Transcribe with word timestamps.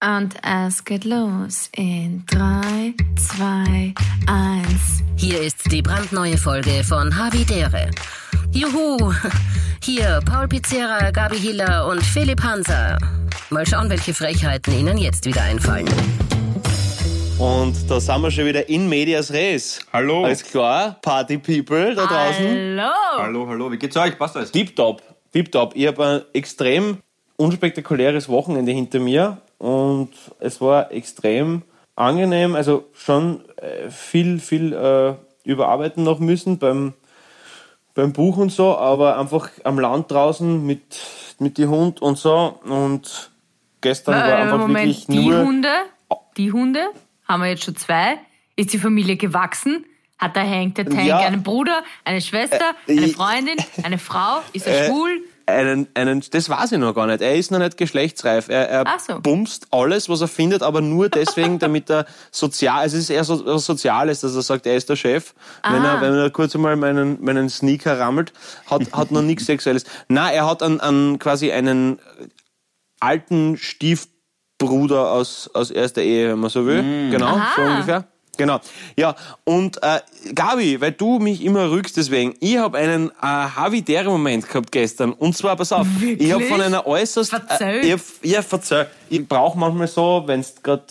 Und 0.00 0.36
es 0.44 0.84
geht 0.84 1.04
los 1.04 1.70
in 1.74 2.22
3, 2.26 2.94
2, 3.16 3.94
1. 4.28 4.64
Hier 5.16 5.40
ist 5.40 5.72
die 5.72 5.82
brandneue 5.82 6.38
Folge 6.38 6.84
von 6.84 7.18
Havidere. 7.18 7.90
Juhu! 8.52 9.12
Hier 9.82 10.20
Paul 10.24 10.46
Pizzera, 10.46 11.10
Gabi 11.10 11.36
Hiller 11.40 11.88
und 11.88 12.00
Philipp 12.00 12.40
Hanser. 12.40 12.96
Mal 13.50 13.66
schauen, 13.66 13.90
welche 13.90 14.14
Frechheiten 14.14 14.78
Ihnen 14.78 14.98
jetzt 14.98 15.26
wieder 15.26 15.42
einfallen. 15.42 15.88
Und 17.40 17.74
da 17.90 17.98
sind 17.98 18.22
wir 18.22 18.30
schon 18.30 18.46
wieder 18.46 18.68
in 18.68 18.88
medias 18.88 19.32
res. 19.32 19.80
Hallo. 19.92 20.26
Alles 20.26 20.44
klar? 20.44 20.96
Party 21.02 21.38
People 21.38 21.96
da 21.96 22.06
draußen? 22.06 22.46
Hallo! 22.78 22.92
Hallo, 23.16 23.48
hallo, 23.48 23.72
wie 23.72 23.78
geht's 23.78 23.96
euch? 23.96 24.16
Passt 24.16 24.36
alles? 24.36 24.52
Tipptopp, 24.52 25.02
tipptopp. 25.32 25.74
Ich 25.74 25.88
habe 25.88 26.06
ein 26.06 26.20
extrem 26.34 26.98
unspektakuläres 27.36 28.28
Wochenende 28.28 28.70
hinter 28.70 29.00
mir 29.00 29.38
und 29.58 30.10
es 30.40 30.60
war 30.60 30.90
extrem 30.92 31.62
angenehm. 31.96 32.54
Also 32.54 32.86
schon 32.94 33.42
äh, 33.56 33.90
viel, 33.90 34.38
viel 34.38 34.72
äh, 34.72 35.14
überarbeiten 35.44 36.04
noch 36.04 36.18
müssen 36.20 36.58
beim, 36.58 36.94
beim 37.94 38.12
Buch 38.12 38.36
und 38.36 38.50
so, 38.52 38.76
aber 38.76 39.18
einfach 39.18 39.50
am 39.64 39.78
Land 39.78 40.10
draußen 40.10 40.64
mit, 40.64 41.00
mit 41.38 41.58
dem 41.58 41.70
Hund 41.70 42.00
und 42.00 42.16
so. 42.18 42.58
Und 42.64 43.30
gestern 43.80 44.14
war 44.14 44.28
Äh, 44.28 44.42
einfach 44.42 44.58
Moment, 44.58 44.86
wirklich 44.86 45.06
die 45.06 45.28
nur. 45.28 45.44
Hunde, 45.44 45.72
die 46.36 46.52
Hunde, 46.52 46.88
haben 47.26 47.42
wir 47.42 47.50
jetzt 47.50 47.64
schon 47.64 47.76
zwei. 47.76 48.18
Ist 48.56 48.72
die 48.72 48.78
Familie 48.78 49.16
gewachsen? 49.16 49.84
Hat 50.18 50.34
der 50.34 50.48
Hank 50.48 50.74
der 50.76 50.84
Tank 50.86 51.04
Ja. 51.06 51.18
einen 51.18 51.42
Bruder, 51.44 51.82
eine 52.04 52.20
Schwester, 52.20 52.74
Äh, 52.88 52.98
eine 52.98 53.08
Freundin, 53.08 53.56
eine 53.84 53.98
Frau? 53.98 54.40
Ist 54.52 54.66
er 54.66 54.86
schwul? 54.86 55.20
Einen, 55.48 55.88
einen, 55.94 56.22
das 56.30 56.50
weiß 56.50 56.72
ich 56.72 56.78
noch 56.78 56.94
gar 56.94 57.06
nicht. 57.06 57.22
Er 57.22 57.34
ist 57.34 57.50
noch 57.50 57.58
nicht 57.58 57.76
geschlechtsreif. 57.78 58.48
Er, 58.50 58.68
er 58.68 58.84
so. 58.98 59.18
bumst 59.20 59.66
alles, 59.70 60.08
was 60.10 60.20
er 60.20 60.28
findet, 60.28 60.62
aber 60.62 60.80
nur 60.82 61.08
deswegen, 61.20 61.58
damit 61.58 61.88
er 61.88 62.04
sozial, 62.30 62.80
also 62.80 62.96
es 62.98 63.04
ist 63.04 63.10
eher 63.10 63.24
so 63.24 63.44
was 63.46 63.64
Soziales, 63.64 64.20
dass 64.20 64.34
er 64.36 64.42
sagt, 64.42 64.66
er 64.66 64.76
ist 64.76 64.88
der 64.90 64.96
Chef. 64.96 65.32
Wenn 65.64 65.84
Ah. 65.84 65.94
er, 65.94 66.00
wenn 66.02 66.14
er 66.14 66.30
kurz 66.30 66.54
einmal 66.54 66.76
meinen, 66.76 67.16
meinen 67.24 67.48
Sneaker 67.48 67.98
rammelt, 67.98 68.32
hat, 68.70 68.92
hat 68.92 69.10
noch 69.10 69.22
nichts 69.22 69.46
Sexuelles. 69.46 69.84
Na, 70.08 70.30
er 70.30 70.46
hat 70.46 70.62
an, 70.62 70.80
an 70.80 71.18
quasi 71.18 71.50
einen 71.50 71.98
alten 73.00 73.56
Stiefbruder 73.56 75.12
aus, 75.12 75.50
aus 75.54 75.70
erster 75.70 76.02
Ehe, 76.02 76.32
wenn 76.32 76.38
man 76.40 76.50
so 76.50 76.66
will. 76.66 77.10
Genau, 77.10 77.34
so 77.56 77.62
Aha. 77.62 77.72
ungefähr. 77.74 78.04
Genau. 78.38 78.60
Ja, 78.96 79.16
und 79.44 79.82
äh, 79.82 80.00
Gabi, 80.34 80.80
weil 80.80 80.92
du 80.92 81.18
mich 81.18 81.44
immer 81.44 81.70
rückst 81.70 81.96
deswegen, 81.96 82.34
ich 82.40 82.56
habe 82.56 82.78
einen 82.78 83.10
äh, 83.10 83.12
Havidere-Moment 83.22 84.48
gehabt 84.48 84.72
gestern. 84.72 85.12
Und 85.12 85.36
zwar, 85.36 85.56
pass 85.56 85.72
auf, 85.72 85.86
ich 86.00 86.32
habe 86.32 86.44
von 86.44 86.60
einer 86.60 86.86
äußerst... 86.86 87.30
Verzeih. 87.30 87.80
Äh, 87.80 87.94
ich, 87.94 88.00
ja, 88.22 88.40
verzeih. 88.40 88.86
Ich 89.10 89.26
brauche 89.26 89.58
manchmal 89.58 89.88
so, 89.88 90.22
wenn 90.26 90.40
es 90.40 90.62
gerade 90.62 90.84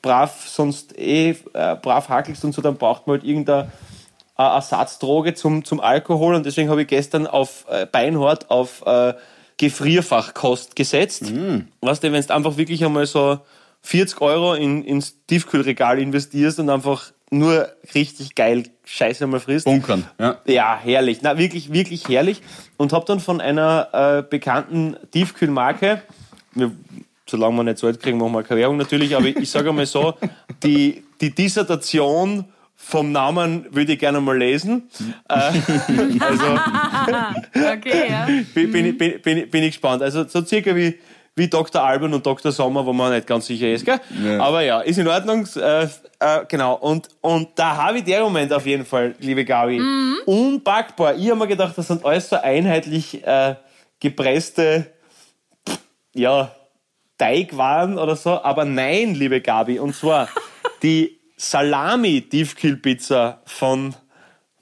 brav, 0.00 0.46
sonst 0.46 0.96
eh 0.96 1.30
äh, 1.30 1.76
brav 1.82 2.08
hackelst 2.08 2.44
und 2.44 2.54
so, 2.54 2.62
dann 2.62 2.76
braucht 2.76 3.08
man 3.08 3.16
halt 3.16 3.24
irgendeine 3.28 3.72
äh, 4.38 4.42
Ersatzdroge 4.42 5.34
zum, 5.34 5.64
zum 5.64 5.80
Alkohol. 5.80 6.36
Und 6.36 6.46
deswegen 6.46 6.70
habe 6.70 6.82
ich 6.82 6.88
gestern 6.88 7.26
auf 7.26 7.64
äh, 7.68 7.86
Beinhard 7.86 8.50
auf 8.50 8.86
äh, 8.86 9.14
Gefrierfachkost 9.56 10.76
gesetzt. 10.76 11.32
Weißt 11.80 12.04
du, 12.04 12.12
wenn 12.12 12.22
du 12.22 12.34
einfach 12.34 12.56
wirklich 12.56 12.84
einmal 12.84 13.06
so 13.06 13.38
40 13.84 14.20
Euro 14.20 14.54
in, 14.54 14.82
ins 14.84 15.24
Tiefkühlregal 15.26 15.98
investierst 15.98 16.58
und 16.58 16.70
einfach 16.70 17.12
nur 17.30 17.68
richtig 17.94 18.34
geil 18.34 18.64
Scheiße 18.84 19.26
mal 19.26 19.40
frisst. 19.40 19.64
Bunkern, 19.66 20.04
ja. 20.18 20.38
Ja, 20.46 20.78
herrlich. 20.82 21.18
Na, 21.22 21.36
wirklich, 21.38 21.72
wirklich 21.72 22.08
herrlich. 22.08 22.42
Und 22.76 22.92
habe 22.92 23.04
dann 23.06 23.20
von 23.20 23.40
einer 23.40 23.88
äh, 23.92 24.22
bekannten 24.28 24.96
Tiefkühlmarke, 25.10 26.02
wir, 26.54 26.70
solange 27.28 27.56
wir 27.56 27.62
nicht 27.64 27.78
so 27.78 27.86
alt 27.86 28.00
kriegen, 28.00 28.18
machen 28.18 28.32
wir 28.32 28.42
keine 28.42 28.60
Werbung 28.60 28.76
natürlich, 28.76 29.14
aber 29.16 29.26
ich, 29.26 29.36
ich 29.36 29.50
sage 29.50 29.72
mal 29.72 29.84
so, 29.86 30.14
die, 30.62 31.02
die 31.20 31.30
Dissertation 31.34 32.44
vom 32.76 33.12
Namen 33.12 33.66
würde 33.70 33.94
ich 33.94 33.98
gerne 33.98 34.20
mal 34.20 34.36
lesen. 34.38 34.88
Äh, 35.28 35.34
also 36.20 36.44
Okay, 37.54 38.10
ja. 38.10 38.26
bin, 38.54 38.70
bin, 38.72 38.86
ich- 38.86 38.98
bin, 38.98 39.20
bin, 39.22 39.50
bin 39.50 39.62
ich 39.62 39.70
gespannt. 39.72 40.02
Also 40.02 40.24
so 40.28 40.44
circa 40.44 40.74
wie, 40.76 40.98
wie 41.36 41.48
Dr. 41.48 41.82
Alban 41.82 42.14
und 42.14 42.24
Dr. 42.24 42.52
Sommer, 42.52 42.86
wo 42.86 42.92
man 42.92 43.12
nicht 43.12 43.26
ganz 43.26 43.46
sicher 43.46 43.72
ist. 43.72 43.84
Gell? 43.84 44.00
Ja. 44.24 44.40
Aber 44.40 44.62
ja, 44.62 44.80
ist 44.80 44.98
in 44.98 45.08
Ordnung. 45.08 45.48
Äh, 45.56 45.84
äh, 45.84 45.88
genau. 46.48 46.76
Und, 46.76 47.08
und 47.20 47.48
da 47.56 47.76
habe 47.76 47.98
ich 47.98 48.04
der 48.04 48.22
Moment 48.22 48.52
auf 48.52 48.66
jeden 48.66 48.84
Fall, 48.84 49.16
liebe 49.18 49.44
Gabi. 49.44 49.82
Unpackbar. 50.26 51.16
Ich 51.16 51.28
habe 51.28 51.40
mir 51.40 51.48
gedacht, 51.48 51.76
das 51.76 51.88
sind 51.88 52.04
alles 52.04 52.28
so 52.28 52.36
einheitlich 52.36 53.26
äh, 53.26 53.56
gepresste 53.98 54.92
ja, 56.14 56.54
Teigwaren 57.18 57.98
oder 57.98 58.14
so. 58.14 58.40
Aber 58.42 58.64
nein, 58.64 59.14
liebe 59.14 59.40
Gabi. 59.40 59.80
Und 59.80 59.96
zwar 59.96 60.28
die 60.82 61.18
Salami-Tiefkühlpizza 61.36 63.42
von 63.44 63.96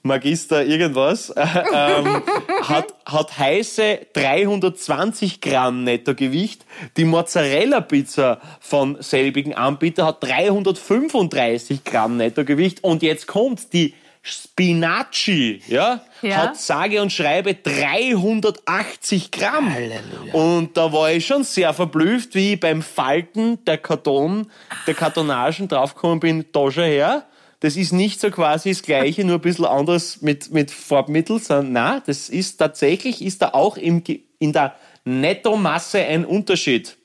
Magister 0.03 0.65
irgendwas 0.65 1.29
äh, 1.29 1.41
ähm, 1.73 2.21
hat, 2.63 2.93
hat 3.05 3.37
heiße 3.37 3.99
320 4.13 5.39
Gramm 5.39 5.85
Nettogewicht. 5.85 6.65
Die 6.97 7.05
Mozzarella-Pizza 7.05 8.39
von 8.59 9.01
selbigen 9.01 9.53
Anbieter 9.53 10.05
hat 10.05 10.21
335 10.23 11.83
Gramm 11.85 12.17
Nettogewicht. 12.17 12.83
Und 12.83 13.01
jetzt 13.01 13.27
kommt 13.27 13.71
die 13.73 13.93
Spinaci, 14.25 15.61
ja, 15.67 15.99
Ja. 16.21 16.37
hat 16.37 16.57
sage 16.57 17.01
und 17.01 17.11
schreibe 17.11 17.55
380 17.55 19.31
Gramm. 19.31 19.75
Und 20.31 20.77
da 20.77 20.93
war 20.93 21.11
ich 21.11 21.25
schon 21.25 21.43
sehr 21.43 21.73
verblüfft, 21.73 22.33
wie 22.33 22.53
ich 22.53 22.59
beim 22.59 22.81
Falten 22.81 23.63
der 23.65 23.77
Karton, 23.77 24.49
der 24.87 24.93
Kartonagen 24.93 25.67
draufgekommen 25.67 26.21
bin, 26.21 26.45
da 26.53 26.71
schon 26.71 26.85
her. 26.85 27.25
Das 27.63 27.77
ist 27.77 27.93
nicht 27.93 28.19
so 28.19 28.29
quasi 28.29 28.69
das 28.71 28.81
Gleiche, 28.81 29.23
nur 29.23 29.35
ein 29.35 29.41
bisschen 29.41 29.63
anders 29.63 30.21
mit, 30.21 30.51
mit 30.51 30.69
Farbmittel, 30.69 31.39
sondern 31.39 31.71
na, 31.71 31.99
das 32.05 32.27
ist 32.27 32.57
tatsächlich, 32.57 33.21
ist 33.21 33.41
da 33.41 33.49
auch 33.53 33.77
im, 33.77 34.03
in 34.39 34.51
der 34.51 34.75
Nettomasse 35.05 35.99
ein 35.99 36.25
Unterschied. 36.25 36.97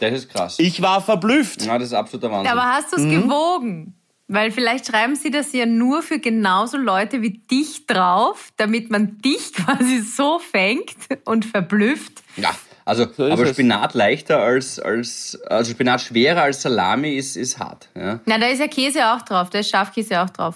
Das 0.00 0.12
ist 0.12 0.28
krass. 0.30 0.56
Ich 0.58 0.80
war 0.80 1.00
verblüfft. 1.02 1.62
ja, 1.66 1.76
das 1.78 1.88
ist 1.88 1.94
absoluter 1.94 2.30
Wahnsinn. 2.30 2.52
Aber 2.52 2.64
hast 2.72 2.92
du 2.92 2.96
es 2.96 3.02
Mhm. 3.02 3.22
gewogen? 3.22 3.94
Weil 4.28 4.50
vielleicht 4.50 4.86
schreiben 4.86 5.14
sie 5.16 5.30
das 5.30 5.52
ja 5.52 5.66
nur 5.66 6.02
für 6.02 6.18
genauso 6.18 6.76
Leute 6.76 7.22
wie 7.22 7.38
dich 7.38 7.86
drauf, 7.86 8.50
damit 8.56 8.90
man 8.90 9.18
dich 9.18 9.52
quasi 9.54 10.00
so 10.00 10.38
fängt 10.38 10.94
und 11.24 11.44
verblüfft. 11.44 12.22
ja, 12.36 12.50
also, 12.86 13.02
ist 13.04 13.20
aber 13.20 13.42
es. 13.42 13.50
Spinat 13.50 13.92
leichter 13.94 14.38
als, 14.38 14.78
als, 14.78 15.38
also 15.46 15.72
Spinat 15.72 16.00
schwerer 16.00 16.42
als 16.42 16.62
Salami 16.62 17.16
ist, 17.16 17.36
ist 17.36 17.58
hart. 17.58 17.88
Ja. 17.94 18.20
Na, 18.24 18.38
da 18.38 18.46
ist 18.46 18.60
ja 18.60 18.68
Käse 18.68 19.12
auch 19.12 19.20
drauf, 19.22 19.50
da 19.50 19.58
ist 19.58 19.68
Schafkäse 19.68 20.22
auch 20.22 20.30
drauf. 20.30 20.54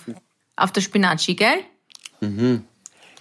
Auf 0.57 0.73
der 0.73 0.81
Spinaci, 0.81 1.35
gell? 1.35 1.59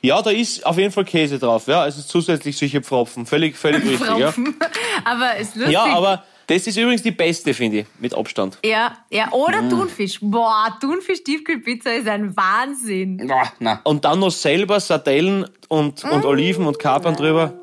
Ja, 0.02 0.22
da 0.22 0.30
ist 0.30 0.66
auf 0.66 0.78
jeden 0.78 0.92
Fall 0.92 1.04
Käse 1.06 1.40
drauf, 1.40 1.68
ja, 1.68 1.82
also 1.82 2.02
zusätzlich 2.02 2.58
solche 2.58 2.82
Pfropfen. 2.82 3.26
Völlig, 3.26 3.58
völlig 3.58 3.84
richtig, 3.90 4.08
ja. 4.18 4.32
Pfropfen. 4.32 4.56
Aber 5.04 5.36
ist 5.38 5.56
lustig. 5.56 5.74
Ja, 5.74 5.86
aber 5.86 6.24
das 6.48 6.66
ist 6.68 6.78
übrigens 6.78 7.04
die 7.04 7.12
beste, 7.12 7.54
finde 7.54 7.80
ich, 7.80 7.86
mit 8.00 8.14
Abstand. 8.16 8.58
Ja, 8.64 8.98
ja, 9.12 9.32
oder 9.32 9.62
Mhm. 9.62 9.70
Thunfisch. 9.70 10.20
Boah, 10.22 10.78
Thunfisch-Tiefkühlpizza 10.82 11.92
ist 11.92 12.08
ein 12.08 12.36
Wahnsinn. 12.36 13.30
Ah, 13.32 13.52
na, 13.60 13.82
Und 13.84 14.06
dann 14.06 14.20
noch 14.20 14.32
selber 14.32 14.80
Sardellen 14.80 15.46
und, 15.68 16.04
und 16.06 16.26
Oliven 16.26 16.66
und 16.66 16.80
Kapern 16.80 17.16
drüber. 17.16 17.54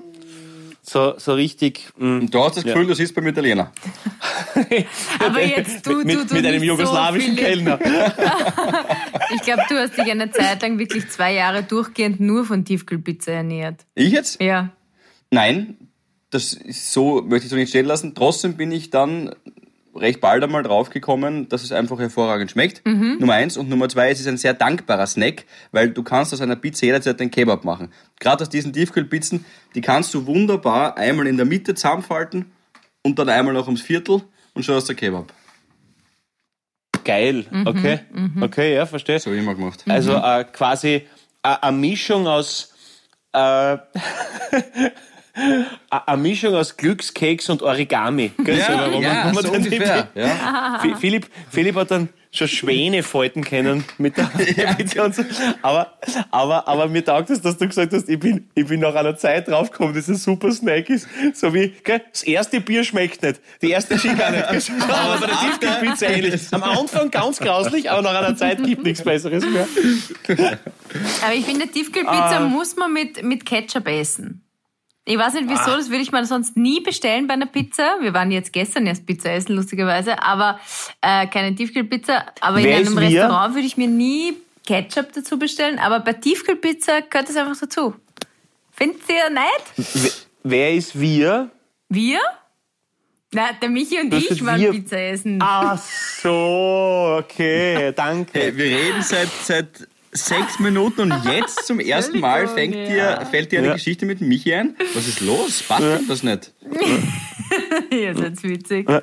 So, 0.89 1.15
so 1.19 1.35
richtig. 1.35 1.89
mm. 1.97 2.27
du 2.27 2.45
hast 2.45 2.59
das 2.59 2.65
Gefühl, 2.65 2.87
du 2.87 2.95
siehst 2.95 3.13
beim 3.13 3.27
Italiener. 3.27 3.73
Aber 5.19 5.45
jetzt 5.45 5.85
du, 5.85 5.91
du, 5.91 6.05
mit, 6.05 6.31
du 6.31 6.35
mit 6.35 6.47
einem 6.47 6.61
nicht 6.61 6.69
jugoslawischen 6.69 7.37
so. 7.37 7.43
Kellner. 7.43 7.79
Ich 9.35 9.43
glaube, 9.43 9.63
du 9.69 9.75
hast 9.75 9.99
dich 9.99 10.09
eine 10.09 10.31
Zeit 10.31 10.63
lang 10.63 10.79
wirklich 10.79 11.09
zwei 11.09 11.35
Jahre 11.35 11.65
durchgehend 11.65 12.21
nur 12.21 12.45
von 12.45 12.65
Tiefkühlpizza 12.65 13.33
ernährt. 13.33 13.85
Ich 13.97 14.13
jetzt? 14.13 14.41
Ja. 14.41 14.71
Nein, 15.33 15.77
das 16.31 16.53
ist 16.53 16.93
so, 16.93 17.23
möchte 17.23 17.47
ich 17.47 17.51
so 17.51 17.57
nicht 17.57 17.71
stehen 17.71 17.87
lassen. 17.87 18.15
Trotzdem 18.15 18.57
bin 18.57 18.71
ich 18.71 18.91
dann 18.91 19.35
recht 19.97 20.21
bald 20.21 20.43
einmal 20.43 20.63
draufgekommen, 20.63 21.49
dass 21.49 21.63
es 21.63 21.73
einfach 21.73 21.99
hervorragend 21.99 22.51
schmeckt. 22.51 22.85
Nummer 22.85 23.35
eins. 23.35 23.57
Und 23.57 23.69
Nummer 23.69 23.89
zwei, 23.89 24.11
es 24.11 24.21
ist 24.21 24.29
ein 24.29 24.37
sehr 24.37 24.55
dankbarer 24.55 25.07
Snack, 25.07 25.45
weil 25.73 25.91
du 25.91 26.03
kannst 26.03 26.33
aus 26.33 26.41
einer 26.41 26.57
Pizza 26.57 26.87
jederzeit 26.87 27.21
einen 27.21 27.31
Kebab 27.31 27.65
machen. 27.65 27.93
Gerade 28.21 28.43
aus 28.43 28.49
diesen 28.49 28.73
Tiefkühlpizzen, 28.73 29.45
die 29.75 29.81
kannst 29.81 30.15
du 30.15 30.27
wunderbar 30.27 30.97
einmal 30.97 31.27
in 31.27 31.37
der 31.37 31.47
Mitte 31.47 31.75
zusammenfalten 31.75 32.53
und 33.03 33.19
dann 33.19 33.29
einmal 33.29 33.55
noch 33.55 33.67
ums 33.67 33.83
Viertel 33.83 34.23
und 34.55 34.65
schon 34.65 34.75
hast 34.75 34.89
du 34.89 34.95
Kebab. 34.95 35.33
Geil, 37.05 37.47
okay. 37.67 38.01
Okay, 38.41 38.75
ja, 38.75 38.85
verstehe. 38.85 39.21
So 39.21 39.33
ich 39.33 39.39
immer 39.39 39.55
gemacht. 39.55 39.85
Also 39.87 40.15
äh, 40.17 40.45
quasi 40.53 40.89
äh, 40.89 41.03
eine 41.43 41.77
Mischung 41.77 42.27
aus 42.27 42.75
äh, 43.33 43.77
eine 45.91 46.17
Mischung 46.17 46.55
aus 46.55 46.77
Glückskeks 46.77 47.49
und 47.51 47.63
Origami. 47.63 48.33
Gell? 48.43 48.57
So, 48.61 48.73
ja, 49.01 49.29
wo 49.31 49.35
man 49.35 49.45
so 49.45 49.53
ungefähr. 49.53 50.09
Ja. 50.15 50.81
Philipp, 50.99 51.27
Philipp 51.51 51.77
hat 51.77 51.91
dann 51.91 52.09
schon 52.33 52.49
Schwäne 52.49 53.03
falten 53.03 53.45
können 53.45 53.85
mit 53.99 54.17
der, 54.17 54.25
Pizza 54.77 55.05
und 55.05 55.15
so. 55.15 55.25
Aber, 55.63 55.95
aber, 56.31 56.69
aber 56.69 56.89
mir 56.89 57.05
taugt 57.05 57.31
es, 57.31 57.41
dass 57.41 57.57
du 57.57 57.67
gesagt 57.67 57.93
hast, 57.93 58.09
ich 58.09 58.19
bin, 58.19 58.49
ich 58.55 58.67
bin 58.67 58.81
nach 58.81 58.95
einer 58.95 59.17
Zeit 59.17 59.49
draufgekommen, 59.49 59.95
dass 59.95 60.05
es 60.05 60.09
ein 60.09 60.17
super 60.17 60.53
Snack 60.53 60.91
ist. 60.91 61.09
So 61.35 61.55
wie, 61.55 61.75
gell, 61.85 62.03
das 62.11 62.23
erste 62.25 62.61
Bier 62.61 62.85
schmeckt 62.85 63.23
nicht. 63.23 63.41
Die 63.63 63.71
erste 63.71 63.99
Ski 63.99 64.15
gar 64.15 64.31
nicht. 64.31 64.49
gell? 64.51 64.63
Aber 64.89 65.19
bei 65.21 65.27
der 65.27 65.39
Tiefkühlpizza 65.39 66.07
ähnlich. 66.11 66.43
Am 66.51 66.63
Anfang 66.63 67.11
ganz 67.11 67.39
grauslich, 67.39 67.91
aber 67.91 68.03
nach 68.03 68.15
einer 68.15 68.37
Zeit 68.37 68.63
gibt 68.63 68.85
nichts 68.85 69.03
Besseres 69.03 69.45
mehr. 69.45 69.67
Aber 71.25 71.35
ich 71.35 71.45
finde, 71.45 71.69
Tiefkühlpizza 71.69 72.37
Ah. 72.37 72.41
muss 72.41 72.77
man 72.77 72.93
mit, 72.93 73.23
mit 73.23 73.47
Ketchup 73.47 73.87
essen. 73.89 74.46
Ich 75.09 75.17
weiß 75.17 75.35
nicht 75.35 75.49
wieso, 75.49 75.77
das 75.77 75.89
würde 75.89 76.03
ich 76.03 76.11
mal 76.11 76.25
sonst 76.25 76.57
nie 76.57 76.81
bestellen 76.81 77.29
bei 77.29 77.35
einer 77.35 77.47
Pizza. 77.47 77.97
Wir 78.01 78.13
waren 78.13 78.33
jetzt 78.33 78.53
gestern 78.53 78.87
erst 78.89 79.07
Pizza 79.07 79.31
essen, 79.31 79.55
lustigerweise, 79.55 80.21
aber 80.21 80.59
äh, 81.01 81.29
keine 81.29 81.55
Tiefkühlpizza. 81.55 82.27
Aber 82.41 82.57
Wer 82.57 82.81
in 82.81 82.87
einem 82.89 82.97
wir? 82.99 83.03
Restaurant 83.23 83.55
würde 83.55 83.67
ich 83.69 83.77
mir 83.77 83.87
nie 83.87 84.35
Ketchup 84.67 85.13
dazu 85.13 85.39
bestellen. 85.39 85.79
Aber 85.79 86.01
bei 86.01 86.13
Tiefkühlpizza 86.13 87.01
gehört 87.09 87.29
das 87.29 87.37
einfach 87.37 87.57
dazu. 87.61 87.95
Findet 88.73 89.01
ihr 89.09 89.31
nicht? 89.31 89.95
Wer- 89.95 90.11
Wer 90.43 90.75
ist 90.75 90.99
wir? 91.01 91.51
Wir? 91.89 92.19
Na, 93.33 93.53
der 93.61 93.69
Michi 93.69 94.01
und 94.01 94.11
Das 94.11 94.25
ich 94.29 94.45
waren 94.45 94.61
wir. 94.61 94.71
Pizza 94.73 94.99
essen. 94.99 95.39
Ach 95.41 95.79
so, 95.79 97.19
okay, 97.21 97.93
danke. 97.97 98.31
Hey, 98.39 98.57
wir 98.57 98.65
reden 98.65 99.03
seit, 99.03 99.29
seit 99.45 99.89
sechs 100.17 100.59
Minuten 100.59 101.01
und 101.13 101.25
jetzt 101.25 101.67
zum 101.67 101.79
ersten 101.95 102.21
Mal 102.21 102.49
fängt 102.49 102.75
dir, 102.75 103.27
fällt 103.31 103.53
dir 103.53 103.59
eine 103.59 103.69
Ja. 103.69 103.75
Geschichte 103.75 104.07
mit 104.07 104.21
Michi 104.21 104.55
ein. 104.55 104.77
Was 104.95 105.07
ist 105.07 105.21
los? 105.21 105.63
Passt 105.63 106.09
das 106.09 106.23
nicht? 106.23 106.53
Ihr 107.91 108.15
seid 108.17 108.43
witzig. 108.43 108.89
Aber 108.89 109.03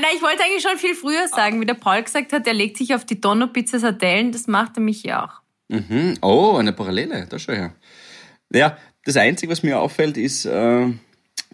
nein, 0.00 0.10
ich 0.14 0.22
wollte 0.22 0.42
eigentlich 0.42 0.62
schon 0.62 0.76
viel 0.78 0.94
früher 0.94 1.28
sagen, 1.28 1.60
wie 1.60 1.66
der 1.66 1.74
Paul 1.74 2.02
gesagt 2.02 2.32
hat, 2.32 2.46
er 2.46 2.54
legt 2.54 2.76
sich 2.78 2.94
auf 2.94 3.04
die 3.04 3.20
Donno-Pizza 3.20 3.78
Sardellen, 3.78 4.32
das 4.32 4.46
macht 4.46 4.76
er 4.76 4.82
mich 4.82 5.02
ja 5.02 5.24
auch. 5.24 5.40
Hm, 5.70 6.18
oh, 6.20 6.56
eine 6.56 6.72
Parallele, 6.72 7.26
da 7.28 7.38
schau 7.38 7.52
her. 7.52 7.72
Ja, 8.52 8.76
das 9.04 9.16
Einzige, 9.16 9.50
was 9.52 9.62
mir 9.62 9.78
auffällt, 9.80 10.16
ist 10.18 10.44
äh, 10.44 10.86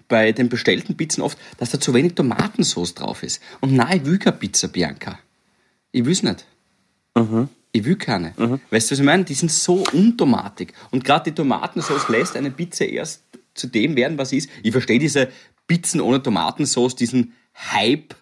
bei 0.09 0.33
den 0.33 0.49
bestellten 0.49 0.97
Pizzen 0.97 1.23
oft, 1.23 1.39
dass 1.59 1.71
da 1.71 1.79
zu 1.79 1.95
wenig 1.95 2.15
Tomatensauce 2.15 2.95
drauf 2.95 3.23
ist. 3.23 3.41
Und 3.61 3.75
nein, 3.75 3.99
ich 3.99 4.07
will 4.07 4.19
keine 4.19 4.37
Pizza, 4.37 4.69
Bianca. 4.69 5.19
Ich 5.93 6.05
will's 6.05 6.23
nicht. 6.23 6.45
Ich 7.73 7.85
will 7.85 7.97
keine. 7.97 8.33
Weißt 8.71 8.91
du, 8.91 8.93
was 8.93 8.99
ich 8.99 9.05
meine? 9.05 9.25
Die 9.25 9.35
sind 9.35 9.51
so 9.51 9.85
untomatig. 9.93 10.73
Und 10.91 11.05
gerade 11.05 11.31
die 11.31 11.35
Tomatensauce 11.35 12.09
lässt 12.09 12.37
eine 12.37 12.51
Pizza 12.51 12.85
erst 12.87 13.25
zu 13.55 13.67
dem 13.67 13.95
werden, 13.97 14.17
was 14.19 14.31
sie 14.31 14.39
ist. 14.39 14.51
Ich 14.63 14.73
verstehe 14.73 14.99
diese 14.99 15.29
Pizzen 15.67 16.01
ohne 16.01 16.23
Tomatensauce, 16.23 16.97
diesen 16.97 17.35
Hype 17.73 18.15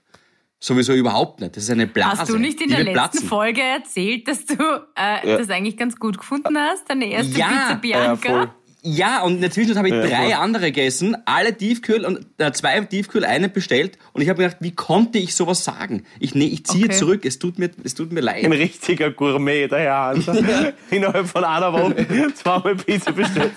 sowieso 0.59 0.95
überhaupt 0.95 1.41
nicht. 1.41 1.57
Das 1.57 1.65
ist 1.65 1.71
eine 1.71 1.87
Blase. 1.87 2.23
Hast 2.23 2.31
du 2.31 2.39
nicht 2.39 2.61
in 2.61 2.69
Die 2.69 2.75
der 2.75 2.85
letzten 2.85 2.95
platzen. 2.95 3.29
Folge 3.29 3.61
erzählt, 3.63 4.27
dass 4.27 4.47
du 4.47 4.55
äh, 4.97 5.37
das 5.39 5.49
eigentlich 5.51 5.77
ganz 5.77 5.97
gut 5.97 6.19
gefunden 6.19 6.57
hast, 6.59 6.89
deine 6.91 7.07
erste 7.07 7.39
Ja, 7.39 7.47
Pizza 7.49 7.69
ja, 7.71 7.75
Bianca? 7.75 8.29
voll. 8.29 8.51
Ja, 8.89 9.23
und 9.23 9.35
in 9.37 9.41
der 9.41 9.51
Zwischenzeit 9.51 9.79
habe 9.79 9.89
ich 9.89 9.95
drei 10.11 10.25
voll. 10.31 10.33
andere 10.35 10.67
gegessen, 10.67 11.17
alle 11.25 11.57
Tiefkühl 11.57 12.05
und 12.05 12.25
äh, 12.39 12.53
zwei 12.53 12.79
Tiefkühl, 12.83 13.25
eine 13.25 13.49
bestellt 13.49 13.99
und 14.13 14.23
ich 14.23 14.29
habe 14.29 14.41
mir 14.41 14.47
gedacht, 14.49 14.63
wie 14.63 14.75
konnte 14.77 15.19
ich 15.19 15.35
sowas 15.35 15.65
sagen? 15.65 16.05
Ich, 16.21 16.37
nee, 16.37 16.47
ich 16.47 16.65
ziehe 16.65 16.85
Okay. 16.85 16.95
zurück, 16.95 17.25
es 17.25 17.41
tut 17.41 17.59
mir, 17.59 17.71
es 17.83 17.95
tut 17.97 18.13
mir 18.13 18.21
Ein 18.21 18.25
leid. 18.45 18.45
richtiger 18.53 19.11
Gourmet, 19.11 19.67
der 19.67 19.79
Herr 19.81 20.01
Hanser. 20.07 20.35
Innerhalb 20.91 21.27
von 21.27 21.43
einer 21.43 21.73
Woche 21.73 21.97
zweimal 22.35 22.77
Pizza 22.77 23.11
bestellt. 23.11 23.51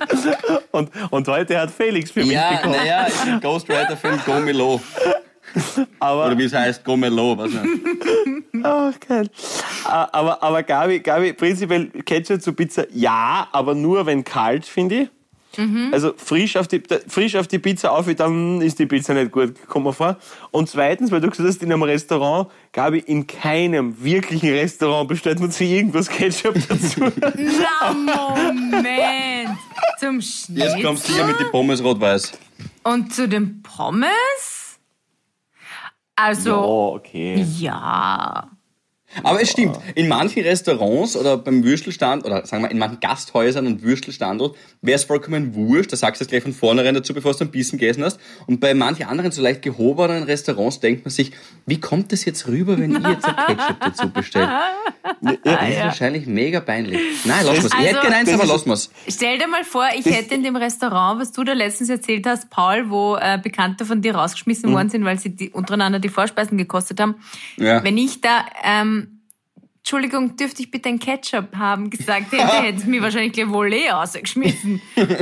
Und, 0.72 0.90
und 1.12 1.28
heute 1.28 1.60
hat 1.60 1.70
Felix 1.70 2.10
für 2.10 2.22
mich 2.22 2.32
Ja, 2.32 2.56
bekommen. 2.56 2.76
naja, 2.78 3.06
ich 3.08 3.14
bin 3.22 3.40
Ghostwriter-Film 3.40 4.20
Gomelo. 4.26 4.82
Aber, 6.00 6.26
Oder 6.28 6.38
wie 6.38 6.44
es 6.46 6.54
heißt, 6.54 6.84
Gomelo, 6.84 7.38
was 7.38 7.52
nicht. 7.52 7.66
oh, 8.64 8.92
geil. 9.08 9.30
Aber, 9.86 10.42
aber 10.44 10.64
Gabi, 10.64 11.00
Gabi, 11.00 11.34
prinzipiell 11.34 11.88
Ketchup 12.06 12.42
zu 12.42 12.54
Pizza, 12.54 12.86
ja, 12.94 13.48
aber 13.52 13.76
nur 13.76 14.06
wenn 14.06 14.24
kalt, 14.24 14.66
finde 14.66 14.96
ich. 15.04 15.10
Also 15.92 16.14
frisch 16.16 16.56
auf, 16.58 16.68
die, 16.68 16.82
frisch 17.08 17.36
auf 17.36 17.48
die 17.48 17.60
Pizza 17.60 17.92
auf, 17.92 18.06
dann 18.16 18.62
ist 18.62 18.78
die 18.80 18.86
Pizza 18.86 19.14
nicht 19.14 19.32
gut, 19.32 19.56
kommt 19.68 19.86
mir 19.86 19.94
vor. 19.94 20.18
Und 20.52 20.70
zweitens, 20.70 21.12
weil 21.12 21.22
du 21.22 21.30
gesagt 21.30 21.50
hast, 21.50 21.64
in 21.64 21.74
einem 21.74 21.84
Restaurant, 21.84 22.50
Gabi, 22.72 23.00
in 23.00 23.26
keinem 23.28 24.02
wirklichen 24.04 24.50
Restaurant 24.50 25.08
bestellt 25.10 25.40
man 25.40 25.52
zu 25.52 25.64
irgendwas 25.64 26.08
Ketchup 26.08 26.54
dazu. 26.70 27.02
Na, 27.02 27.94
Moment! 27.94 29.58
Zum 30.00 30.20
Jetzt 30.20 30.82
kommst 30.84 31.10
du 31.10 31.12
Schnitzel 31.12 31.16
hier 31.16 31.26
mit 31.26 31.40
den 31.40 31.52
Pommes 31.52 31.84
rot-weiß. 31.84 32.32
und 32.84 33.14
zu 33.14 33.28
den 33.28 33.62
Pommes? 33.64 34.80
Also, 36.16 36.56
Oh, 36.64 36.96
okay. 36.96 37.46
ja. 37.60 38.50
Aber 39.24 39.42
es 39.42 39.50
stimmt, 39.52 39.78
in 39.96 40.08
manchen 40.08 40.44
Restaurants 40.44 41.16
oder 41.16 41.38
beim 41.38 41.64
Würstelstand 41.64 42.26
oder 42.26 42.46
sagen 42.46 42.64
wir 42.64 42.72
in 42.72 42.78
manchen 42.78 43.00
Gasthäusern 43.00 43.66
und 43.68 43.82
Würstelstandort 43.84 44.56
wäre 44.82 44.96
es 44.96 45.04
vollkommen 45.04 45.56
wurscht, 45.56 45.92
da 45.92 45.98
sagst 45.98 46.22
du 46.22 46.26
es 46.26 46.30
gleich 46.30 46.44
von 46.44 46.54
vornherein 46.54 46.94
dazu, 46.96 47.14
bevor 47.14 47.34
du 47.34 47.44
ein 47.44 47.52
bisschen 47.52 47.80
gegessen 47.80 48.04
hast. 48.04 48.20
Und 48.48 48.60
bei 48.60 48.74
manchen 48.74 49.06
anderen 49.08 49.32
so 49.32 49.42
leicht 49.42 49.62
gehobenen 49.62 50.24
Restaurants 50.24 50.80
denkt 50.80 51.06
man 51.06 51.12
sich, 51.12 51.32
wie 51.66 51.80
kommt 51.80 52.12
das 52.12 52.26
jetzt 52.26 52.48
rüber, 52.48 52.78
wenn 52.78 52.92
ihr 52.92 53.10
jetzt 53.10 53.26
ein 53.26 53.36
Ketchup 53.48 53.80
dazu 53.82 54.10
bestellt? 54.12 54.50
Das 55.22 55.34
ist 55.70 55.78
ja. 55.78 55.86
wahrscheinlich 55.86 56.26
mega 56.28 56.60
peinlich. 56.60 57.00
Nein, 57.26 57.46
lass 57.46 57.58
mal's. 57.62 57.74
Ich 57.74 57.80
hätte 57.80 57.90
Also- 58.00 58.02
gerne 58.02 58.16
eins, 58.16 58.34
aber 58.34 58.46
lass 58.46 58.66
mal's. 58.66 58.90
Stell 59.08 59.38
dir 59.38 59.48
mal 59.48 59.64
vor, 59.64 59.88
ich 59.98 60.06
hätte 60.06 60.36
in 60.36 60.44
dem 60.44 60.56
Restaurant, 60.56 61.20
was 61.20 61.32
du 61.32 61.44
da 61.44 61.54
letztens 61.54 61.90
erzählt 61.90 62.26
hast, 62.28 62.50
Paul, 62.50 62.90
wo 62.90 63.16
äh, 63.16 63.40
Bekannte 63.42 63.86
von 63.86 64.02
dir 64.02 64.16
rausgeschmissen 64.16 64.72
worden 64.72 64.90
sind, 64.90 65.04
weil 65.06 65.20
sie 65.20 65.30
die, 65.36 65.50
untereinander 65.50 66.00
die 66.00 66.10
Vorspeisen 66.10 66.58
gekostet 66.58 67.00
haben. 67.00 67.16
Ja. 67.58 67.84
Wenn 67.84 67.98
ich 67.98 68.22
da, 68.22 68.46
ähm, 68.64 68.99
Entschuldigung, 69.80 70.36
dürfte 70.36 70.62
ich 70.62 70.72
bitte 70.72 70.90
ein 70.90 71.00
Ketchup 71.00 71.56
haben, 71.56 71.90
gesagt 71.90 72.32
hätte, 72.32 72.48
hätte 72.64 72.78
es 72.80 72.86
mir 72.86 73.02
wahrscheinlich 73.02 73.34
gleich 73.34 73.50
wohl 73.50 73.74
eh 73.74 73.90
rausgeschmissen. 73.90 74.82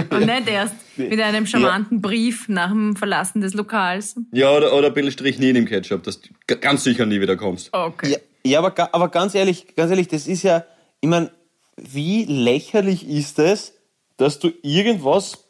Und 0.10 0.26
nicht 0.26 0.50
erst 0.50 0.76
mit 0.98 1.20
einem 1.20 1.46
charmanten 1.46 2.02
Brief 2.02 2.50
nach 2.50 2.70
dem 2.70 2.96
Verlassen 2.96 3.42
des 3.42 3.54
Lokals. 3.54 4.16
Ja, 4.32 4.52
oder, 4.52 4.74
oder 4.74 4.88
ein 4.88 4.94
bisschen 4.94 5.12
Strichnin 5.12 5.56
im 5.56 5.66
Ketchup, 5.66 6.04
dass 6.04 6.22
du 6.22 6.30
ganz 6.60 6.84
sicher 6.84 7.06
nie 7.06 7.22
wieder 7.22 7.38
kommst. 7.38 7.74
Okay. 7.74 8.12
Ja, 8.12 8.18
ja 8.44 8.60
aber, 8.60 8.94
aber 8.94 9.10
ganz 9.10 9.36
ehrlich, 9.36 9.76
ganz 9.76 9.92
ehrlich, 9.92 10.08
das 10.08 10.28
ist 10.28 10.44
ja, 10.44 10.66
ich 11.00 11.08
meine, 11.08 11.32
wie 11.78 12.26
lächerlich 12.26 13.08
ist 13.08 13.40
es, 13.40 13.74
dass 14.18 14.40
du 14.40 14.52
irgendwas 14.64 15.46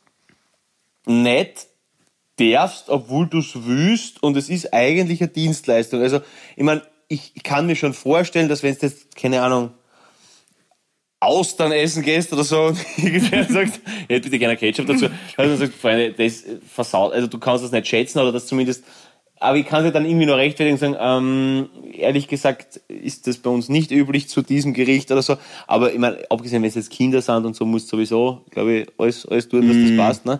nicht 1.05 1.67
darfst, 2.37 2.89
obwohl 2.89 3.27
du 3.27 3.39
es 3.39 3.51
willst 3.65 4.21
und 4.21 4.37
es 4.37 4.49
ist 4.49 4.73
eigentlich 4.73 5.21
eine 5.21 5.29
Dienstleistung. 5.29 6.01
Also, 6.01 6.19
ich 6.55 6.63
meine, 6.63 6.81
ich, 7.07 7.31
ich 7.35 7.43
kann 7.43 7.65
mir 7.65 7.75
schon 7.75 7.93
vorstellen, 7.93 8.49
dass 8.49 8.63
wenn 8.63 8.75
du 8.75 8.85
jetzt, 8.85 9.15
keine 9.15 9.41
Ahnung, 9.41 9.71
Austern 11.19 11.71
essen 11.71 12.03
gehst 12.03 12.31
oder 12.31 12.43
so 12.43 12.61
und 12.67 12.77
irgendwer 12.97 13.43
sagt, 13.45 13.81
ich 14.03 14.15
hätte 14.15 14.29
bitte 14.29 14.39
gerne 14.39 14.57
Ketchup 14.57 14.87
dazu, 14.87 15.07
dann 15.35 15.57
sagt, 15.57 15.73
Freunde, 15.73 16.13
das 16.13 16.43
versaut, 16.67 17.13
also 17.13 17.27
du 17.27 17.39
kannst 17.39 17.63
das 17.63 17.71
nicht 17.71 17.87
schätzen 17.87 18.19
oder 18.19 18.31
das 18.31 18.45
zumindest, 18.45 18.83
aber 19.39 19.57
ich 19.57 19.65
kann 19.65 19.83
dir 19.83 19.91
dann 19.91 20.05
irgendwie 20.05 20.25
nur 20.25 20.37
rechtfertigen 20.37 20.75
und 20.75 20.79
sagen, 20.79 20.95
ähm, 20.99 21.69
ehrlich 21.93 22.27
gesagt 22.27 22.81
ist 22.87 23.27
das 23.27 23.37
bei 23.37 23.49
uns 23.49 23.69
nicht 23.69 23.91
üblich 23.91 24.29
zu 24.29 24.41
diesem 24.41 24.73
Gericht 24.73 25.11
oder 25.11 25.21
so, 25.21 25.37
aber 25.65 25.91
ich 25.91 25.99
meine, 25.99 26.19
abgesehen, 26.29 26.61
wenn 26.61 26.69
es 26.69 26.75
jetzt 26.75 26.91
Kinder 26.91 27.21
sind 27.21 27.45
und 27.45 27.55
so, 27.55 27.65
musst 27.65 27.91
du 27.91 27.97
sowieso, 27.97 28.43
glaube 28.51 28.73
ich, 28.73 28.87
alles, 28.97 29.25
alles 29.27 29.49
tun, 29.49 29.67
dass 29.67 29.77
das 29.77 29.97
passt, 29.97 30.25
ne? 30.25 30.39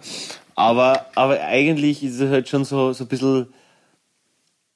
Aber, 0.55 1.05
aber 1.13 1.39
eigentlich 1.41 2.03
ist 2.03 2.19
es 2.19 2.31
halt 2.31 2.49
schon 2.49 2.65
so, 2.65 2.91
so 2.91 3.03
ein 3.03 3.07
bisschen 3.07 3.47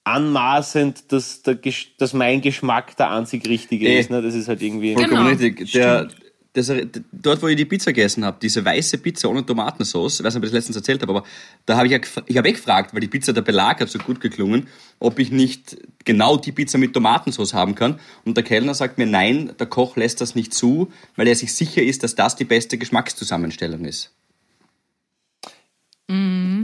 anmaßend, 0.03 1.12
dass, 1.12 1.43
der, 1.43 1.60
dass 1.98 2.13
mein 2.13 2.41
Geschmack 2.41 2.98
der 2.98 3.12
einzig 3.12 3.48
richtige 3.48 3.88
Eh. 3.88 4.00
ist, 4.00 4.10
ne? 4.10 4.22
Das 4.22 4.36
ist 4.36 4.48
halt 4.48 4.62
irgendwie... 4.62 4.93
Vollkommen 4.93 5.15
Genau, 5.15 5.29
richtig. 5.29 5.72
Der, 5.72 6.10
das, 6.53 6.70
dort, 7.13 7.41
wo 7.41 7.48
ich 7.48 7.55
die 7.55 7.65
Pizza 7.65 7.93
gegessen 7.93 8.25
habe, 8.25 8.38
diese 8.41 8.65
weiße 8.65 8.98
Pizza 8.98 9.29
ohne 9.29 9.46
Tomatensauce, 9.46 10.20
ich 10.20 10.25
weiß 10.25 10.34
nicht, 10.34 10.39
ob 10.39 10.43
ich 10.43 10.50
das 10.50 10.58
letztens 10.58 10.75
erzählt 10.75 11.01
habe, 11.01 11.13
aber 11.13 11.24
da 11.65 11.77
habe 11.77 11.88
ich 11.88 11.93
ja 11.93 12.00
ich 12.25 12.38
habe 12.38 12.50
eh 12.50 12.51
gefragt, 12.51 12.93
weil 12.93 13.00
die 13.00 13.08
Pizza, 13.08 13.31
der 13.31 13.41
Belag 13.41 13.79
hat 13.79 13.89
so 13.89 14.00
gut 14.00 14.20
geklungen, 14.20 14.67
ob 15.00 15.20
ich 15.20 15.31
nicht 15.31 15.77
genau 16.03 16.36
die 16.36 16.51
Pizza 16.51 16.77
mit 16.77 16.93
Tomatensauce 16.93 17.53
haben 17.53 17.75
kann. 17.75 18.00
Und 18.25 18.36
der 18.36 18.43
Kellner 18.43 18.74
sagt 18.74 18.98
mir, 18.98 19.05
nein, 19.05 19.53
der 19.58 19.67
Koch 19.67 19.96
lässt 19.96 20.20
das 20.20 20.36
nicht 20.36 20.53
zu, 20.53 20.91
weil 21.15 21.27
er 21.27 21.36
sich 21.36 21.53
sicher 21.53 21.84
ist, 21.84 22.03
dass 22.03 22.15
das 22.15 22.36
die 22.36 22.46
beste 22.46 22.77
Geschmackszusammenstellung 22.77 23.86
ist. 23.86 24.12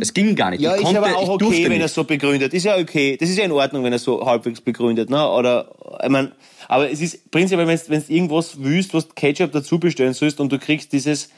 Es 0.02 0.14
ging 0.14 0.36
gar 0.36 0.52
nicht. 0.52 0.62
Ja, 0.62 0.74
ich 0.76 0.80
ist 0.82 0.86
konnte, 0.86 1.00
aber 1.04 1.16
auch 1.18 1.30
okay, 1.30 1.64
wenn 1.64 1.72
nicht. 1.74 1.82
er 1.82 1.88
so 1.88 2.04
begründet. 2.04 2.54
Ist 2.54 2.64
ja 2.64 2.78
okay. 2.78 3.18
Das 3.20 3.30
ist 3.30 3.38
ja 3.38 3.46
in 3.46 3.52
Ordnung, 3.52 3.84
wenn 3.84 3.94
er 3.94 4.00
so 4.00 4.26
halbwegs 4.26 4.62
begründet, 4.62 5.10
ne? 5.10 5.28
Oder, 5.30 5.72
ich 6.04 6.10
mein, 6.10 6.32
aber 6.68 6.90
es 6.92 7.02
ist 7.02 7.32
prinzipiell, 7.32 7.68
wenn 7.68 7.78
du 8.08 8.14
irgendwas 8.14 8.62
willst, 8.62 8.94
was 8.94 9.08
Ketchup 9.16 9.52
dazu 9.52 9.80
bestellen 9.80 10.14
sollst 10.14 10.40
und 10.40 10.52
du 10.52 10.60
kriegst 10.60 10.92
dieses 10.94 11.30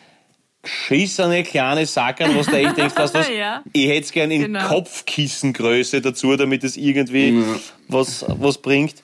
geschissene 0.61 1.43
kleine 1.43 1.85
Sackerl, 1.85 2.35
was 2.37 2.47
du 2.47 2.53
echt 2.57 2.75
denkst, 2.77 2.95
was 2.97 3.11
das, 3.13 3.29
Ja. 3.37 3.63
ich 3.71 3.87
hätte 3.87 4.01
es 4.05 4.11
gern 4.11 4.29
in 4.31 4.41
Genau. 4.41 4.67
Kopfkissengröße 4.67 6.01
dazu, 6.01 6.35
damit 6.35 6.63
es 6.63 6.75
irgendwie 6.77 7.43
was, 7.87 8.25
was 8.27 8.57
bringt. 8.57 8.95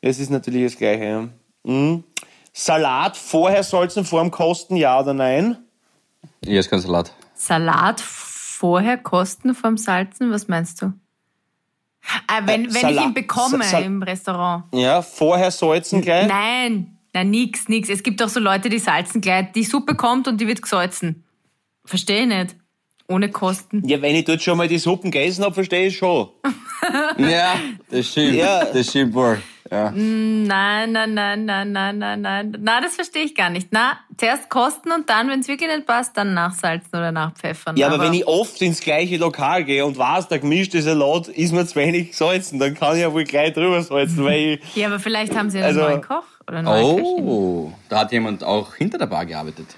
Es 0.00 0.18
ist 0.18 0.30
natürlich 0.30 0.64
das 0.72 0.78
Gleiche, 0.78 1.04
ja. 1.04 1.28
Mhm. 1.64 2.04
Salat 2.54 3.16
vorher 3.16 3.62
salzen, 3.62 4.04
vor 4.04 4.20
dem 4.22 4.30
Kosten, 4.30 4.76
ja 4.76 5.00
oder 5.00 5.14
nein? 5.14 5.58
Hier 6.44 6.60
ist 6.60 6.70
kein 6.70 6.80
Salat. 6.80 7.12
Salat 7.34 8.00
vorher 8.00 8.31
kosten 9.02 9.54
vom 9.54 9.76
Salzen? 9.76 10.30
Was 10.30 10.48
meinst 10.48 10.82
du? 10.82 10.92
Ah, 12.26 12.40
wenn, 12.44 12.66
Äh, 12.66 12.74
wenn 12.74 12.88
ich 12.94 13.00
ihn 13.00 13.14
bekomme 13.14 13.62
Sa- 13.64 13.78
im 13.78 14.02
Restaurant. 14.02 14.64
Ja, 14.72 15.02
vorher 15.02 15.50
salzen 15.50 16.00
gleich. 16.02 16.26
Nein, 16.26 16.96
nein, 17.12 17.30
nix, 17.30 17.68
nix. 17.68 17.88
Es 17.88 18.02
gibt 18.02 18.20
doch 18.20 18.28
so 18.28 18.40
Leute, 18.40 18.68
die 18.68 18.78
salzen 18.78 19.20
gleich. 19.20 19.52
Die 19.52 19.64
Suppe 19.64 19.94
kommt 19.94 20.26
und 20.28 20.40
die 20.40 20.46
wird 20.48 20.62
gesalzen. 20.62 21.24
Verstehe 21.84 22.22
ich 22.22 22.26
nicht. 22.28 22.56
Ohne 23.08 23.30
Kosten. 23.30 23.86
Ja, 23.86 24.00
wenn 24.00 24.14
ich 24.16 24.24
dort 24.24 24.42
schon 24.42 24.56
mal 24.58 24.68
die 24.68 24.78
Suppen 24.78 25.10
gegessen 25.10 25.44
habe, 25.44 25.54
verstehe 25.54 25.86
ich 25.88 25.96
schon. 25.96 26.28
Ja, 27.16 27.54
das 27.90 28.08
stimmt. 28.08 28.34
Ja. 28.34 28.64
Das 28.64 28.88
stimmt 28.88 29.14
wohl. 29.14 29.40
Ja. 29.72 29.90
Nein, 29.90 30.92
nein, 30.92 31.14
nein, 31.14 31.44
nein, 31.46 31.72
nein, 31.72 31.98
nein, 31.98 32.20
nein. 32.20 32.56
Na, 32.60 32.82
das 32.82 32.94
verstehe 32.94 33.22
ich 33.24 33.34
gar 33.34 33.48
nicht. 33.48 33.68
Na, 33.70 33.92
zuerst 34.18 34.50
kosten 34.50 34.92
und 34.92 35.08
dann, 35.08 35.28
wenn 35.30 35.40
es 35.40 35.48
wirklich 35.48 35.70
nicht 35.74 35.86
passt, 35.86 36.14
dann 36.16 36.34
nachsalzen 36.34 36.90
oder 36.92 37.10
nachpfeffern. 37.10 37.76
Ja, 37.78 37.86
aber, 37.88 38.04
wenn 38.04 38.12
ich 38.12 38.26
oft 38.26 38.60
ins 38.60 38.80
gleiche 38.80 39.16
Lokal 39.16 39.64
gehe 39.64 39.86
und 39.86 39.96
weiß, 39.96 40.28
der 40.28 40.40
gemischte 40.40 40.82
Salat 40.82 41.28
ist 41.28 41.52
mir 41.52 41.66
zu 41.66 41.76
wenig 41.76 42.10
gesalzen, 42.10 42.58
dann 42.58 42.74
kann 42.74 42.96
ich 42.96 43.00
ja 43.00 43.12
wohl 43.14 43.24
gleich 43.24 43.54
drüber 43.54 43.82
salzen, 43.82 44.22
weil 44.24 44.58
ich, 44.62 44.76
Ja, 44.76 44.88
aber 44.88 45.00
vielleicht 45.00 45.34
haben 45.34 45.48
sie 45.48 45.56
einen 45.58 45.68
Also- 45.68 45.80
neuen 45.80 46.02
Koch 46.02 46.24
oder 46.46 46.58
eine 46.58 46.68
neue 46.68 46.94
Köchin. 46.96 47.24
Oh, 47.26 47.72
da 47.88 48.00
hat 48.00 48.12
jemand 48.12 48.44
auch 48.44 48.74
hinter 48.74 48.98
der 48.98 49.06
Bar 49.06 49.24
gearbeitet. 49.24 49.68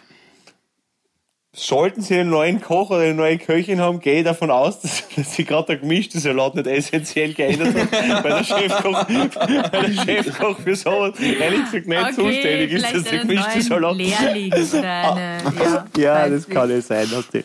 Sollten 1.55 2.03
sie 2.03 2.19
einen 2.19 2.31
neuen 2.31 2.61
Koch 2.61 2.91
oder 2.91 3.01
eine 3.01 3.15
neue 3.15 3.39
Köchin 3.39 3.81
haben, 3.81 4.01
gehe 4.01 4.19
ich 4.19 4.25
davon 4.25 4.51
aus, 4.51 4.81
dass, 4.81 5.09
dass 5.15 5.35
sich 5.35 5.47
gerade 5.47 5.67
der 5.69 5.77
gemischte 5.79 6.19
Salat 6.19 6.55
nicht 6.55 6.67
essentiell 6.67 7.33
geändert 7.33 7.75
hat, 7.75 8.25
weil 8.25 8.35
der 8.35 8.45
Chefkoch, 8.45 9.09
weil 9.09 9.95
der 9.95 10.05
Chefkoch 10.05 10.59
für 10.59 10.77
sowas 10.77 11.19
ehrlich 11.19 11.65
gesagt 11.65 11.87
nicht 11.87 12.15
zuständig 12.15 12.73
ist, 12.73 12.95
dass 12.95 13.05
der 13.05 13.19
gemischte 13.21 13.63
Salat. 13.63 13.97
Lehrling 13.97 14.53
eine, 14.75 15.39
ja, 15.63 15.87
Ja, 15.97 16.29
das 16.29 16.49
kann 16.49 16.71
ja 16.71 16.81
sein, 16.81 17.07
hast 17.13 17.33
du. 17.35 17.41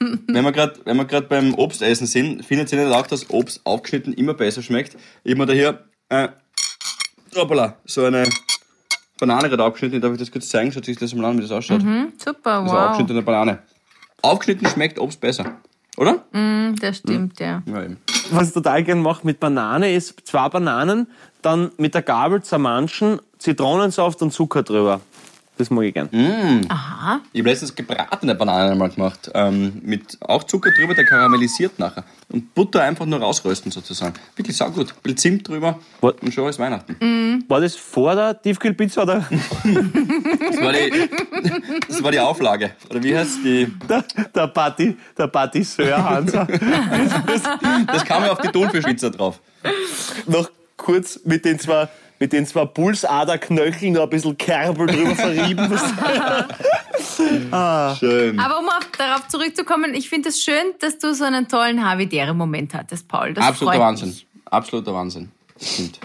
Wenn 0.00 0.44
wir 0.44 0.52
gerade 0.52 0.78
wenn 0.84 0.96
wir 0.96 1.04
grad 1.04 1.28
beim 1.28 1.54
Obstessen 1.54 2.06
sind, 2.06 2.44
findet 2.44 2.72
ihr 2.72 2.84
nicht 2.84 2.94
auch, 2.94 3.06
dass 3.06 3.28
Obst 3.30 3.60
aufgeschnitten 3.64 4.12
immer 4.12 4.34
besser 4.34 4.62
schmeckt? 4.62 4.96
Ich 5.24 5.32
hab 5.32 5.38
mir 5.38 5.46
da 5.46 5.52
hier 5.52 5.84
äh, 6.08 6.28
hoppala, 7.34 7.76
so 7.84 8.04
eine 8.04 8.28
Banane 9.18 9.48
gerade 9.48 9.64
aufgeschnitten. 9.64 10.00
Darf 10.00 10.12
ich 10.12 10.18
das 10.18 10.30
kurz 10.30 10.48
zeigen? 10.48 10.72
Schaut 10.72 10.84
sich 10.84 10.96
das 10.96 11.14
mal 11.14 11.26
an, 11.26 11.36
wie 11.38 11.42
das 11.42 11.50
ausschaut. 11.50 11.80
Super, 11.82 12.30
ist 12.34 12.46
eine 12.46 12.66
wow. 12.66 12.72
aufgeschnittene 12.72 13.22
Banane. 13.22 13.58
Aufgeschnitten 14.22 14.66
schmeckt 14.68 14.98
Obst 14.98 15.20
besser. 15.20 15.58
Oder? 15.96 16.24
Hm, 16.32 16.76
Das 16.80 16.98
stimmt, 16.98 17.40
ja. 17.40 17.62
Ja, 17.66 17.82
eben. 17.82 17.98
Was 18.30 18.48
ich 18.48 18.54
total 18.54 18.84
gern 18.84 19.00
mache 19.00 19.26
mit 19.26 19.40
Banane, 19.40 19.92
ist 19.92 20.14
zwei 20.24 20.48
Bananen, 20.48 21.08
dann 21.42 21.70
mit 21.76 21.94
der 21.94 22.02
Gabel 22.02 22.42
zermanschen, 22.42 23.20
Zitronensaft 23.38 24.22
und 24.22 24.32
Zucker 24.32 24.62
drüber. 24.62 25.00
Das 25.58 25.70
mag 25.70 25.84
ich 25.84 25.94
gern. 25.94 26.08
Aha. 26.68 27.20
Ich 27.32 27.40
habe 27.40 27.50
letztens 27.50 27.74
gebratene 27.74 28.34
Bananen 28.34 28.72
einmal 28.72 28.90
gemacht. 28.90 29.30
Ähm, 29.34 29.80
mit 29.82 30.16
auch 30.20 30.44
Zucker 30.44 30.70
drüber, 30.70 30.94
der 30.94 31.04
karamellisiert 31.04 31.78
nachher. 31.78 32.04
Und 32.28 32.54
Butter 32.54 32.82
einfach 32.82 33.06
nur 33.06 33.18
rausrösten 33.20 33.72
sozusagen. 33.72 34.14
Wirklich 34.36 34.56
saugut. 34.56 34.90
Ein 34.90 34.96
bisschen 35.02 35.18
Zimt 35.18 35.48
drüber 35.48 35.78
What? 36.00 36.22
und 36.22 36.32
schon 36.32 36.48
ist 36.48 36.58
Weihnachten. 36.58 36.96
Mhm. 37.00 37.44
War 37.48 37.60
das 37.60 37.74
vor 37.74 38.14
der 38.14 38.40
Tiefkühlpizza 38.40 39.02
oder 39.02 39.24
Das 39.28 40.60
war 40.60 40.72
die, 40.72 41.10
das 41.88 42.02
war 42.02 42.12
die 42.12 42.20
Auflage. 42.20 42.70
Oder 42.88 43.02
wie 43.02 43.16
heißt 43.16 43.38
die? 43.44 43.66
der, 43.88 44.04
der, 44.34 44.46
Party, 44.46 44.96
der 45.16 45.26
Patisseur 45.26 46.02
Hansa? 46.02 46.46
Das 47.86 48.04
kam 48.04 48.22
ja 48.22 48.32
auf 48.32 48.40
die 48.40 48.48
Thunfischwitzer 48.48 49.10
drauf. 49.10 49.40
noch 50.26 50.50
kurz 50.76 51.20
mit 51.24 51.44
den 51.44 51.58
zwei, 51.58 51.88
mit 52.18 52.32
den 52.32 52.46
zwei 52.46 52.64
Pulsaderknöcheln 52.64 53.92
noch 53.92 54.02
ein 54.02 54.10
bisschen 54.10 54.36
Kerbel 54.36 54.86
drüber 54.86 55.14
verrieben. 55.14 55.68
Schön. 57.98 58.38
Aber 58.38 58.58
um 58.58 58.68
auf, 58.68 58.90
darauf 58.96 59.28
zurückzukommen, 59.28 59.94
ich 59.94 60.08
finde 60.08 60.30
es 60.30 60.42
schön, 60.42 60.74
dass 60.80 60.98
du 60.98 61.14
so 61.14 61.24
einen 61.24 61.48
tollen 61.48 61.84
Havidere-Moment 61.84 62.74
hattest, 62.74 63.08
Paul. 63.08 63.34
Das 63.34 63.44
Absoluter 63.44 63.76
freut 63.76 63.86
Wahnsinn. 63.86 64.08
Mich. 64.08 64.26
Absoluter 64.46 64.94
Wahnsinn. 64.94 65.30
Stimmt. 65.60 66.00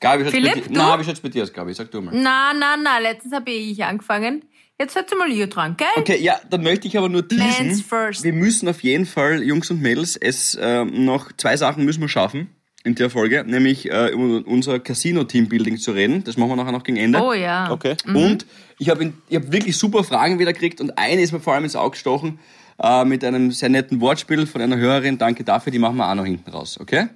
Gabi, 0.00 0.22
schaut's 0.22 0.34
Philipp, 0.34 0.54
bei 0.54 0.60
dir? 0.60 0.68
du? 0.68 0.72
Na, 0.72 0.98
wie 0.98 1.04
schaut's 1.04 1.20
bei 1.20 1.28
dir 1.28 1.42
aus, 1.42 1.52
Gabi? 1.52 1.74
Sag 1.74 1.90
du 1.90 2.00
mal. 2.00 2.14
Na, 2.14 2.52
na, 2.54 2.76
na, 2.82 2.98
letztens 2.98 3.34
habe 3.34 3.50
ich 3.50 3.84
angefangen. 3.84 4.44
Jetzt 4.78 4.94
seid 4.94 5.12
ihr 5.12 5.18
mal 5.18 5.30
ihr 5.30 5.46
dran, 5.46 5.76
gell? 5.76 5.88
Okay, 5.96 6.18
ja, 6.22 6.40
dann 6.48 6.62
möchte 6.62 6.88
ich 6.88 6.96
aber 6.96 7.10
nur 7.10 7.28
teasen. 7.28 7.66
Mans 7.66 7.82
first. 7.82 8.24
Wir 8.24 8.32
müssen 8.32 8.66
auf 8.66 8.82
jeden 8.82 9.04
Fall, 9.04 9.42
Jungs 9.42 9.70
und 9.70 9.82
Mädels, 9.82 10.16
es 10.16 10.56
ähm, 10.58 11.04
noch 11.04 11.32
zwei 11.36 11.58
Sachen 11.58 11.84
müssen 11.84 12.00
wir 12.00 12.08
schaffen 12.08 12.48
in 12.82 12.94
der 12.94 13.10
Folge, 13.10 13.44
nämlich 13.46 13.90
äh, 13.90 14.08
über 14.08 14.46
unser 14.46 14.80
Casino-Teambuilding 14.80 15.78
zu 15.78 15.92
reden. 15.92 16.24
Das 16.24 16.36
machen 16.36 16.50
wir 16.50 16.56
nachher 16.56 16.72
noch 16.72 16.82
gegen 16.82 16.96
Ende. 16.96 17.20
Oh 17.22 17.32
ja. 17.32 17.70
Okay. 17.70 17.96
Und 18.06 18.46
ich 18.78 18.88
habe 18.88 19.12
ich 19.28 19.36
hab 19.36 19.52
wirklich 19.52 19.76
super 19.76 20.02
Fragen 20.02 20.38
wieder 20.38 20.52
gekriegt 20.52 20.80
und 20.80 20.96
eine 20.96 21.20
ist 21.20 21.32
mir 21.32 21.40
vor 21.40 21.54
allem 21.54 21.64
ins 21.64 21.76
Auge 21.76 21.92
gestochen 21.92 22.38
äh, 22.82 23.04
mit 23.04 23.22
einem 23.22 23.50
sehr 23.50 23.68
netten 23.68 24.00
Wortspiel 24.00 24.46
von 24.46 24.62
einer 24.62 24.76
Hörerin. 24.76 25.18
Danke 25.18 25.44
dafür, 25.44 25.72
die 25.72 25.78
machen 25.78 25.96
wir 25.96 26.10
auch 26.10 26.14
noch 26.14 26.24
hinten 26.24 26.50
raus, 26.50 26.78
okay? 26.80 27.08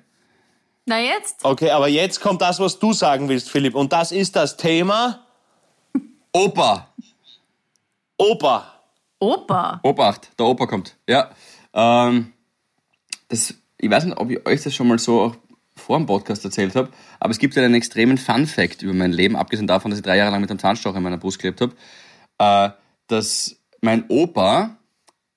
Na 0.87 1.00
jetzt? 1.00 1.44
Okay, 1.44 1.71
aber 1.71 1.88
jetzt 1.88 2.21
kommt 2.21 2.42
das, 2.42 2.61
was 2.61 2.78
du 2.78 2.92
sagen 2.92 3.30
willst, 3.30 3.49
Philipp. 3.49 3.75
Und 3.75 3.92
das 3.92 4.12
ist 4.12 4.37
das 4.37 4.59
Thema 4.59 5.25
Opa! 6.33 6.88
Opa. 8.18 8.75
Opa. 9.18 9.80
Obacht, 9.83 10.30
der 10.38 10.47
Opa 10.47 10.66
kommt. 10.66 10.97
Ja. 11.09 11.30
Ähm, 11.73 12.33
das, 13.28 13.54
ich 13.78 13.90
weiß 13.90 14.04
nicht, 14.04 14.18
ob 14.18 14.30
ich 14.30 14.44
euch 14.47 14.62
das 14.62 14.75
schon 14.75 14.88
mal 14.88 14.99
so 14.99 15.21
auch 15.23 15.37
vor 15.85 15.99
dem 15.99 16.07
Podcast 16.07 16.45
erzählt 16.45 16.75
habe, 16.75 16.88
aber 17.21 17.31
es 17.31 17.38
gibt 17.38 17.57
einen 17.59 17.75
extremen 17.75 18.19
Fun-Fact 18.19 18.83
über 18.83 18.95
mein 18.95 19.12
Leben, 19.12 19.37
abgesehen 19.37 19.67
davon, 19.67 19.91
dass 19.91 19.99
ich 19.99 20.05
drei 20.05 20.17
Jahre 20.17 20.31
lang 20.33 20.41
mit 20.41 20.50
einem 20.50 20.59
Zahnstocher 20.59 20.97
in 20.97 21.03
meiner 21.03 21.19
Brust 21.19 21.38
gelebt 21.38 21.61
habe, 21.61 21.75
äh, 22.38 22.71
dass 23.07 23.57
mein 23.81 24.05
Opa 24.09 24.76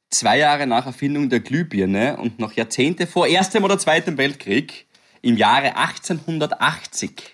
zwei 0.10 0.38
Jahre 0.40 0.68
nach 0.68 0.86
Erfindung 0.86 1.30
der 1.30 1.42
Glühbirne 1.42 2.18
und 2.18 2.40
noch 2.40 2.54
Jahrzehnte 2.54 3.08
vor 3.08 3.28
Erstem 3.28 3.64
oder 3.64 3.78
Zweitem 3.78 4.18
Weltkrieg 4.18 4.88
im 5.22 5.36
Jahre 5.36 5.76
1880 5.76 7.34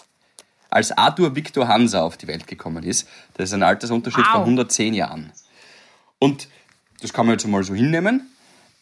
als 0.71 0.91
Arthur 0.91 1.35
Victor 1.35 1.67
Hansa 1.67 2.01
auf 2.01 2.17
die 2.17 2.27
Welt 2.27 2.47
gekommen 2.47 2.83
ist. 2.83 3.07
Das 3.35 3.49
ist 3.49 3.53
ein 3.53 3.61
Altersunterschied 3.61 4.25
Wow. 4.25 4.31
von 4.33 4.41
110 4.41 4.95
Jahren. 4.95 5.31
Und 6.17 6.47
das 7.01 7.13
kann 7.13 7.27
man 7.27 7.33
jetzt 7.33 7.45
mal 7.47 7.63
so 7.63 7.75
hinnehmen. 7.75 8.32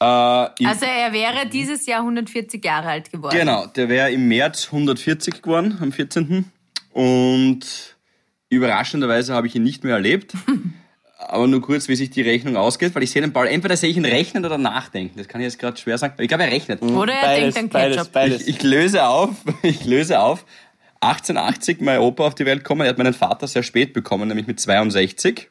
Äh, 0.02 0.66
Also 0.66 0.86
er 0.86 1.14
wäre 1.14 1.48
dieses 1.48 1.86
Jahr 1.86 2.00
140 2.02 2.64
Jahre 2.66 2.90
alt 2.90 3.12
geworden. 3.12 3.38
genau, 3.38 3.68
der 3.68 3.88
wäre 3.88 4.12
im 4.12 4.28
März 4.28 4.66
140 4.72 5.42
geworden, 5.42 5.78
am 5.80 5.92
14. 5.92 6.52
Und 6.92 7.96
überraschenderweise 8.50 9.34
habe 9.34 9.48
ich 9.48 9.56
ihn 9.56 9.64
nicht 9.64 9.84
mehr 9.84 9.94
erlebt. 9.96 10.34
Aber 11.20 11.46
nur 11.48 11.62
kurz, 11.62 11.88
wie 11.88 11.96
sich 11.96 12.10
die 12.10 12.24
Rechnung 12.24 12.58
ausgeht, 12.58 12.96
weil 12.96 13.04
ich 13.04 13.12
sehe 13.12 13.22
den 13.22 13.32
Ball, 13.32 13.46
entweder 13.48 13.78
sehe 13.78 13.92
ich 13.92 13.96
ihn 13.98 14.06
rechnen 14.06 14.44
oder 14.44 14.58
nachdenken. 14.58 15.20
Das 15.20 15.28
kann 15.28 15.40
ich 15.40 15.46
jetzt 15.46 15.60
gerade 15.60 15.78
schwer 15.78 16.00
sagen. 16.00 16.16
Ich 16.18 16.28
glaube, 16.28 16.46
er 16.46 16.52
rechnet. 16.52 16.82
Oder 16.82 17.14
er 17.14 17.22
Beides, 17.28 17.54
denkt 17.54 17.76
an 17.76 17.82
beides, 17.82 17.98
Ketchup. 17.98 18.12
beides. 18.12 18.42
Ich, 18.42 18.48
ich 18.58 18.64
löse 18.64 19.06
auf, 19.06 19.30
ich 19.62 19.86
löse 19.86 20.20
auf. 20.20 20.46
1880 21.02 21.80
mein 21.82 22.00
Opa 22.00 22.26
auf 22.26 22.34
die 22.34 22.46
Welt 22.46 22.64
gekommen. 22.64 22.82
Er 22.82 22.90
hat 22.90 22.98
meinen 22.98 23.14
Vater 23.14 23.48
sehr 23.48 23.62
spät 23.62 23.94
bekommen, 23.94 24.28
nämlich 24.28 24.48
mit 24.48 24.60
62. 24.60 25.51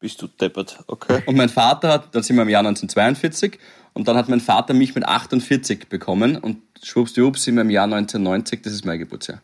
Bist 0.00 0.20
du 0.22 0.26
deppert, 0.28 0.78
okay. 0.86 1.22
Und 1.26 1.36
mein 1.36 1.50
Vater 1.50 1.92
hat, 1.92 2.14
dann 2.14 2.22
sind 2.22 2.36
wir 2.36 2.42
im 2.42 2.48
Jahr 2.48 2.60
1942, 2.60 3.58
und 3.92 4.08
dann 4.08 4.16
hat 4.16 4.28
mein 4.30 4.40
Vater 4.40 4.72
mich 4.72 4.94
mit 4.94 5.04
48 5.06 5.88
bekommen 5.88 6.36
und 6.38 6.58
schwuppsdiwupps 6.82 7.44
sind 7.44 7.56
wir 7.56 7.62
im 7.62 7.70
Jahr 7.70 7.84
1990, 7.84 8.62
das 8.62 8.72
ist 8.72 8.84
mein 8.86 8.98
Geburtsjahr. 8.98 9.42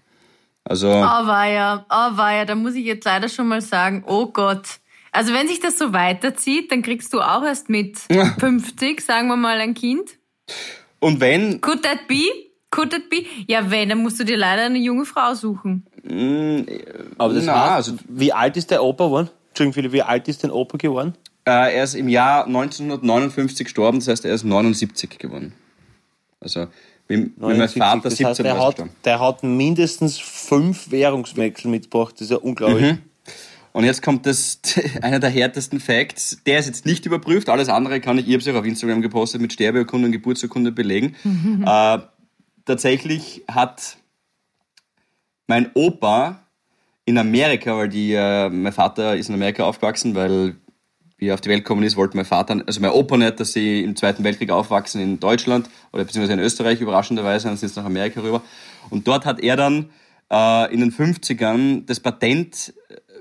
Also, 0.65 0.89
Oh 0.89 1.27
weia, 1.27 1.85
oh 1.91 2.17
weia, 2.17 2.45
da 2.45 2.55
muss 2.55 2.75
ich 2.75 2.87
jetzt 2.87 3.05
leider 3.05 3.29
schon 3.29 3.49
mal 3.49 3.61
sagen, 3.61 4.03
oh 4.07 4.27
Gott. 4.27 4.67
Also 5.13 5.33
wenn 5.33 5.47
sich 5.49 5.61
das 5.61 5.79
so 5.79 5.93
weiterzieht, 5.93 6.73
dann 6.73 6.83
kriegst 6.83 7.13
du 7.13 7.21
auch 7.21 7.43
erst 7.45 7.69
mit 7.69 7.99
50, 8.39 9.01
sagen 9.01 9.29
wir 9.29 9.37
mal, 9.37 9.59
ein 9.61 9.75
Kind. 9.75 10.11
und 11.01 11.21
wenn, 11.21 11.61
Could 11.61 11.83
that 11.83 12.07
be? 12.09 12.23
Could 12.71 12.91
that 12.93 13.09
be? 13.11 13.25
Ja, 13.47 13.71
wenn, 13.71 13.89
dann 13.91 13.99
musst 14.03 14.19
du 14.21 14.25
dir 14.25 14.37
leider 14.37 14.63
eine 14.65 14.79
junge 14.79 15.05
Frau 15.05 15.35
suchen. 15.35 15.87
Aber 17.19 17.35
das 17.35 17.45
Na, 17.45 17.77
heißt, 17.77 17.89
also- 17.91 17.97
wie 18.09 18.33
alt 18.33 18.57
ist 18.57 18.71
der 18.71 18.83
Opa 18.83 19.05
geworden? 19.05 19.31
Entschuldigung, 19.57 19.75
Philipp, 19.75 19.93
wie 19.93 20.03
alt 20.03 20.29
ist 20.29 20.43
denn 20.43 20.51
Opa 20.51 20.79
geworden? 20.79 21.15
äh, 21.47 21.77
er 21.77 21.85
ist 21.85 21.95
im 21.95 22.09
Jahr 22.09 22.47
1959 22.47 23.65
gestorben, 23.65 24.01
das 24.01 24.09
heißt, 24.09 24.25
er 24.25 24.35
ist 24.35 24.45
79 24.45 25.19
geworden. 25.19 25.53
Also, 26.41 26.67
wie, 27.09 27.27
wie 27.27 27.33
mein 27.37 27.59
79. 27.59 27.83
Vater 27.83 28.01
das 28.03 28.17
17 28.17 28.27
heißt, 28.27 28.39
der 28.41 28.59
hat, 28.59 28.67
gestorben. 28.67 28.91
der 29.05 29.21
hat 29.21 29.43
mindestens 29.45 30.19
fünf 30.19 30.91
Währungswechsel 30.91 31.71
mitgebracht. 31.71 32.15
Das 32.17 32.23
ist 32.23 32.31
ja 32.33 32.39
unglaublich. 32.39 32.97
Und 33.73 33.85
jetzt 33.85 34.03
kommt 34.03 34.27
das, 34.27 34.59
einer 35.03 35.21
der 35.21 35.31
härtesten 35.31 35.79
Facts. 35.79 36.39
Der 36.47 36.59
ist 36.59 36.67
jetzt 36.67 36.85
nicht 36.85 37.07
überprüft. 37.07 37.49
Alles 37.49 37.69
andere 37.69 38.01
kann 38.01 38.19
ich, 38.19 38.27
ich 38.27 38.33
habe 38.33 38.43
es 38.43 38.49
auch 38.49 38.59
auf 38.59 38.67
Instagram 38.67 39.03
gepostet, 39.03 39.41
mit 39.41 39.53
Sterbeurkunde 39.53 40.07
und 40.07 40.13
Geburtsurkunde 40.13 40.73
belegen. 40.73 41.15
äh, 41.65 41.99
tatsächlich 42.65 43.45
hat 43.47 43.99
mein 45.47 45.71
Opa 45.75 46.46
in 47.07 47.17
Amerika, 47.19 47.77
weil 47.77 47.89
die, 47.89 48.13
äh, 48.13 48.51
mein 48.51 48.73
Vater 48.73 49.17
ist 49.17 49.29
in 49.29 49.35
Amerika 49.35 49.65
aufgewachsen, 49.65 50.15
weil 50.15 50.57
wie 51.19 51.29
er 51.29 51.35
auf 51.35 51.41
die 51.41 51.49
Welt 51.49 51.65
gekommen 51.65 51.83
ist, 51.83 51.97
wollte 51.97 52.17
mein 52.17 52.27
Vater, 52.27 52.63
also 52.67 52.81
mein 52.81 52.91
Opa 52.91 53.17
nicht, 53.17 53.41
dass 53.41 53.55
sie 53.55 53.83
im 53.83 53.97
Zweiten 53.97 54.23
Weltkrieg 54.23 54.51
aufwachsen 54.51 55.01
in 55.01 55.19
Deutschland 55.19 55.71
oder 55.93 56.05
beziehungsweise 56.05 56.35
in 56.35 56.41
Österreich, 56.45 56.81
überraschenderweise, 56.83 57.49
dann 57.49 57.57
sind 57.57 57.71
sie 57.71 57.81
nach 57.81 57.87
Amerika 57.87 58.21
rüber. 58.21 58.43
Und 58.91 59.09
dort 59.09 59.25
hat 59.25 59.41
er 59.41 59.57
dann 59.57 59.89
äh, 60.31 60.75
in 60.75 60.81
den 60.81 60.93
50ern 60.93 61.87
das 61.87 62.01
Patent 62.01 62.75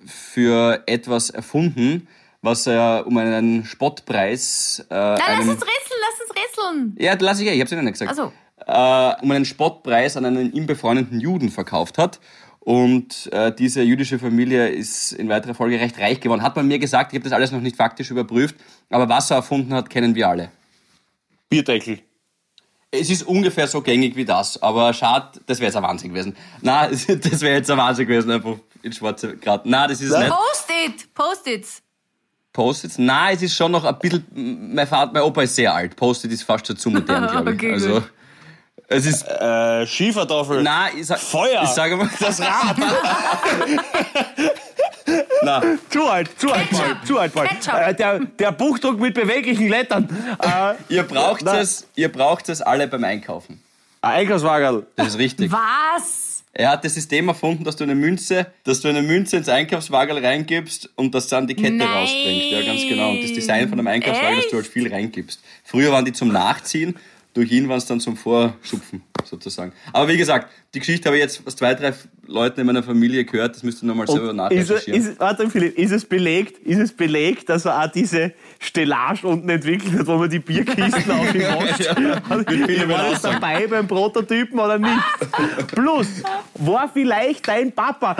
für 0.05 0.83
etwas 0.87 1.29
erfunden, 1.29 2.07
was 2.41 2.67
er 2.67 3.05
um 3.07 3.17
einen 3.17 3.63
Spottpreis. 3.63 4.85
Äh, 4.89 4.93
Nein, 4.93 5.17
lass 5.17 5.29
einen, 5.29 5.49
uns 5.51 5.61
rätseln, 5.61 5.99
lass 6.01 6.27
uns 6.27 6.35
rätseln. 6.35 6.95
ja, 6.99 7.15
lass 7.17 7.39
ich 7.39 7.47
ja, 7.47 7.53
ich 7.53 7.61
hab's 7.61 7.71
Ihnen 7.71 7.85
nicht 7.85 7.93
gesagt. 7.93 8.09
Also, 8.09 8.33
äh, 8.67 9.23
um 9.23 9.31
einen 9.31 9.45
Spottpreis 9.45 10.17
an 10.17 10.25
einen 10.25 10.51
ihm 10.53 10.65
befreundeten 10.65 11.19
Juden 11.19 11.49
verkauft 11.49 11.97
hat. 11.97 12.19
Und 12.65 13.31
äh, 13.31 13.53
diese 13.53 13.83
jüdische 13.83 14.17
Familie 14.17 14.69
ist 14.69 15.11
in 15.11 15.29
weiterer 15.29 15.53
Folge 15.53 15.79
recht 15.79 15.99
reich 15.99 16.19
geworden. 16.19 16.41
Hat 16.41 16.55
man 16.55 16.67
mir 16.67 16.79
gesagt, 16.79 17.13
ich 17.13 17.19
habe 17.19 17.23
das 17.23 17.31
alles 17.31 17.51
noch 17.51 17.61
nicht 17.61 17.75
faktisch 17.75 18.09
überprüft, 18.09 18.55
aber 18.89 19.07
was 19.07 19.29
er 19.29 19.37
erfunden 19.37 19.71
hat, 19.71 19.87
kennen 19.87 20.15
wir 20.15 20.27
alle. 20.27 20.49
Bierdeckel. 21.47 21.99
Es 22.89 23.11
ist 23.11 23.21
ungefähr 23.21 23.67
so 23.67 23.81
gängig 23.81 24.15
wie 24.15 24.25
das, 24.25 24.59
aber 24.63 24.93
schade, 24.93 25.39
das 25.45 25.59
wäre 25.59 25.67
jetzt 25.67 25.75
ein 25.75 25.83
Wahnsinn 25.83 26.09
gewesen. 26.09 26.35
Na, 26.61 26.87
das 26.89 27.07
wäre 27.07 27.53
jetzt 27.53 27.69
ein 27.69 27.77
Wahnsinn 27.77 28.07
gewesen, 28.07 28.31
einfach 28.31 28.55
in 28.81 28.91
schwarze 28.93 29.37
Grad. 29.37 29.67
Na, 29.67 29.85
das 29.85 30.01
ist 30.01 30.09
Na? 30.09 30.21
nicht. 30.21 30.31
Post-it, 30.31 31.13
Post-its. 31.13 31.83
Post-its? 32.51 32.97
Na, 32.97 33.29
es 33.29 33.43
ist 33.43 33.55
schon 33.55 33.73
noch 33.73 33.83
ein 33.85 33.99
bisschen, 33.99 34.25
mein 34.73 34.87
Vater, 34.87 35.11
mein 35.13 35.21
Opa 35.21 35.43
ist 35.43 35.55
sehr 35.55 35.71
alt. 35.71 35.95
Post-it 35.95 36.31
ist 36.31 36.41
fast 36.41 36.65
schon 36.65 36.77
zu 36.77 36.89
modern, 36.89 37.27
glaube 37.31 37.51
ich. 37.51 37.57
Okay, 37.57 37.73
also, 37.73 37.93
gut. 37.93 38.11
Es 38.87 39.05
ist, 39.05 39.23
Äh, 39.27 39.85
Schiefertafel. 39.87 40.61
na, 40.63 40.87
ich 40.97 41.05
sag, 41.07 41.19
Feuer. 41.19 41.61
Ich 41.63 41.69
sage 41.69 41.95
mal, 41.97 42.09
Das 42.19 42.39
Rad. 42.39 42.75
na, 45.43 45.61
zu 45.89 46.03
alt, 46.07 46.29
zu 46.39 46.51
alt, 46.51 46.69
Ketchup. 46.69 46.85
Paul, 46.85 47.05
zu 47.05 47.19
alt, 47.19 47.33
Paul. 47.33 47.45
Äh, 47.45 47.93
der, 47.93 48.19
der 48.19 48.51
Buchdruck 48.51 48.99
mit 48.99 49.13
beweglichen 49.13 49.67
Lettern. 49.69 50.07
Äh, 50.41 50.73
ihr 50.93 51.03
braucht 51.03 51.41
Na. 51.43 51.59
es, 51.59 51.87
ihr 51.95 52.11
braucht 52.11 52.49
es 52.49 52.61
alle 52.61 52.87
beim 52.87 53.03
Einkaufen. 53.03 53.61
ein 54.01 54.11
Einkaufswagen. 54.21 54.85
Das 54.95 55.07
ist 55.09 55.17
richtig. 55.17 55.51
Was? 55.51 56.43
Er 56.57 56.69
hat 56.71 56.85
das 56.85 56.93
System 56.93 57.27
erfunden, 57.27 57.65
dass 57.65 57.75
du 57.75 57.83
eine 57.83 57.95
Münze, 57.95 58.47
dass 58.63 58.79
du 58.79 58.87
eine 58.87 59.01
Münze 59.01 59.35
ins 59.35 59.49
Einkaufswagen 59.49 60.17
reingibst 60.23 60.89
und 60.95 61.13
das 61.13 61.27
dann 61.27 61.47
die 61.47 61.53
Kette 61.55 61.73
Nein. 61.73 61.87
rausbringt. 61.87 62.43
Ja, 62.51 62.61
ganz 62.61 62.81
genau. 62.87 63.09
Und 63.09 63.23
das 63.23 63.33
Design 63.33 63.67
von 63.67 63.77
einem 63.77 63.87
Einkaufswagen, 63.87 64.37
dass 64.37 64.47
du 64.47 64.55
halt 64.55 64.67
viel 64.67 64.91
reingibst. 64.91 65.41
Früher 65.65 65.91
waren 65.91 66.05
die 66.05 66.13
zum 66.13 66.29
Nachziehen, 66.29 66.95
durch 67.35 67.51
ihn 67.51 67.69
waren 67.69 67.77
es 67.77 67.85
dann 67.85 67.99
zum 67.99 68.17
Vorschupfen, 68.17 69.03
sozusagen. 69.23 69.73
Aber 69.93 70.07
wie 70.07 70.17
gesagt, 70.17 70.49
die 70.73 70.79
Geschichte 70.79 71.09
habe 71.09 71.17
ich 71.17 71.23
jetzt 71.23 71.45
aus 71.45 71.55
zwei, 71.55 71.75
drei 71.75 71.93
Leuten 72.27 72.61
in 72.61 72.67
meiner 72.67 72.83
Familie 72.83 73.25
gehört, 73.25 73.55
das 73.55 73.63
müsst 73.63 73.83
ihr 73.83 73.87
nochmal 73.87 74.07
selber 74.07 74.33
nachrecherchieren. 74.33 75.01
ist, 75.01 75.19
warte, 75.19 75.49
Philipp, 75.49 75.77
ist 75.77 75.91
es 75.91 76.05
belegt, 76.05 76.57
ist 76.65 76.79
es 76.79 76.91
belegt, 76.91 77.49
dass 77.49 77.65
er 77.65 77.83
auch 77.83 77.87
diese 77.91 78.33
Stellage 78.59 79.27
unten 79.27 79.47
entwickelt 79.49 79.99
hat, 79.99 80.07
wo 80.07 80.17
man 80.17 80.29
die 80.29 80.39
Bierkisten 80.39 81.11
auf 81.11 81.33
ihn 81.35 81.41
wascht? 81.41 82.89
War 82.89 83.09
das 83.11 83.21
dabei 83.21 83.67
beim 83.67 83.87
Prototypen 83.87 84.59
oder 84.59 84.77
nicht? 84.77 85.03
Plus, 85.73 86.07
war 86.55 86.89
vielleicht 86.91 87.47
dein 87.47 87.71
Papa? 87.71 88.15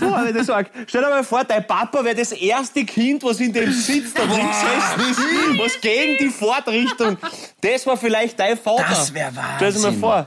So 0.00 0.16
habe 0.16 0.28
ich 0.28 0.32
das 0.34 0.46
gesagt. 0.46 0.70
Stell 0.86 1.02
dir 1.02 1.10
mal 1.10 1.24
vor, 1.24 1.44
dein 1.44 1.66
Papa 1.66 2.04
wäre 2.04 2.16
das 2.16 2.32
erste 2.32 2.84
Kind, 2.84 3.22
was 3.22 3.40
in 3.40 3.52
dem 3.52 3.70
Sitz 3.72 4.14
da 4.14 4.22
drin 4.24 4.46
gesessen 4.48 5.10
ist, 5.10 5.58
was 5.58 5.80
gegen 5.80 6.16
die 6.18 6.28
Fahrtrichtung. 6.30 7.16
Das 7.60 7.86
war 7.86 7.96
vielleicht 7.96 8.38
dein 8.38 8.56
Vater. 8.56 8.84
Das 8.88 9.12
wär 9.14 9.32
Stell 9.56 9.72
dir 9.72 9.78
mal 9.78 9.84
Wahnsinn. 9.84 10.00
vor. 10.00 10.26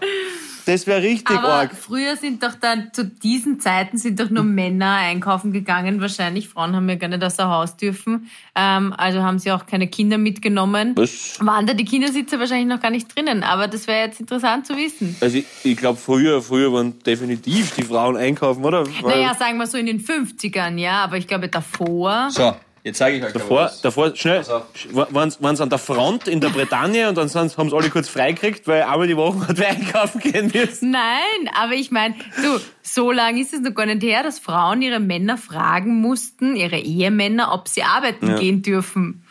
Das 0.65 0.88
wäre 0.88 1.01
richtig 1.01 1.36
Aber 1.38 1.53
arg. 1.53 1.75
früher 1.75 2.15
sind 2.15 2.41
doch 2.41 2.55
dann, 2.55 2.89
zu 2.93 3.05
diesen 3.05 3.60
Zeiten 3.60 3.98
sind 3.98 4.19
doch 4.19 4.29
nur 4.29 4.43
Männer 4.43 4.95
einkaufen 4.95 5.51
gegangen. 5.51 6.01
Wahrscheinlich 6.01 6.50
Frauen 6.50 6.75
haben 6.75 6.89
ja 6.89 6.95
gar 6.95 7.07
nicht 7.07 7.24
aus 7.24 7.36
der 7.36 7.50
Haus 7.50 7.77
dürfen. 7.77 8.29
Ähm, 8.55 8.93
also 8.98 9.22
haben 9.22 9.38
sie 9.38 9.51
auch 9.51 9.65
keine 9.65 9.88
Kinder 9.88 10.17
mitgenommen. 10.17 10.93
Was? 10.95 11.38
Waren 11.39 11.67
da 11.67 11.74
die 11.74 11.86
Kindersitze 11.86 12.39
wahrscheinlich 12.39 12.67
noch 12.67 12.81
gar 12.81 12.91
nicht 12.91 13.15
drinnen. 13.15 13.43
Aber 13.43 13.67
das 13.67 13.86
wäre 13.88 14.05
jetzt 14.05 14.19
interessant 14.19 14.65
zu 14.65 14.75
wissen. 14.75 15.15
Also 15.22 15.38
ich, 15.38 15.45
ich 15.63 15.77
glaube, 15.77 16.00
früher, 16.00 16.41
früher 16.41 16.74
waren 16.74 16.98
definitiv 17.03 17.75
die 17.75 17.84
Frauen 17.84 18.17
einkaufen, 18.17 18.63
oder? 18.65 18.86
Weil 19.01 19.19
Naja, 19.22 19.36
sagen 19.36 19.57
wir 19.57 19.67
so 19.67 19.77
in 19.77 19.86
den 19.86 20.03
50ern, 20.03 20.77
ja. 20.77 21.03
Aber 21.03 21.17
ich 21.17 21.27
glaube 21.27 21.48
davor. 21.48 22.29
So, 22.31 22.55
jetzt 22.86 23.00
zeige 23.00 23.18
ich 23.18 23.24
euch 23.25 23.34
davor, 23.34 23.63
was. 23.65 23.82
davor, 23.82 24.15
schnell, 24.15 24.46
waren 24.94 25.30
sie 25.58 25.62
an 25.63 25.70
der 25.70 25.77
Front 25.80 26.30
in 26.30 26.39
der 26.39 26.50
Bretagne 26.50 27.10
und 27.10 27.18
dann 27.18 27.30
haben 27.30 27.50
sie 27.70 27.75
alle 27.75 27.89
kurz 27.89 28.08
freigekriegt, 28.08 28.65
weil 28.68 28.84
einmal 28.84 29.08
die 29.08 29.18
Woche 29.18 29.48
hat 29.50 29.58
wer 29.58 29.70
einkaufen 29.70 30.22
gehen 30.22 30.51
müssen. 30.54 30.92
Nein, 30.92 31.50
aber 31.54 31.74
ich 31.74 31.92
meine, 31.92 32.15
du, 32.38 32.60
so 32.82 33.12
lange 33.12 33.42
ist 33.42 33.54
es 33.54 33.60
noch 33.60 33.74
gar 33.74 33.86
nicht 33.88 34.04
her, 34.04 34.24
dass 34.24 34.39
Frauen 34.39 34.82
ihre 34.82 35.01
Männer 35.01 35.38
fragen 35.38 36.00
mussten, 36.00 36.56
ihre 36.56 36.77
Ehemänner, 36.80 37.51
ob 37.54 37.68
sie 37.68 37.84
arbeiten 37.84 38.30
Ja. 38.30 38.39
gehen 38.39 38.62
dürfen. 38.62 39.24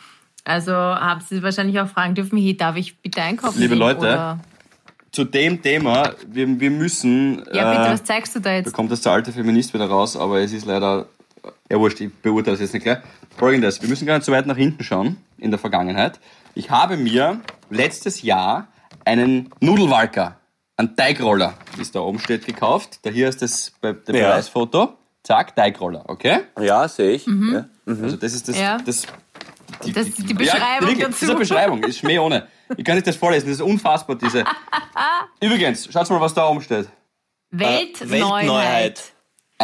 Also 0.45 0.73
haben 0.75 1.23
sie 1.27 1.43
wahrscheinlich 1.43 1.81
auch 1.81 1.89
fragen 1.89 2.15
dürfen, 2.15 2.37
hey, 2.39 2.55
darf 2.55 2.77
ich 2.77 2.99
bitte 2.99 3.23
einkaufen 3.23 3.59
Liebe 3.59 3.71
gehen? 3.71 3.79
Leute, 3.79 4.01
Oder, 4.01 4.41
Zu 5.11 5.25
dem 5.25 5.63
Thema, 5.63 6.13
wir, 6.27 6.61
wir 6.61 6.71
müssen... 6.71 7.37
ja, 7.53 7.71
bitte, 7.71 7.83
äh, 7.87 7.93
was 7.93 8.05
zeigst 8.05 8.35
du 8.35 8.41
da 8.41 8.51
Da 8.51 8.57
jetzt? 8.57 8.73
kommt 8.75 8.91
das 8.93 9.01
der 9.01 9.13
alte 9.13 9.33
Feminist 9.33 9.73
wieder 9.73 9.87
raus, 9.87 10.17
aber 10.17 10.41
es 10.41 10.53
ist 10.53 10.67
leider. 10.67 11.07
Ja, 11.71 11.79
wurscht, 11.79 12.01
ich 12.01 12.13
beurteile 12.15 12.57
das 12.57 12.61
jetzt 12.61 12.75
nicht 12.75 12.83
gleich. 12.85 12.99
Folgendes: 13.37 13.81
Wir 13.83 13.89
müssen 13.89 14.07
gar 14.07 14.17
nicht 14.17 14.25
so 14.25 14.33
weit 14.33 14.47
nach 14.47 14.57
hinten 14.57 14.83
schauen 14.85 15.17
in 15.39 15.51
der 15.51 15.59
Vergangenheit. 15.59 16.21
Ich 16.55 16.71
habe 16.71 16.97
mir 16.97 17.41
letztes 17.71 18.23
Jahr 18.23 18.69
einen 19.05 19.51
Nudelwalker, 19.61 20.39
einen 20.77 20.97
Teigroller, 20.97 21.55
wie 21.77 21.83
es 21.83 21.91
da 21.91 22.01
oben 22.01 22.19
steht, 22.19 22.47
gekauft. 22.47 23.01
Da 23.03 23.11
hier 23.11 23.29
ist 23.29 23.43
das 23.43 23.73
Be 23.81 23.95
der 23.95 24.15
Ja. 24.15 24.29
Beweisfoto. 24.31 24.95
Zack, 25.23 25.57
Teigroller, 25.57 26.05
okay? 26.07 26.41
Ja, 26.61 26.87
sehe 26.87 27.13
ich. 27.13 27.27
Ja. 27.27 27.67
Also 27.87 28.17
das 28.17 28.35
ist 28.35 28.49
das. 28.49 28.57
Mhm. 28.57 28.63
Ja. 28.63 28.79
das 28.85 29.07
die, 29.85 29.93
Das 29.93 30.07
ist 30.07 30.29
die 30.29 30.35
Beschreibung 30.35 30.89
wirklich, 30.89 30.99
dazu. 30.99 31.11
Das 31.13 31.23
ist 31.23 31.31
eine 31.31 31.39
Beschreibung, 31.39 31.83
ist 31.83 31.99
Schmäh 31.99 32.19
ohne. 32.19 32.47
Ich 32.77 32.85
kann 32.85 32.95
nicht 32.95 33.07
das 33.07 33.17
vorlesen, 33.17 33.47
das 33.49 33.57
ist 33.57 33.63
unfassbar, 33.63 34.17
diese. 34.17 34.45
Übrigens, 35.41 35.89
schaut 35.93 36.09
mal, 36.11 36.21
was 36.21 36.35
da 36.35 36.47
oben 36.49 36.61
steht. 36.61 36.89
Weltneuheit. 37.51 39.14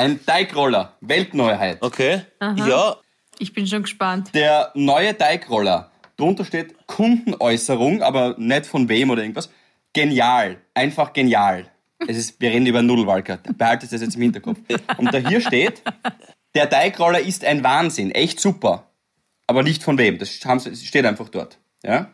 Ein 0.00 0.24
Teigroller, 0.24 0.96
Weltneuheit. 1.02 1.82
Okay. 1.82 2.22
Ja, 2.40 2.96
Ich 3.38 3.52
bin 3.52 3.66
schon 3.66 3.82
gespannt. 3.82 4.30
Der 4.32 4.70
neue 4.74 5.14
Teigroller, 5.14 5.90
drunter 6.16 6.46
steht 6.46 6.86
Kundenäußerung, 6.86 8.00
aber 8.00 8.34
nicht 8.38 8.64
von 8.64 8.88
wem 8.88 9.10
oder 9.10 9.20
irgendwas. 9.20 9.50
Genial, 9.92 10.56
einfach 10.72 11.12
genial. 11.12 11.66
Es 12.08 12.16
ist, 12.16 12.40
wir 12.40 12.48
reden 12.48 12.64
über 12.64 12.80
Nudelwalker, 12.80 13.40
behaltet 13.58 13.92
das 13.92 14.00
jetzt 14.00 14.16
im 14.16 14.22
Hinterkopf. 14.22 14.58
Und 14.96 15.12
da 15.12 15.18
hier 15.18 15.42
steht, 15.42 15.82
der 16.54 16.70
Teigroller 16.70 17.20
ist 17.20 17.44
ein 17.44 17.62
Wahnsinn, 17.62 18.10
echt 18.10 18.40
super. 18.40 18.90
Aber 19.46 19.62
nicht 19.62 19.82
von 19.82 19.98
wem, 19.98 20.16
das 20.16 20.30
steht 20.30 21.04
einfach 21.04 21.28
dort. 21.28 21.58
Ja? 21.84 22.10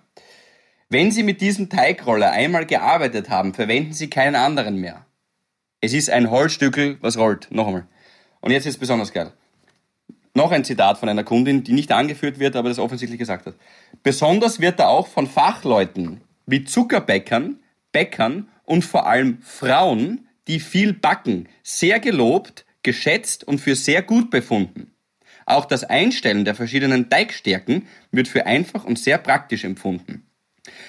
Wenn 0.88 1.12
Sie 1.12 1.22
mit 1.22 1.40
diesem 1.40 1.68
Teigroller 1.70 2.32
einmal 2.32 2.66
gearbeitet 2.66 3.30
haben, 3.30 3.54
verwenden 3.54 3.92
Sie 3.92 4.10
keinen 4.10 4.34
anderen 4.34 4.80
mehr. 4.80 5.05
Es 5.86 5.92
ist 5.92 6.10
ein 6.10 6.32
Holzstückel, 6.32 6.98
was 7.00 7.16
rollt. 7.16 7.46
Noch 7.52 7.68
einmal. 7.68 7.86
Und 8.40 8.50
jetzt 8.50 8.66
ist 8.66 8.74
es 8.74 8.80
besonders 8.80 9.12
geil. 9.12 9.32
Noch 10.34 10.50
ein 10.50 10.64
Zitat 10.64 10.98
von 10.98 11.08
einer 11.08 11.22
Kundin, 11.22 11.62
die 11.62 11.74
nicht 11.74 11.92
angeführt 11.92 12.40
wird, 12.40 12.56
aber 12.56 12.70
das 12.70 12.80
offensichtlich 12.80 13.20
gesagt 13.20 13.46
hat. 13.46 13.54
Besonders 14.02 14.58
wird 14.58 14.80
er 14.80 14.88
auch 14.88 15.06
von 15.06 15.28
Fachleuten 15.28 16.22
wie 16.44 16.64
Zuckerbäckern, 16.64 17.60
Bäckern 17.92 18.48
und 18.64 18.84
vor 18.84 19.06
allem 19.06 19.38
Frauen, 19.42 20.26
die 20.48 20.58
viel 20.58 20.92
backen, 20.92 21.48
sehr 21.62 22.00
gelobt, 22.00 22.66
geschätzt 22.82 23.46
und 23.46 23.60
für 23.60 23.76
sehr 23.76 24.02
gut 24.02 24.28
befunden. 24.28 24.90
Auch 25.44 25.66
das 25.66 25.84
Einstellen 25.84 26.44
der 26.44 26.56
verschiedenen 26.56 27.10
Teigstärken 27.10 27.86
wird 28.10 28.26
für 28.26 28.44
einfach 28.44 28.82
und 28.82 28.98
sehr 28.98 29.18
praktisch 29.18 29.62
empfunden. 29.62 30.25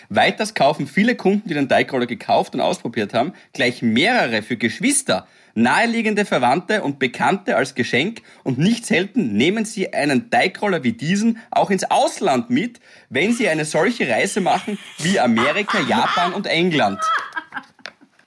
Weiters 0.10 0.54
kaufen 0.54 0.88
viele 0.88 1.16
Kunden, 1.16 1.48
die 1.48 1.54
den 1.54 1.70
Teigroller 1.70 2.06
gekauft 2.06 2.54
und 2.54 2.62
ausprobiert 2.62 3.14
haben, 3.14 3.34
gleich 3.54 3.82
mehrere 3.82 4.42
für 4.42 4.58
Geschwister, 4.58 5.28
naheliegende 5.54 6.24
Verwandte 6.24 6.84
und 6.84 7.00
Bekannte 7.00 7.58
als 7.58 7.76
Geschenk 7.76 8.22
und 8.44 8.58
nicht 8.58 8.86
selten 8.86 9.34
nehmen 9.34 9.66
sie 9.66 9.94
einen 9.94 10.30
Teigroller 10.30 10.84
wie 10.84 10.94
diesen 10.94 11.40
auch 11.52 11.70
ins 11.70 11.84
Ausland 11.90 12.50
mit, 12.50 12.80
wenn 13.10 13.34
sie 13.34 13.50
eine 13.50 13.66
solche 13.66 14.08
Reise 14.08 14.40
machen 14.40 14.78
wie 15.00 15.20
Amerika, 15.20 15.80
Japan 15.82 16.34
und 16.34 16.48
England. 16.48 17.00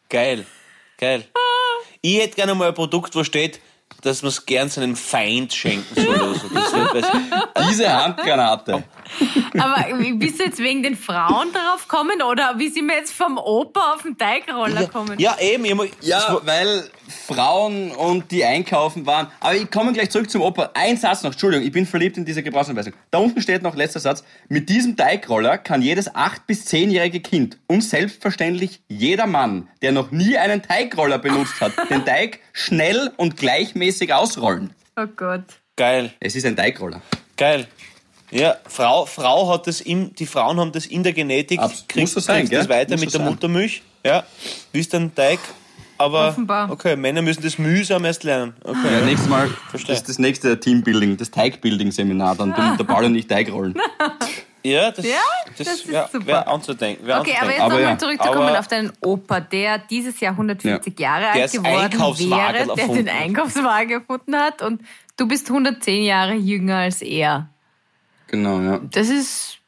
geil. 0.08 0.44
Geil. 0.98 1.24
Ich 2.02 2.20
hätte 2.20 2.36
gerne 2.36 2.54
mal 2.54 2.68
ein 2.68 2.74
Produkt, 2.74 3.14
wo 3.14 3.24
steht, 3.24 3.60
dass 4.02 4.22
man 4.22 4.28
es 4.28 4.44
gern 4.44 4.68
seinem 4.68 4.96
Feind 4.96 5.52
schenken 5.52 5.94
soll. 5.94 6.40
Diese 7.68 7.92
Handgranate. 7.92 8.82
Aber 9.59 9.98
wie 9.98 10.12
bist 10.12 10.40
du 10.40 10.44
jetzt 10.44 10.59
wegen 10.59 10.83
den 10.83 10.96
Frauen 10.96 11.52
darauf 11.52 11.88
kommen 11.88 12.22
oder 12.22 12.54
wie 12.59 12.68
sind 12.68 12.87
wir 12.87 12.96
jetzt 12.96 13.12
vom 13.12 13.38
Opa 13.38 13.94
auf 13.94 14.02
den 14.02 14.16
Teigroller 14.16 14.87
kommen? 14.87 15.18
ja, 15.18 15.37
eben. 15.40 15.64
Ich, 15.64 15.92
Ja, 16.02 16.40
weil 16.44 16.88
Frauen 17.26 17.90
und 17.92 18.30
die 18.30 18.44
einkaufen 18.44 19.06
waren. 19.06 19.28
Aber 19.40 19.54
ich 19.54 19.70
komme 19.70 19.92
gleich 19.92 20.11
zurück 20.11 20.30
zum 20.30 20.42
Opa. 20.42 20.70
Ein 20.74 20.96
Satz 20.96 21.22
noch, 21.22 21.33
Entschuldigung, 21.33 21.66
ich 21.66 21.72
bin 21.72 21.87
verliebt 21.87 22.16
in 22.16 22.24
diese 22.24 22.42
Gebrauchsanweisung. 22.42 22.92
Da 23.11 23.18
unten 23.18 23.40
steht 23.42 23.62
noch 23.62 23.74
letzter 23.76 24.00
Satz. 24.00 24.24
Mit 24.48 24.68
diesem 24.68 24.96
Teigroller 24.96 25.59
kann 25.59 25.83
jedes 25.83 26.11
8- 26.12 26.40
bis 26.46 26.66
10-jährige 26.66 27.20
Kind 27.20 27.59
und 27.66 27.83
selbstverständlich 27.83 28.80
jeder 28.88 29.26
Mann, 29.26 29.68
der 29.83 29.92
noch 29.92 30.11
nie 30.11 30.37
einen 30.38 30.62
Teigroller 30.62 31.18
benutzt 31.18 31.61
hat, 31.61 31.72
den 31.90 32.04
Teig 32.04 32.40
schnell 32.52 33.11
und 33.16 33.37
gleichmäßig 33.37 34.12
ausrollen. 34.14 34.70
Oh 34.96 35.06
Gott. 35.16 35.44
geil. 35.76 36.12
Es 36.20 36.37
ist 36.37 36.44
ein 36.46 36.56
Teigroller. 36.56 37.00
Geil. 37.37 37.66
Ja, 38.30 38.56
Frau, 38.68 39.06
Frau 39.06 39.52
hat 39.52 39.66
das 39.66 39.80
in, 39.80 40.14
die 40.14 40.26
Frauen 40.26 40.60
haben 40.60 40.72
das 40.72 40.86
in 40.86 41.02
der 41.02 41.12
Genetik, 41.12 41.58
Abs- 41.60 41.84
kriegst, 41.88 42.14
muss 42.16 42.24
so 42.24 42.32
sein, 42.32 42.40
kriegst 42.48 42.52
das 42.52 42.68
weiter 42.68 42.92
Muss 42.92 43.00
mit 43.00 43.10
so 43.10 43.18
der 43.18 43.26
sein. 43.26 43.34
Muttermilch. 43.34 43.82
Ja, 44.04 44.24
willst 44.72 44.92
du 44.92 44.98
einen 44.98 45.14
Teig 45.14 45.38
aber 45.98 46.28
Offenbar. 46.28 46.70
okay, 46.70 46.96
Männer 46.96 47.20
müssen 47.20 47.42
das 47.42 47.58
mühsam 47.58 48.04
erst 48.06 48.24
lernen. 48.24 48.54
Okay. 48.64 48.78
Ja, 48.90 49.00
nächstes 49.04 49.28
Mal 49.28 49.48
Verstehe. 49.68 49.94
das, 49.96 50.04
das 50.04 50.18
nächste 50.18 50.58
Teambuilding, 50.58 51.18
das 51.18 51.30
Teigbuilding-Seminar, 51.30 52.36
dann 52.36 52.54
tun 52.54 52.76
der 52.78 52.84
Paul 52.84 53.04
und 53.04 53.14
ich 53.16 53.26
Teigrollen. 53.26 53.74
Ja, 54.62 54.90
das, 54.90 55.04
Ja, 55.04 55.12
das, 55.58 55.66
das 55.66 55.74
ist 55.80 55.88
wäre 55.88 56.08
super. 56.10 56.26
wär 56.26 56.48
anzudenken. 56.48 57.06
Wär 57.06 57.20
Okay, 57.20 57.32
aber 57.38 57.48
anzudenken. 57.48 57.50
jetzt 57.52 57.60
Aber 57.62 57.74
nochmal 57.74 57.92
ja. 57.92 57.98
zurückzukommen 57.98 58.48
Aber- 58.48 58.58
auf 58.60 58.68
deinen 58.68 58.92
Opa, 59.02 59.40
der 59.40 59.78
dieses 59.78 60.20
Jahr 60.20 60.32
140 60.32 60.98
Jahre 61.00 61.26
alt 61.28 61.52
geworden 61.52 61.66
Einkaufswagen 61.76 62.54
wäre, 62.54 62.66
der 62.66 62.78
erfunden 62.78 63.04
den 63.06 63.14
hat. 63.14 63.22
Einkaufswagen 63.22 63.90
erfunden 63.90 64.36
hat 64.36 64.62
und 64.62 64.80
du 65.18 65.28
bist 65.28 65.48
110 65.50 66.02
Jahre 66.04 66.34
jünger 66.34 66.76
als 66.76 67.02
er. 67.02 67.48
Genau, 68.30 68.60
ja. 68.60 68.80
Das 68.92 69.08
ist, 69.08 69.58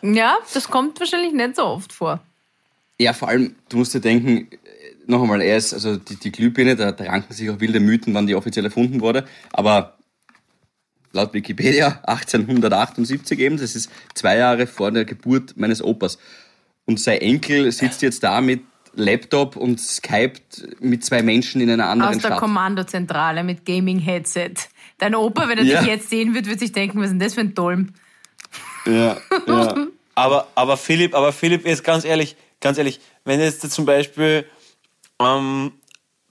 ja, 0.00 0.38
das 0.54 0.68
kommt 0.68 0.98
wahrscheinlich 0.98 1.34
nicht 1.34 1.56
so 1.56 1.64
oft 1.64 1.92
vor. 1.92 2.20
Ja, 2.98 3.12
vor 3.12 3.28
allem, 3.28 3.54
du 3.68 3.76
musst 3.76 3.92
dir 3.92 4.00
denken, 4.00 4.48
noch 5.06 5.20
einmal, 5.20 5.42
er 5.42 5.58
ist, 5.58 5.74
also 5.74 5.96
die, 5.96 6.16
die 6.16 6.32
Glühbirne, 6.32 6.76
da, 6.76 6.92
da 6.92 7.04
ranken 7.04 7.34
sich 7.34 7.50
auch 7.50 7.60
wilde 7.60 7.78
Mythen, 7.78 8.14
wann 8.14 8.26
die 8.26 8.34
offiziell 8.34 8.64
erfunden 8.64 9.02
wurde, 9.02 9.26
aber 9.52 9.98
laut 11.12 11.34
Wikipedia 11.34 12.00
1878 12.04 13.38
eben, 13.38 13.58
das 13.58 13.76
ist 13.76 13.90
zwei 14.14 14.38
Jahre 14.38 14.66
vor 14.66 14.90
der 14.90 15.04
Geburt 15.04 15.54
meines 15.56 15.82
Opas. 15.82 16.18
Und 16.86 17.00
sein 17.00 17.20
Enkel 17.20 17.70
sitzt 17.70 18.00
jetzt 18.00 18.22
da 18.22 18.40
mit 18.40 18.62
Laptop 18.94 19.56
und 19.56 19.80
skypt 19.80 20.80
mit 20.80 21.04
zwei 21.04 21.22
Menschen 21.22 21.60
in 21.60 21.70
einer 21.70 21.86
anderen 21.88 22.14
Aus 22.16 22.20
der 22.22 22.28
Stadt. 22.28 22.38
Kommandozentrale 22.40 23.42
mit 23.44 23.64
Gaming-Headset. 23.64 24.54
Dein 24.98 25.14
Opa, 25.14 25.48
wenn 25.48 25.58
er 25.58 25.64
Ja. 25.64 25.80
dich 25.80 25.88
jetzt 25.88 26.10
sehen 26.10 26.34
wird, 26.34 26.46
wird 26.46 26.60
sich 26.60 26.72
denken, 26.72 26.98
was 26.98 27.06
ist 27.06 27.12
denn 27.12 27.18
das 27.20 27.34
für 27.34 27.40
ein 27.40 27.54
Dolm? 27.54 27.94
Ja, 28.86 29.16
ja. 29.46 29.74
Aber, 30.14 30.46
aber 30.54 30.76
Philipp, 30.76 31.14
aber 31.14 31.32
Philipp, 31.32 31.66
jetzt 31.66 31.84
ganz 31.84 32.04
ehrlich, 32.04 32.36
ganz 32.60 32.76
ehrlich, 32.76 33.00
wenn 33.24 33.38
du 33.38 33.46
jetzt 33.46 33.62
zum 33.72 33.86
Beispiel 33.86 34.44
ähm, 35.18 35.72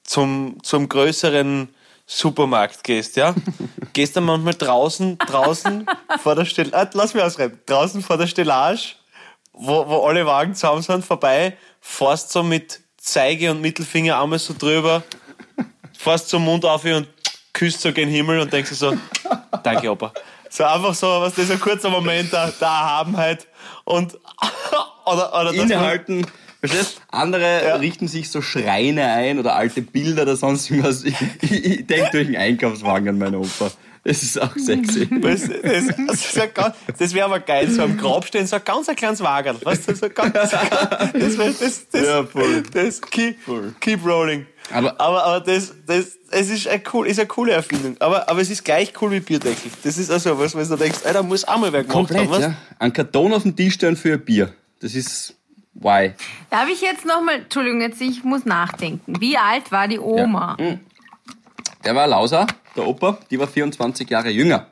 zum, 0.04 0.58
zum 0.62 0.88
größeren 0.88 1.68
Supermarkt 2.06 2.84
gehst, 2.84 3.16
ja, 3.16 3.34
gehst 3.94 4.16
dann 4.16 4.26
manchmal 4.26 4.54
draußen, 4.54 5.18
draußen 5.18 5.88
vor 6.22 6.36
der 6.36 6.46
Stellage, 6.46 6.78
ah, 6.78 6.90
lass 6.94 7.16
mich 7.16 7.24
ausreden, 7.24 7.60
draußen 7.66 8.04
vor 8.04 8.18
der 8.18 8.28
Stellage, 8.28 8.82
wo, 9.62 9.88
wo 9.88 10.08
alle 10.08 10.26
Wagen 10.26 10.56
zusammen 10.56 10.82
sind, 10.82 11.06
vorbei, 11.06 11.56
fährst 11.80 12.32
so 12.32 12.44
mit 12.44 12.82
Zeige 12.98 13.52
und 13.52 13.62
Mittelfinger 13.62 14.22
einmal 14.22 14.40
so 14.40 14.56
drüber, 14.58 15.04
fährst 15.98 16.30
zum 16.30 16.44
Mund 16.44 16.66
auf 16.66 16.84
und 16.84 17.08
küsst 17.54 17.82
so 17.82 17.94
gen 17.94 18.10
Himmel 18.10 18.40
und 18.40 18.52
denkst 18.52 18.72
so, 18.72 18.98
danke 19.64 19.92
Opa. 19.92 20.14
So 20.50 20.64
einfach 20.64 20.94
so, 20.94 21.08
was 21.08 21.36
das 21.36 21.46
ist 21.46 21.52
ein 21.52 21.60
kurzer 21.60 21.90
Moment 21.90 22.34
der, 22.34 22.52
der 22.52 22.68
Erhabenheit 22.68 23.48
und 23.86 24.18
oder, 25.06 25.40
oder 25.40 25.54
Innehalten. 25.54 26.26
Verstehst? 26.60 27.02
Andere 27.10 27.80
richten 27.80 28.08
sich 28.08 28.30
so 28.30 28.42
Schreine 28.42 29.06
ein 29.06 29.40
oder 29.40 29.56
alte 29.56 29.82
Bilder 29.82 30.24
oder 30.24 30.36
sonst 30.36 30.70
irgendwas. 30.70 31.04
Ich, 31.04 31.16
ich, 31.42 31.66
ich 31.66 31.88
denke 31.88 32.10
durch 32.12 32.28
einen 32.28 32.36
Einkaufswagen 32.36 33.10
an 33.10 33.18
meinen 33.18 33.36
Opa. 33.36 33.72
Das 34.04 34.24
ist 34.24 34.42
auch 34.42 34.56
sexy. 34.58 35.06
Das, 35.22 35.42
das, 35.48 35.88
das, 36.08 36.38
ein 36.40 36.74
das 36.98 37.14
wäre 37.14 37.26
aber 37.26 37.40
geil, 37.40 37.70
so 37.70 37.84
am 37.84 37.98
Grab 37.98 38.26
stehen, 38.26 38.48
so 38.48 38.56
ein 38.56 38.64
ganz 38.66 38.90
ein 38.90 38.96
kleines 38.96 39.22
Wagen. 39.22 39.58
Weißt 39.64 39.88
du, 39.90 39.96
so 39.96 40.10
ganz, 40.10 40.34
das, 40.34 40.52
das, 41.14 41.90
das, 41.90 42.06
Ja, 42.06 42.24
voll. 42.26 42.64
das 42.74 43.00
keep, 43.02 43.38
keep 43.80 44.04
rolling. 44.06 44.48
Aber- 44.74 45.00
aber, 45.00 45.24
aber 45.26 45.40
das, 45.46 45.74
das, 45.86 46.18
es 46.32 46.50
ist, 46.50 46.68
eine 46.68 46.82
cool, 46.94 47.06
ist 47.08 47.20
eine 47.20 47.28
coole 47.28 47.52
Erfindung. 47.52 47.96
Aber, 48.00 48.28
aber 48.30 48.42
es 48.42 48.50
ist 48.50 48.64
gleich 48.64 48.94
cool 49.02 49.12
wie 49.12 49.20
Bierdeckel. 49.20 49.70
Das 49.84 49.98
ist 49.98 50.10
also 50.10 50.40
was, 50.40 50.56
was 50.56 50.70
du 50.70 50.78
denkst, 50.78 51.00
ey, 51.04 51.14
da 51.14 51.22
muss 51.22 51.46
auch 51.48 51.58
mal 51.58 51.72
wer 51.74 51.82
gemacht 51.84 51.94
Komplett, 51.94 52.22
haben. 52.22 52.30
weißt? 52.32 52.42
ja. 52.42 52.56
Ein 52.80 52.94
Karton 52.94 53.34
auf 53.34 53.44
den 53.44 53.56
Tisch 53.56 53.76
stellen 53.76 53.96
für 53.98 54.14
ein 54.14 54.26
Bier. 54.26 54.54
Das 54.80 54.96
ist 54.96 55.36
why. 55.74 56.14
Darf 56.50 56.68
ich 56.70 56.82
jetzt 56.82 57.06
nochmal, 57.06 57.36
Entschuldigung, 57.36 57.82
jetzt 57.82 58.02
ich 58.02 58.24
muss 58.24 58.46
nachdenken. 58.46 59.20
Wie 59.20 59.38
alt 59.38 59.72
war 59.72 59.88
die 59.88 60.00
Oma? 60.00 60.58
Der 61.84 61.96
war 61.96 62.08
Lauser, 62.08 62.48
der 62.76 62.86
Opa, 62.88 63.20
die 63.30 63.40
war 63.40 63.48
24 63.48 64.10
Jahre 64.10 64.30
jünger. 64.30 64.68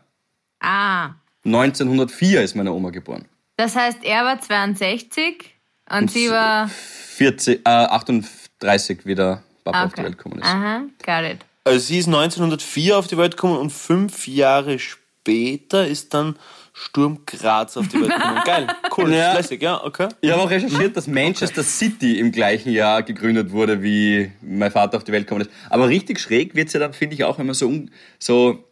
Ah, 0.60 1.12
1904 1.46 2.42
ist 2.44 2.56
meine 2.56 2.72
Oma 2.74 2.90
geboren. 2.90 3.26
das 3.58 3.76
heißt, 3.76 4.00
er 4.04 4.24
war 4.26 4.40
62 4.42 5.56
und 5.90 6.12
sie 6.12 6.30
war. 6.30 6.68
40, 6.70 7.66
äh, 7.66 7.70
38, 7.70 9.06
wie 9.06 9.16
der 9.16 9.44
Papa 9.64 9.86
auf 9.86 9.94
die 9.94 10.00
Okay. 10.02 10.04
Welt 10.06 10.18
gekommen 10.18 10.40
ist. 10.40 10.46
Aha, 10.48 10.82
got 11.06 11.32
it. 11.32 11.46
Also 11.66 11.80
sie 11.80 12.00
ist 12.00 12.08
1904 12.08 12.98
auf 12.98 13.08
die 13.08 13.18
Welt 13.18 13.36
gekommen 13.36 13.58
und 13.58 13.72
fünf 13.72 14.28
Jahre 14.28 14.80
später 14.80 15.00
ist 15.30 16.14
dann 16.14 16.36
Sturm 16.74 17.20
Graz 17.26 17.76
auf 17.76 17.88
die 17.90 18.00
Welt 18.02 18.12
gekommen. 18.14 18.42
Geil, 18.46 18.68
cool, 18.98 19.14
Ja. 19.14 19.34
lässig, 19.34 19.62
ja, 19.62 19.84
okay. 19.84 20.08
Ich 20.22 20.32
habe 20.32 20.42
auch 20.42 20.50
recherchiert, 20.50 20.96
dass 20.96 21.08
Manchester 21.08 21.64
City 21.64 22.20
im 22.20 22.32
gleichen 22.32 22.72
Jahr 22.72 23.04
gegründet 23.04 23.52
wurde, 23.52 23.84
wie 23.84 24.32
mein 24.42 24.72
Vater 24.72 24.98
auf 24.98 25.04
die 25.04 25.12
Welt 25.12 25.28
gekommen 25.28 25.42
ist. 25.42 25.52
Aber 25.70 25.90
richtig 25.90 26.20
schräg 26.20 26.56
wird's 26.56 26.74
ja 26.74 26.80
dann, 26.80 26.94
finde 26.94 27.16
ich 27.16 27.24
auch, 27.26 27.38
wenn 27.38 27.48
man 27.48 27.56
so, 27.56 27.72
so 28.18 28.64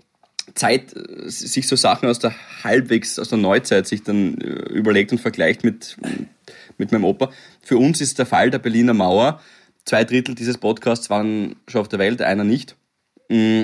Zeit, 0.55 0.95
äh, 0.95 1.29
sich 1.29 1.67
so 1.67 1.75
Sachen 1.75 2.07
aus 2.07 2.19
der 2.19 2.33
halbwegs, 2.63 3.19
aus 3.19 3.29
der 3.29 3.37
Neuzeit 3.37 3.87
sich 3.87 4.03
dann 4.03 4.37
äh, 4.39 4.47
überlegt 4.71 5.11
und 5.11 5.19
vergleicht 5.19 5.63
mit, 5.63 5.97
mit 6.77 6.91
meinem 6.91 7.03
Opa. 7.03 7.29
Für 7.61 7.77
uns 7.77 7.99
ist 7.99 8.19
der 8.19 8.25
Fall 8.25 8.49
der 8.51 8.59
Berliner 8.59 8.93
Mauer. 8.93 9.41
Zwei 9.85 10.03
Drittel 10.03 10.35
dieses 10.35 10.57
Podcasts 10.57 11.09
waren 11.09 11.55
schon 11.67 11.81
auf 11.81 11.87
der 11.89 11.99
Welt, 11.99 12.21
einer 12.21 12.43
nicht. 12.43 12.75
Mm, 13.29 13.63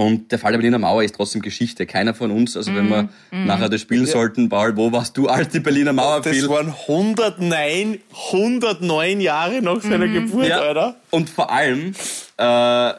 Und 0.00 0.32
der 0.32 0.38
Fall 0.38 0.52
der 0.52 0.58
Berliner 0.58 0.78
Mauer 0.78 1.02
ist 1.04 1.14
trotzdem 1.14 1.42
Geschichte. 1.42 1.84
Keiner 1.84 2.14
von 2.14 2.30
uns, 2.30 2.56
also 2.56 2.74
wenn 2.74 2.88
wir 2.88 3.10
nachher 3.30 3.68
das 3.68 3.82
spielen 3.82 4.06
sollten, 4.06 4.48
Paul, 4.48 4.74
wo 4.74 4.90
warst 4.90 5.14
du, 5.18 5.28
als 5.28 5.50
die 5.50 5.60
Berliner 5.60 5.92
Mauer 5.92 6.22
Das 6.22 6.32
fiel? 6.34 6.48
waren 6.48 6.72
109, 6.72 7.98
109 8.32 9.20
Jahre 9.20 9.60
nach 9.60 9.82
seiner 9.82 10.08
Geburt, 10.08 10.46
Ja. 10.46 10.60
Alter. 10.60 10.96
Und 11.10 11.28
vor 11.28 11.52
allem, 11.52 11.92
äh, 12.38 12.92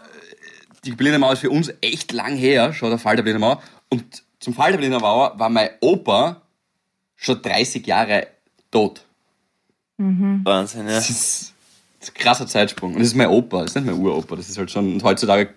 die 0.85 0.91
Berliner 0.91 1.17
Mauer 1.17 1.33
ist 1.33 1.39
für 1.39 1.49
uns 1.49 1.73
echt 1.81 2.11
lang 2.11 2.35
her, 2.35 2.71
schon 2.71 2.91
der 2.91 2.99
Fall 2.99 3.15
der 3.15 3.23
Berliner 3.23 3.39
Mauer. 3.47 3.63
Und 3.89 4.03
zum 4.39 4.53
Fall 4.53 4.69
der 4.69 4.77
Berliner 4.77 4.99
Mauer 4.99 5.33
war 5.39 5.49
mein 5.49 5.69
Opa 5.79 6.39
schon 7.15 7.41
30 7.41 7.87
Jahre 7.87 8.27
tot. 8.69 9.01
Wahnsinn, 9.97 10.87
ja. 10.87 10.93
Das 10.95 11.09
ist, 11.09 11.53
das 11.99 12.09
ist 12.09 12.15
ein 12.15 12.21
krasser 12.21 12.45
Zeitsprung. 12.45 12.93
Und 12.93 12.99
das 12.99 13.07
ist 13.07 13.15
mein 13.15 13.27
Opa, 13.29 13.61
das 13.63 13.71
ist 13.71 13.75
nicht 13.77 13.85
mein 13.87 13.95
Uropa. 13.99 14.35
Das 14.35 14.47
ist 14.49 14.57
halt 14.59 14.69
schon, 14.69 14.93
und 14.93 15.03
heutzutage 15.03 15.49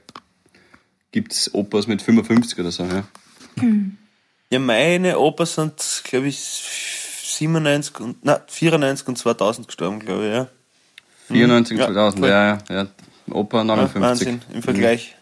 gibt's 1.14 1.54
Opas 1.54 1.86
mit 1.86 2.02
55 2.02 2.58
oder 2.58 2.72
so, 2.72 2.84
ja. 2.84 3.04
Ja, 4.50 4.58
meine 4.58 5.16
Opa 5.20 5.46
sind, 5.46 6.02
glaube 6.02 6.26
ich, 6.26 6.38
97 6.38 8.00
und, 8.00 8.16
na, 8.22 8.40
94 8.48 9.06
und 9.06 9.16
2000 9.16 9.68
gestorben, 9.68 10.00
glaube 10.00 10.26
ich, 10.26 10.32
ja. 10.32 10.48
94 11.28 11.78
Ja, 11.78 11.86
2000, 11.86 12.20
voll. 12.20 12.28
ja, 12.28 12.44
ja, 12.44 12.58
ja. 12.68 12.86
Opa 13.30 13.58
ja 13.58 13.64
59. 13.64 14.02
Wahnsinn, 14.02 14.42
im 14.52 14.62
Vergleich. 14.64 15.14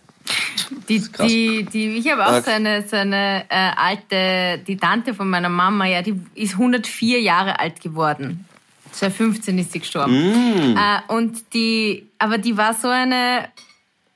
Die, 0.88 1.02
die, 1.28 1.64
die, 1.70 1.86
ich 1.98 2.10
habe 2.10 2.24
auch 2.26 2.32
Arg. 2.32 2.44
so 2.46 2.50
eine, 2.50 2.88
so 2.88 2.96
eine 2.96 3.44
äh, 3.50 3.70
alte, 3.76 4.62
die 4.66 4.78
Tante 4.78 5.12
von 5.12 5.28
meiner 5.28 5.50
Mama, 5.50 5.84
ja, 5.86 6.00
die 6.00 6.18
ist 6.34 6.54
104 6.54 7.20
Jahre 7.20 7.60
alt 7.60 7.82
geworden. 7.82 8.46
2015 8.92 9.58
ist 9.58 9.72
sie 9.72 9.80
gestorben. 9.80 10.14
Äh, 10.76 11.12
und 11.12 11.52
die, 11.52 12.08
aber 12.18 12.38
die 12.38 12.56
war 12.56 12.72
so 12.72 12.88
eine, 12.88 13.48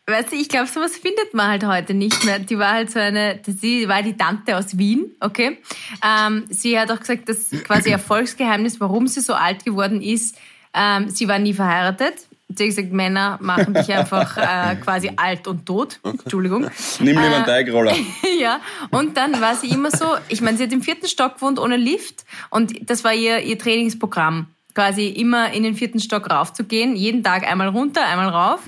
weißt 0.06 0.32
du, 0.32 0.36
ich 0.36 0.48
glaube, 0.48 0.68
sowas 0.68 0.96
findet 0.96 1.34
man 1.34 1.48
halt 1.48 1.66
heute 1.66 1.94
nicht 1.94 2.24
mehr. 2.24 2.38
Die 2.38 2.58
war 2.58 2.72
halt 2.72 2.90
so 2.90 2.98
eine, 2.98 3.40
sie 3.46 3.88
war 3.88 4.02
die 4.02 4.16
Tante 4.16 4.56
aus 4.56 4.78
Wien, 4.78 5.10
okay. 5.20 5.58
Ähm, 6.04 6.44
sie 6.48 6.78
hat 6.78 6.90
auch 6.90 7.00
gesagt, 7.00 7.28
das 7.28 7.50
quasi 7.64 7.90
Erfolgsgeheimnis, 7.90 8.80
warum 8.80 9.08
sie 9.08 9.20
so 9.20 9.34
alt 9.34 9.64
geworden 9.64 10.00
ist, 10.02 10.36
ähm, 10.74 11.08
sie 11.10 11.26
war 11.28 11.38
nie 11.38 11.54
verheiratet. 11.54 12.14
Sie 12.48 12.62
hat 12.62 12.68
gesagt, 12.70 12.92
Männer 12.92 13.38
machen 13.42 13.74
dich 13.74 13.92
einfach 13.92 14.36
äh, 14.36 14.76
quasi 14.76 15.10
alt 15.16 15.48
und 15.48 15.66
tot. 15.66 15.98
Entschuldigung. 16.04 16.70
Nimm 17.00 17.08
lieber 17.08 17.22
Äh, 17.22 17.34
einen 17.34 17.44
Teigroller. 17.44 17.96
Ja, 18.38 18.60
und 18.90 19.16
dann 19.16 19.40
war 19.40 19.56
sie 19.56 19.68
immer 19.68 19.90
so, 19.90 20.04
ich 20.28 20.40
meine, 20.42 20.56
sie 20.56 20.64
hat 20.64 20.72
im 20.72 20.82
vierten 20.82 21.08
Stock 21.08 21.36
gewohnt 21.36 21.58
ohne 21.58 21.76
Lift 21.76 22.24
und 22.50 22.88
das 22.88 23.02
war 23.02 23.14
ihr, 23.14 23.40
ihr 23.40 23.58
Trainingsprogramm. 23.58 24.46
Quasi 24.74 25.08
immer 25.08 25.52
in 25.52 25.62
den 25.62 25.74
vierten 25.74 25.98
Stock 25.98 26.30
raufzugehen, 26.30 26.94
jeden 26.94 27.24
Tag 27.24 27.50
einmal 27.50 27.68
runter, 27.68 28.06
einmal 28.06 28.28
rauf, 28.28 28.60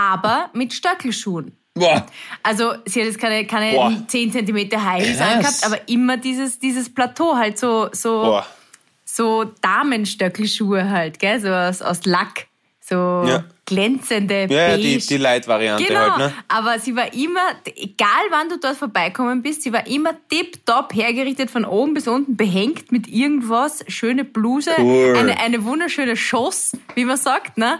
aber 0.00 0.50
mit 0.54 0.72
Stöckelschuhen. 0.72 1.52
Boah. 1.74 2.04
Also 2.42 2.74
sie 2.86 3.00
hat 3.00 3.06
jetzt 3.06 3.18
keine, 3.20 3.46
keine 3.46 3.76
Boah. 3.76 3.92
10 4.08 4.32
cm 4.32 4.56
High 4.56 5.04
Heels 5.04 5.18
Krass. 5.18 5.32
angehabt, 5.32 5.64
aber 5.66 5.88
immer 5.88 6.16
dieses, 6.16 6.58
dieses 6.58 6.92
Plateau 6.92 7.36
halt 7.36 7.58
so, 7.58 7.88
so, 7.92 8.22
Boah. 8.22 8.46
so 9.04 9.44
Damenstöckelschuhe 9.62 10.88
halt, 10.90 11.18
gell, 11.18 11.40
so 11.40 11.48
aus, 11.48 11.82
aus 11.82 12.04
Lack. 12.06 12.46
So 12.82 12.94
Ja. 12.96 13.44
glänzende, 13.66 14.48
Ja, 14.50 14.70
ja, 14.70 14.76
die, 14.76 14.98
die 14.98 15.16
Light-Variante 15.16 15.84
Genau, 15.84 16.00
halt, 16.00 16.18
ne? 16.18 16.34
aber 16.48 16.80
sie 16.80 16.96
war 16.96 17.12
immer, 17.14 17.40
egal 17.76 18.24
wann 18.30 18.48
du 18.48 18.58
dort 18.58 18.76
vorbeikommen 18.76 19.42
bist, 19.42 19.62
sie 19.62 19.72
war 19.72 19.86
immer 19.86 20.10
tipptopp 20.28 20.92
hergerichtet, 20.92 21.52
von 21.52 21.64
oben 21.64 21.94
bis 21.94 22.08
unten, 22.08 22.36
behängt 22.36 22.90
mit 22.90 23.06
irgendwas, 23.06 23.84
schöne 23.86 24.24
Bluse, 24.24 24.72
Cool. 24.76 25.14
eine, 25.16 25.38
eine 25.38 25.64
wunderschöne 25.64 26.16
Schoss, 26.16 26.72
wie 26.96 27.04
man 27.04 27.16
sagt, 27.16 27.58
ne? 27.58 27.78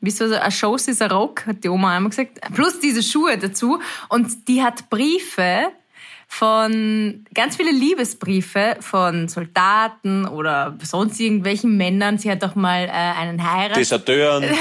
Wieso 0.00 0.28
so 0.28 0.34
ein 0.34 0.50
Schoss 0.52 0.86
ist 0.88 1.02
ein 1.02 1.10
Rock, 1.10 1.46
hat 1.46 1.64
die 1.64 1.68
Oma 1.68 1.96
einmal 1.96 2.10
gesagt. 2.10 2.40
Plus 2.54 2.78
diese 2.78 3.02
Schuhe 3.02 3.36
dazu. 3.36 3.80
Und 4.08 4.46
die 4.48 4.62
hat 4.62 4.90
Briefe 4.90 5.72
von, 6.28 7.24
ganz 7.34 7.56
viele 7.56 7.72
Liebesbriefe 7.72 8.76
von 8.80 9.28
Soldaten 9.28 10.26
oder 10.26 10.76
sonst 10.82 11.18
irgendwelchen 11.18 11.76
Männern. 11.76 12.18
Sie 12.18 12.30
hat 12.30 12.44
auch 12.44 12.54
mal 12.54 12.84
äh, 12.84 12.90
einen 12.90 13.42
Heirat 13.50 13.76
Deserteuren. 13.76 14.44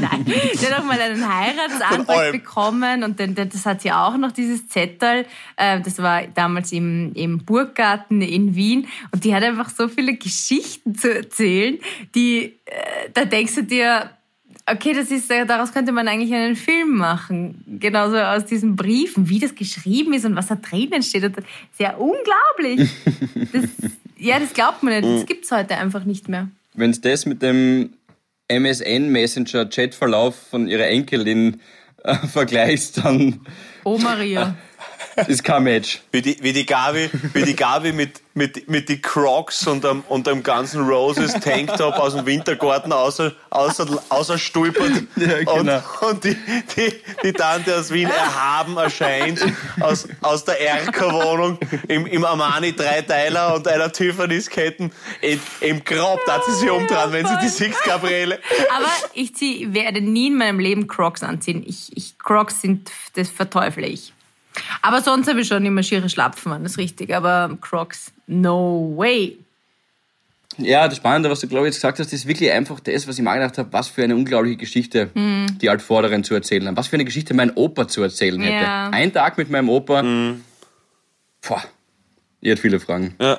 Nein, 0.00 0.24
der 0.24 0.70
hat 0.70 0.78
auch 0.78 0.84
mal 0.84 1.00
einen 1.00 1.26
Heiratsantrag 1.26 2.32
bekommen 2.32 3.02
und 3.02 3.18
dann, 3.18 3.34
das 3.34 3.66
hat 3.66 3.82
sie 3.82 3.92
auch 3.92 4.16
noch, 4.16 4.32
dieses 4.32 4.68
Zettel. 4.68 5.26
Äh, 5.56 5.80
das 5.80 5.98
war 5.98 6.22
damals 6.26 6.70
im, 6.72 7.12
im 7.14 7.44
Burggarten 7.44 8.22
in 8.22 8.54
Wien 8.54 8.86
und 9.10 9.24
die 9.24 9.34
hat 9.34 9.42
einfach 9.42 9.70
so 9.70 9.88
viele 9.88 10.16
Geschichten 10.16 10.94
zu 10.94 11.14
erzählen, 11.14 11.78
die, 12.14 12.58
äh, 12.66 13.10
da 13.12 13.24
denkst 13.24 13.56
du 13.56 13.62
dir, 13.64 14.10
okay, 14.72 14.92
das 14.94 15.10
ist, 15.10 15.30
äh, 15.30 15.46
daraus 15.46 15.72
könnte 15.72 15.92
man 15.92 16.08
eigentlich 16.08 16.32
einen 16.32 16.56
Film 16.56 16.96
machen. 16.96 17.64
Genauso 17.80 18.18
aus 18.18 18.44
diesen 18.44 18.76
Briefen, 18.76 19.28
wie 19.28 19.38
das 19.38 19.54
geschrieben 19.54 20.12
ist 20.12 20.24
und 20.24 20.36
was 20.36 20.48
da 20.48 20.56
drinnen 20.56 21.02
steht. 21.02 21.24
Das 21.24 21.32
ist 21.32 21.80
ja 21.80 21.96
unglaublich. 21.96 22.90
Das, 23.52 23.64
ja, 24.18 24.38
das 24.38 24.52
glaubt 24.52 24.82
man 24.82 25.00
nicht. 25.00 25.04
Das 25.04 25.26
gibt 25.26 25.44
es 25.44 25.50
heute 25.50 25.76
einfach 25.76 26.04
nicht 26.04 26.28
mehr. 26.28 26.48
Wenn 26.74 26.90
es 26.90 27.00
das 27.00 27.24
mit 27.24 27.40
dem 27.40 27.90
MSN 28.48 29.10
Messenger 29.10 29.66
Chatverlauf 29.66 30.36
von 30.50 30.68
ihrer 30.68 30.86
Enkelin 30.86 31.60
äh, 32.04 32.14
vergleichst, 32.14 32.98
dann 32.98 33.40
Oh 33.84 33.96
Maria. 33.98 34.54
ist 35.26 35.44
kein 35.44 35.64
Match. 35.64 36.00
Wie 36.12 36.22
die, 36.22 36.36
wie 36.40 36.52
die 36.52 36.66
Gabi, 36.66 37.10
wie 37.32 37.42
die 37.42 37.56
Gabi 37.56 37.92
mit, 37.92 38.20
mit, 38.34 38.68
mit 38.68 38.88
die 38.88 39.00
Crocs 39.00 39.66
und 39.66 39.84
dem, 39.84 40.02
und 40.08 40.26
dem 40.26 40.42
ganzen 40.42 40.86
Roses 40.88 41.32
Tanktop 41.34 41.94
aus 41.98 42.14
dem 42.14 42.24
Wintergarten 42.26 42.92
außer, 42.92 43.32
außer, 43.50 43.86
außer 44.08 44.38
stulpert. 44.38 45.02
Ja, 45.16 45.38
genau. 45.38 45.82
Und, 46.00 46.08
und 46.08 46.24
die, 46.24 46.36
die, 46.76 46.92
die 47.22 47.32
Tante 47.32 47.76
aus 47.76 47.90
Wien 47.90 48.08
erhaben 48.08 48.76
erscheint 48.76 49.44
aus, 49.80 50.08
aus 50.22 50.44
der 50.44 50.60
Erker-Wohnung 50.60 51.58
im, 51.88 52.06
im 52.06 52.24
Armani 52.24 52.74
Dreiteiler 52.74 53.54
und 53.54 53.66
einer 53.66 53.92
Tiffany's-Ketten 53.92 54.92
im, 55.20 55.40
im 55.60 55.84
Grab. 55.84 56.20
Da 56.26 56.34
hat 56.34 56.44
sie 56.44 56.54
sich 56.54 56.70
umdrehen, 56.70 57.12
wenn 57.12 57.26
sie 57.26 57.38
die 57.42 57.48
sieht, 57.48 57.74
Gabriele. 57.84 58.38
Aber 58.74 58.86
ich 59.14 59.34
zieh, 59.34 59.72
werde 59.74 60.00
nie 60.00 60.28
in 60.28 60.36
meinem 60.36 60.60
Leben 60.60 60.86
Crocs 60.86 61.22
anziehen. 61.22 61.64
Ich, 61.66 61.96
ich, 61.96 62.18
Crocs 62.18 62.60
sind, 62.60 62.90
das 63.14 63.28
verteufle 63.28 63.86
ich. 63.86 64.12
Aber 64.82 65.02
sonst 65.02 65.28
habe 65.28 65.40
ich 65.40 65.48
schon 65.48 65.64
immer 65.64 65.82
schiere 65.82 66.08
Schlapfen 66.08 66.52
an, 66.52 66.62
das 66.62 66.72
ist 66.72 66.78
richtig. 66.78 67.14
Aber 67.14 67.56
Crocs, 67.60 68.12
no 68.26 68.92
way. 68.96 69.38
Ja, 70.58 70.88
das 70.88 70.96
Spannende, 70.96 71.30
was 71.30 71.40
du, 71.40 71.46
glaube 71.46 71.66
ich, 71.66 71.74
jetzt 71.74 71.76
gesagt 71.76 72.00
hast, 72.00 72.12
ist 72.12 72.26
wirklich 72.26 72.50
einfach 72.50 72.80
das, 72.80 73.06
was 73.06 73.16
ich 73.16 73.24
mal 73.24 73.34
gedacht 73.34 73.58
habe, 73.58 73.72
was 73.72 73.88
für 73.88 74.02
eine 74.02 74.16
unglaubliche 74.16 74.56
Geschichte 74.56 75.10
die 75.14 75.70
Altvorderen 75.70 76.24
zu 76.24 76.34
erzählen 76.34 76.66
haben. 76.66 76.76
Was 76.76 76.88
für 76.88 76.96
eine 76.96 77.04
Geschichte 77.04 77.32
mein 77.32 77.52
Opa 77.52 77.86
zu 77.86 78.02
erzählen 78.02 78.40
hätte. 78.40 78.64
Ja. 78.64 78.90
Ein 78.90 79.12
Tag 79.12 79.38
mit 79.38 79.50
meinem 79.50 79.68
Opa, 79.68 80.02
boah, 81.46 81.62
ihr 82.40 82.52
hat 82.52 82.58
viele 82.58 82.80
Fragen. 82.80 83.14
Ja. 83.20 83.38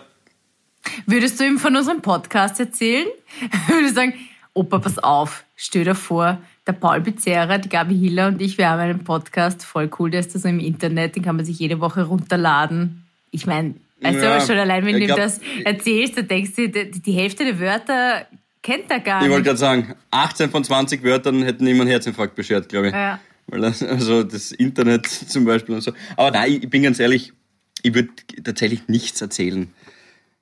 Würdest 1.06 1.40
du 1.40 1.46
ihm 1.46 1.60
von 1.60 1.76
unserem 1.76 2.02
Podcast 2.02 2.58
erzählen? 2.60 3.08
Würde 3.68 3.94
sagen, 3.94 4.14
Opa, 4.54 4.80
pass 4.80 4.98
auf, 4.98 5.44
stell 5.56 5.84
dir 5.84 5.96
vor, 5.96 6.42
der 6.70 6.74
Paul 6.74 7.02
Pizzerra, 7.02 7.58
die 7.58 7.68
Gabi 7.70 7.98
Hiller 7.98 8.28
und 8.28 8.40
ich, 8.42 8.58
wir 8.60 8.70
haben 8.70 8.80
einen 8.80 9.04
Podcast, 9.04 9.64
voll 9.66 9.90
cool, 9.98 10.12
der 10.12 10.20
ist 10.20 10.36
da 10.36 10.40
so 10.40 10.48
im 10.48 10.60
Internet, 10.60 11.16
den 11.16 11.24
kann 11.24 11.36
man 11.36 11.46
sich 11.46 11.58
jede 11.58 11.80
Woche 11.80 12.04
runterladen. 12.04 13.06
Ich 13.32 13.48
meine, 13.48 13.74
weißt 14.02 14.20
du 14.20 14.24
Ja, 14.24 14.36
aber 14.36 14.46
schon 14.46 14.58
allein, 14.58 14.86
wenn 14.86 14.96
ich 14.96 15.02
du 15.02 15.06
glaub- 15.08 15.18
das 15.18 15.40
erzählst, 15.66 16.18
da 16.18 16.22
denkst 16.22 16.52
du, 16.56 16.70
die, 16.70 16.92
die 16.92 17.12
Hälfte 17.14 17.44
der 17.44 17.60
Wörter 17.60 18.28
kennt 18.62 18.90
er 18.92 19.00
gar 19.00 19.22
Ich 19.24 19.30
wollte 19.30 19.38
nicht. 19.40 19.46
gerade 19.48 19.58
sagen, 19.58 19.96
18 20.12 20.52
von 20.52 20.64
20 20.64 21.04
Wörtern 21.04 21.42
hätten 21.42 21.66
ihm 21.66 21.82
einen 21.82 21.90
Herzinfarkt 21.90 22.36
beschert, 22.36 22.70
glaube 22.70 22.88
ich. 22.90 22.94
Ja. 22.94 23.20
Weil 23.48 23.62
das, 23.62 23.82
also 23.82 24.22
das 24.24 24.52
Internet 24.52 25.08
zum 25.28 25.46
Beispiel 25.46 25.74
und 25.76 25.82
so. 25.82 25.92
Aber 26.18 26.30
nein, 26.32 26.52
ich 26.62 26.70
bin 26.70 26.84
ganz 26.84 27.00
ehrlich, 27.00 27.34
ich 27.82 27.96
würde 27.96 28.10
tatsächlich 28.44 28.88
nichts 28.88 29.20
erzählen. 29.22 29.74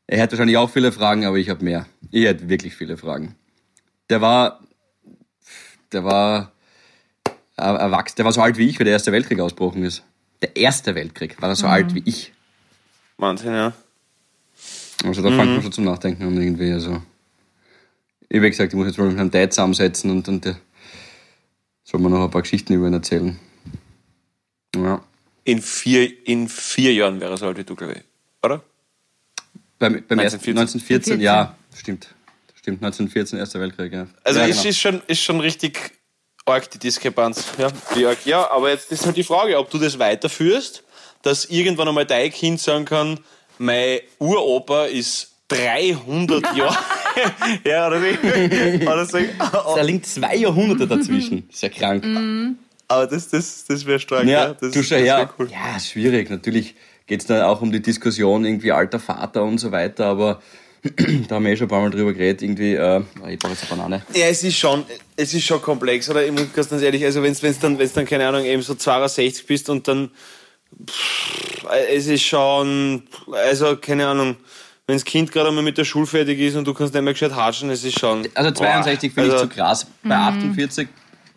Er 0.08 0.22
hat 0.24 0.32
wahrscheinlich 0.32 0.58
auch 0.58 0.70
viele 0.70 0.92
Fragen, 0.92 1.26
aber 1.26 1.38
ich 1.38 1.50
habe 1.50 1.64
mehr. 1.64 1.86
Ich 2.12 2.26
hätte 2.26 2.50
wirklich 2.50 2.76
viele 2.76 2.98
Fragen. 2.98 3.36
Der 4.10 4.20
war, 4.22 4.62
der 5.92 6.04
war 6.04 6.52
äh, 7.58 7.64
erwachsen, 7.64 8.16
der 8.18 8.26
war 8.26 8.32
so 8.32 8.42
alt 8.42 8.58
wie 8.58 8.68
ich, 8.68 8.80
wie 8.80 8.84
der 8.84 8.94
Erste 8.94 9.12
Weltkrieg 9.12 9.40
ausgebrochen 9.40 9.84
ist. 9.84 10.04
Der 10.42 10.56
Erste 10.56 10.96
Weltkrieg 10.96 11.42
war 11.42 11.50
er 11.50 11.56
so 11.56 11.68
alt 11.68 11.96
wie 11.96 12.04
ich. 12.06 12.34
Wahnsinn, 13.18 13.54
ja. 13.54 13.74
Also 15.04 15.22
da 15.22 15.30
fängt 15.30 15.52
man 15.52 15.62
schon 15.62 15.72
zum 15.72 15.86
Nachdenken 15.86 16.24
an 16.24 16.42
irgendwie. 16.42 16.72
Also. 16.72 17.02
Ich 18.30 18.38
habe 18.38 18.50
gesagt, 18.50 18.74
ich 18.74 18.78
muss 18.78 18.88
jetzt 18.88 18.98
mal 18.98 19.08
mit 19.08 19.20
einem 19.20 19.32
Dad 19.32 19.54
zusammensetzen 19.54 20.12
und, 20.12 20.28
und 20.28 20.46
der 20.46 20.58
soll 21.84 22.02
mir 22.02 22.10
noch 22.10 22.24
ein 22.24 22.32
paar 22.32 22.42
Geschichten 22.42 22.74
über 22.74 22.88
ihn 22.88 22.94
erzählen. 22.94 23.40
Ja. 24.76 25.02
In 25.46 25.62
vier, 25.62 26.28
in 26.28 26.50
vier 26.50 26.94
Jahren 26.94 27.22
wäre 27.22 27.32
er 27.32 27.38
so 27.38 27.48
alt 27.48 27.58
wie 27.58 27.64
du, 27.64 27.76
glaube 27.76 27.94
ich. 27.94 28.04
Oder? 28.44 28.64
Beim, 29.80 30.04
beim 30.08 30.20
ersten 30.20 30.40
1914. 30.40 31.14
1914, 31.14 31.22
ja, 31.22 31.56
stimmt. 31.74 32.14
Stimmt, 32.68 32.84
1914, 32.84 33.40
Erster 33.40 33.62
Weltkrieg, 33.62 33.94
ja. 33.94 34.08
Also 34.26 34.42
ja, 34.42 34.48
es 34.48 34.58
genau. 34.58 34.70
ist, 34.70 34.80
schon, 34.80 35.02
ist 35.08 35.22
schon 35.22 35.40
richtig 35.40 35.94
arg, 36.46 36.70
die 36.70 36.78
Diskrepanz. 36.78 37.46
Ja, 37.58 37.68
arg. 38.10 38.26
ja, 38.26 38.52
aber 38.52 38.72
jetzt 38.72 38.92
ist 38.92 39.06
halt 39.06 39.16
die 39.16 39.24
Frage, 39.24 39.58
ob 39.58 39.70
du 39.72 39.78
das 39.78 39.98
weiterführst, 39.98 40.84
dass 41.22 41.46
irgendwann 41.46 41.88
einmal 41.88 42.06
dein 42.06 42.30
Kind 42.30 42.60
sagen 42.60 42.84
kann, 42.84 43.22
mein 43.58 44.00
Uropa 44.20 44.84
ist 44.84 45.32
300 45.48 46.44
Jahre. 46.58 46.78
ja, 47.64 47.88
oder 47.88 48.02
wie? 48.04 48.86
Oder 48.86 49.06
so. 49.06 49.18
Da 49.78 49.82
liegen 49.82 50.04
zwei 50.04 50.36
Jahrhunderte 50.36 50.88
dazwischen. 50.88 51.48
Ist 51.50 51.64
ja 51.64 51.70
krank. 51.70 52.04
Aber 52.90 53.08
das, 53.08 53.30
das, 53.30 53.64
das 53.64 53.86
wäre 53.86 54.02
stark. 54.02 54.26
Ja, 54.26 54.54
das, 54.56 54.74
du 54.74 54.84
schau 54.84 54.96
das 54.96 55.06
her. 55.06 55.34
Cool. 55.40 55.50
Ja, 55.50 55.80
schwierig. 55.80 56.30
Natürlich 56.30 56.76
geht 57.06 57.22
es 57.22 57.28
da 57.28 57.48
auch 57.48 57.62
um 57.62 57.72
die 57.72 57.82
Diskussion 57.82 58.44
irgendwie 58.44 58.74
alter 58.74 59.00
Vater 59.00 59.44
und 59.44 59.58
so 59.58 59.72
weiter, 59.72 60.08
aber 60.08 60.42
da 61.28 61.36
haben 61.36 61.46
wir 61.46 61.52
eh 61.52 61.58
schon 61.58 61.66
ein 61.66 61.70
paar 61.70 61.82
Mal 61.82 61.90
drüber 61.90 62.14
geredet, 62.14 62.42
irgendwie, 62.42 62.76
äh, 62.76 63.02
ich 63.30 63.40
brauche 63.40 63.54
jetzt 63.54 63.64
eine 63.64 63.82
Banane. 63.82 64.02
Ja, 64.14 64.28
es 64.28 64.44
ist 64.44 64.58
schon, 64.58 64.86
es 65.16 65.34
ist 65.34 65.44
schon 65.44 65.62
komplex, 65.62 66.10
oder? 66.10 66.26
Ich 66.26 66.32
muss 66.32 66.54
ganz 66.54 66.70
ganz 66.70 66.82
ehrlich, 66.82 67.04
also 67.04 67.24
wenn 67.24 67.34
du 67.34 67.54
dann, 67.62 67.80
wenn's 67.80 67.94
dann, 67.94 68.06
keine 68.06 68.28
Ahnung, 68.28 68.44
eben 68.46 68.62
so 68.62 68.76
62 68.76 69.46
bist 69.46 69.70
und 69.70 69.88
dann, 69.88 70.12
pff, 70.90 71.66
es 71.90 72.08
ist 72.08 72.24
schon, 72.24 73.04
also 73.32 73.76
keine 73.78 74.08
Ahnung, 74.08 74.38
wenn 74.88 74.96
das 74.96 75.04
Kind 75.04 75.32
gerade 75.32 75.50
einmal 75.50 75.64
mit 75.64 75.78
der 75.78 75.84
Schule 75.84 76.08
fertig 76.08 76.40
ist 76.40 76.56
und 76.56 76.66
du 76.66 76.74
kannst 76.74 76.94
nicht 76.94 77.04
mehr 77.04 77.14
gescheit 77.14 77.36
hatschen, 77.36 77.70
es 77.70 77.84
ist 77.84 78.00
schon. 78.00 78.28
Also 78.36 78.52
62 78.52 79.14
finde 79.14 79.34
also, 79.34 79.44
ich 79.44 79.52
zu 79.52 79.56
krass. 79.56 79.88
Bei 80.04 80.16
48, 80.16 80.88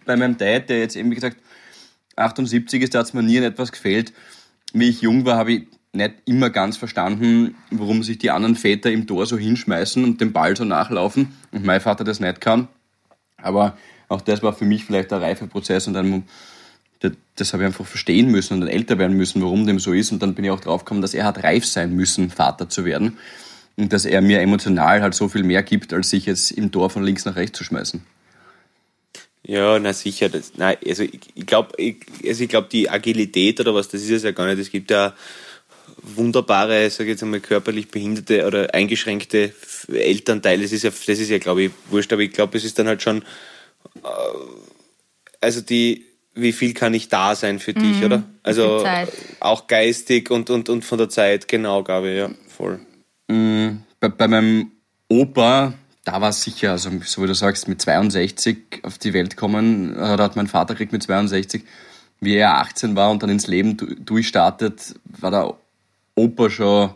bei 0.07 0.17
meinem 0.17 0.39
Dad, 0.39 0.69
der 0.69 0.79
jetzt 0.79 0.95
eben, 0.95 1.11
wie 1.11 1.17
gesagt, 1.17 1.37
78 2.15 2.83
ist, 2.83 2.95
da 2.95 3.01
hat 3.01 3.07
es 3.07 3.15
mir 3.15 3.23
nie 3.23 3.39
an 3.39 3.45
etwas 3.45 3.73
gefehlt. 3.73 4.13
Wie 4.73 4.89
ich 4.89 5.01
jung 5.01 5.25
war, 5.25 5.37
habe 5.37 5.53
ich 5.53 5.67
nicht 5.93 6.15
immer 6.25 6.51
ganz 6.51 6.77
verstanden, 6.77 7.57
warum 7.71 8.03
sich 8.03 8.19
die 8.19 8.31
anderen 8.31 8.57
Väter 8.57 8.91
im 8.91 9.07
Tor 9.07 9.27
so 9.27 9.37
hinschmeißen 9.37 10.05
und 10.05 10.21
dem 10.21 10.33
Ball 10.33 10.57
so 10.57 10.65
nachlaufen 10.65 11.33
und 11.51 11.65
mein 11.65 11.81
Vater 11.81 12.05
das 12.05 12.21
nicht 12.21 12.41
kann. 12.41 12.69
Aber 13.37 13.77
auch 14.09 14.21
das 14.21 14.43
war 14.43 14.53
für 14.53 14.65
mich 14.65 14.85
vielleicht 14.85 15.13
ein 15.13 15.21
Reifeprozess 15.21 15.89
und 15.89 15.97
ein, 15.97 16.25
das, 17.35 17.53
habe 17.53 17.63
ich 17.63 17.69
einfach 17.69 17.87
verstehen 17.87 18.31
müssen 18.31 18.55
und 18.55 18.61
dann 18.61 18.69
älter 18.69 18.99
werden 18.99 19.17
müssen, 19.17 19.43
warum 19.43 19.67
dem 19.67 19.79
so 19.79 19.93
ist. 19.93 20.13
Und 20.13 20.23
dann 20.23 20.35
bin 20.35 20.45
ich 20.45 20.51
auch 20.51 20.61
draufgekommen, 20.61 21.01
dass 21.01 21.15
er 21.15 21.25
hat 21.25 21.43
reif 21.43 21.65
sein 21.65 21.95
müssen, 21.95 22.31
Vater 22.31 22.69
zu 22.69 22.85
werden. 22.85 23.19
Und 23.77 23.93
dass 23.93 24.05
er 24.05 24.21
mir 24.21 24.41
emotional 24.41 25.01
halt 25.01 25.15
so 25.15 25.29
viel 25.29 25.43
mehr 25.43 25.63
gibt, 25.63 25.93
als 25.93 26.11
sich 26.11 26.27
jetzt 26.27 26.51
im 26.51 26.71
Tor 26.71 26.91
von 26.91 27.03
links 27.03 27.25
nach 27.25 27.37
rechts 27.37 27.57
zu 27.57 27.65
schmeißen. 27.65 28.03
Ja, 29.43 29.79
na 29.79 29.93
sicher. 29.95 30.29
Das, 30.29 30.53
nein, 30.57 30.77
also 30.87 31.03
ich, 31.03 31.21
ich 31.35 31.47
glaube, 31.47 31.75
also 31.79 32.45
ich 32.45 32.49
glaub, 32.49 32.69
die 32.69 32.91
Agilität 32.91 33.59
oder 33.61 33.75
was, 33.75 33.89
das 33.89 34.03
ist 34.03 34.11
es 34.11 34.23
ja 34.23 34.33
gar 34.33 34.47
nicht. 34.47 34.59
Es 34.59 34.71
gibt 34.71 34.91
ja 34.91 35.15
wunderbare, 36.03 36.89
sage 36.91 37.05
ich 37.11 37.15
jetzt 37.15 37.23
einmal, 37.23 37.41
körperlich 37.41 37.89
behinderte 37.89 38.47
oder 38.47 38.75
eingeschränkte 38.75 39.53
Elternteile. 39.93 40.63
Das 40.63 40.73
ist 40.73 40.83
ja, 40.85 40.91
das 40.91 41.19
ist 41.19 41.31
ja, 41.31 41.39
glaube 41.39 41.63
ich, 41.65 41.71
wurscht, 41.91 42.13
aber 42.13 42.23
ich 42.23 42.33
glaube, 42.33 42.57
es 42.59 42.65
ist 42.65 42.79
dann 42.79 42.87
halt 42.89 43.03
schon, 43.03 43.23
äh, 44.03 44.09
also 45.41 45.61
die, 45.61 46.07
wie 46.35 46.53
viel 46.53 46.75
kann 46.75 46.95
ich 46.95 47.09
da 47.09 47.35
sein 47.35 47.59
für 47.59 47.75
dich, 47.75 48.05
oder? 48.05 48.23
Also 48.43 48.79
auch 49.41 49.67
geistig 49.67 50.31
und, 50.31 50.51
und, 50.51 50.69
und 50.69 50.85
von 50.85 50.99
der 50.99 51.09
Zeit, 51.09 51.49
genau, 51.49 51.83
Gabi, 51.83 52.17
ja, 52.17 52.31
voll. 52.49 52.81
Bei, 53.29 54.09
bei 54.09 54.29
meinem 54.29 54.73
Opa, 55.09 55.75
da 56.05 56.21
war 56.21 56.31
es 56.31 56.43
sicher, 56.43 56.73
also 56.73 56.91
so 57.05 57.23
wie 57.23 57.27
du 57.27 57.35
sagst, 57.35 57.69
mit 57.69 57.81
62 57.83 58.81
auf 58.83 58.99
die 58.99 59.13
Welt 59.13 59.37
kommen, 59.37 59.93
äh, 59.95 60.17
da 60.17 60.25
hat 60.25 60.37
mein 60.37 60.47
Vater 60.47 60.75
gekriegt 60.75 60.93
mit 60.93 61.03
62, 61.03 61.63
wie 62.21 62.37
er 62.37 62.57
18 62.59 62.97
war 62.97 63.11
und 63.11 63.23
dann 63.23 63.31
ins 63.31 63.47
Leben 63.47 63.77
du- 63.77 63.95
durchstartet, 63.95 64.95
war 65.05 65.31
der 65.31 65.55
Opa 66.21 66.51
schon 66.51 66.91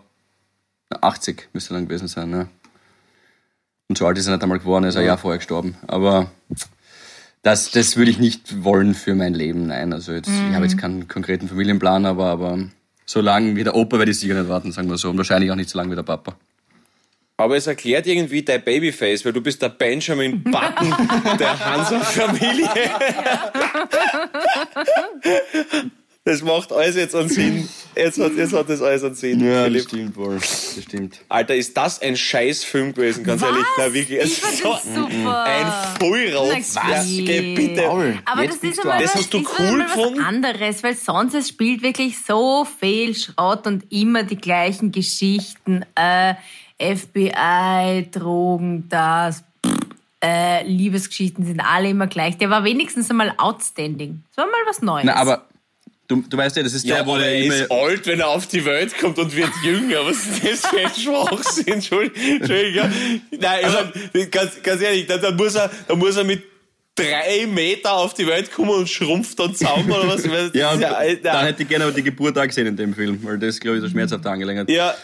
80, 0.90 1.48
müsste 1.52 1.74
dann 1.74 1.88
gewesen 1.88 2.08
sein. 2.08 2.30
Ne? 2.30 2.48
Und 3.88 3.98
so 3.98 4.06
alt 4.06 4.18
ist 4.18 4.26
er 4.26 4.34
nicht 4.34 4.42
einmal 4.42 4.58
geworden, 4.58 4.84
er 4.84 4.90
ist 4.90 4.96
ein 4.96 5.06
Jahr 5.06 5.18
vorher 5.18 5.38
gestorben. 5.38 5.76
Aber 5.86 6.30
das, 7.42 7.70
das 7.70 7.96
würde 7.96 8.10
ich 8.10 8.18
nicht 8.18 8.64
wollen 8.64 8.94
für 8.94 9.14
mein 9.14 9.34
Leben, 9.34 9.66
nein. 9.66 9.92
Also 9.92 10.12
jetzt, 10.12 10.28
ich 10.28 10.54
habe 10.54 10.64
jetzt 10.64 10.78
keinen 10.78 11.08
konkreten 11.08 11.48
Familienplan, 11.48 12.06
aber, 12.06 12.26
aber 12.26 12.58
so 13.06 13.20
lange 13.20 13.56
wie 13.56 13.64
der 13.64 13.74
Opa 13.74 13.98
werde 13.98 14.10
ich 14.10 14.20
sicher 14.20 14.34
nicht 14.34 14.48
warten, 14.48 14.72
sagen 14.72 14.88
wir 14.88 14.98
so. 14.98 15.10
Und 15.10 15.16
wahrscheinlich 15.16 15.50
auch 15.50 15.56
nicht 15.56 15.70
so 15.70 15.78
lange 15.78 15.90
wie 15.90 15.96
der 15.96 16.02
Papa. 16.02 16.36
Aber 17.36 17.56
es 17.56 17.66
erklärt 17.66 18.06
irgendwie 18.06 18.42
dein 18.42 18.62
Babyface, 18.62 19.24
weil 19.24 19.32
du 19.32 19.40
bist 19.40 19.60
der 19.60 19.70
Benjamin 19.70 20.44
Button 20.44 20.94
der 21.38 21.58
Hansa-Familie. 21.64 22.68
Das 26.26 26.40
macht 26.42 26.72
alles 26.72 26.96
jetzt 26.96 27.14
einen 27.14 27.28
Sinn. 27.28 27.68
Jetzt 27.94 28.18
hat, 28.18 28.32
jetzt 28.34 28.54
hat 28.54 28.68
das 28.70 28.80
alles 28.80 29.04
einen 29.04 29.14
Sinn, 29.14 29.40
Ja, 29.44 29.56
das 29.56 29.64
Philipp. 29.64 29.88
stimmt 29.88 30.16
wohl. 30.16 30.36
Das 30.36 30.78
stimmt. 30.82 31.20
Alter, 31.28 31.54
ist 31.54 31.76
das 31.76 32.00
ein 32.00 32.16
Scheißfilm 32.16 32.94
gewesen, 32.94 33.24
ganz 33.24 33.42
ehrlich. 33.42 33.62
Na, 33.76 33.92
wirklich. 33.92 34.20
Ich 34.22 34.40
so 34.40 34.72
das 34.72 34.84
super. 34.84 35.44
ein 35.44 35.66
Vollrotz. 36.00 36.74
Na, 36.76 36.90
Ja, 36.90 37.02
geh. 37.04 37.54
bitte. 37.54 37.86
Aber 38.24 38.42
jetzt 38.42 38.64
das 38.64 38.70
ist 38.70 38.80
aber 38.80 38.98
Das 38.98 39.10
was, 39.10 39.14
hast 39.16 39.34
du 39.34 39.38
ist 39.40 39.48
cool 39.58 39.82
gefunden? 39.84 40.18
was 40.18 40.26
anderes, 40.26 40.82
weil 40.82 40.96
sonst 40.96 41.34
es 41.34 41.48
spielt 41.50 41.82
wirklich 41.82 42.16
so 42.26 42.64
viel 42.80 43.14
Schrott 43.14 43.66
und 43.66 43.84
immer 43.92 44.22
die 44.22 44.36
gleichen 44.38 44.92
Geschichten. 44.92 45.84
Äh, 45.94 46.34
FBI, 46.78 48.08
Drogen, 48.10 48.88
das, 48.88 49.44
äh, 50.22 50.66
Liebesgeschichten 50.66 51.44
sind 51.44 51.60
alle 51.60 51.90
immer 51.90 52.06
gleich. 52.06 52.38
Der 52.38 52.48
war 52.48 52.64
wenigstens 52.64 53.10
einmal 53.10 53.34
outstanding. 53.36 54.22
Das 54.30 54.38
war 54.38 54.46
mal 54.46 54.54
was 54.66 54.80
Neues. 54.80 55.04
Na, 55.04 55.16
aber 55.16 55.44
du, 56.08 56.22
du 56.28 56.36
weißt 56.36 56.56
ja, 56.56 56.62
das 56.62 56.74
ist 56.74 56.84
Ja, 56.84 56.96
der, 56.96 57.06
wo 57.06 57.16
der 57.16 57.26
er 57.28 57.44
immer... 57.44 57.54
ist 57.54 57.70
alt, 57.70 58.06
wenn 58.06 58.20
er 58.20 58.28
auf 58.28 58.46
die 58.46 58.64
Welt 58.64 58.96
kommt 58.98 59.18
und 59.18 59.34
wird 59.34 59.50
jünger. 59.64 60.04
Was 60.06 60.26
ist 60.26 60.44
das 60.44 60.66
für 60.66 60.78
ein 60.80 60.94
Schwachsinn? 60.94 61.74
Entschuldigung. 61.74 62.90
Nein, 63.38 63.64
ich 63.66 64.10
mein, 64.12 64.30
ganz, 64.30 64.62
ganz 64.62 64.82
ehrlich, 64.82 65.06
dann, 65.06 65.20
dann, 65.20 65.36
muss 65.36 65.54
er, 65.54 65.70
dann 65.88 65.98
muss 65.98 66.16
er 66.16 66.24
mit 66.24 66.42
drei 66.96 67.46
Meter 67.46 67.92
auf 67.94 68.14
die 68.14 68.26
Welt 68.26 68.52
kommen 68.52 68.70
und 68.70 68.88
schrumpft 68.88 69.38
dann 69.40 69.54
zusammen 69.54 69.90
oder 69.90 70.06
was? 70.08 70.24
Ich 70.24 70.30
weiß, 70.30 70.50
Ja, 70.54 70.74
ja, 70.74 71.14
dann 71.22 71.46
hätte 71.46 71.62
ich 71.64 71.68
gerne 71.68 71.84
aber 71.84 71.92
die 71.92 72.02
Geburt 72.04 72.38
auch 72.38 72.46
gesehen 72.46 72.68
in 72.68 72.76
dem 72.76 72.94
Film, 72.94 73.18
weil 73.22 73.38
das, 73.38 73.58
glaube 73.58 73.78
ich, 73.78 73.82
so 73.82 73.88
schmerzhaft 73.88 74.24
angelegenheit. 74.26 74.70
ja, 74.70 74.94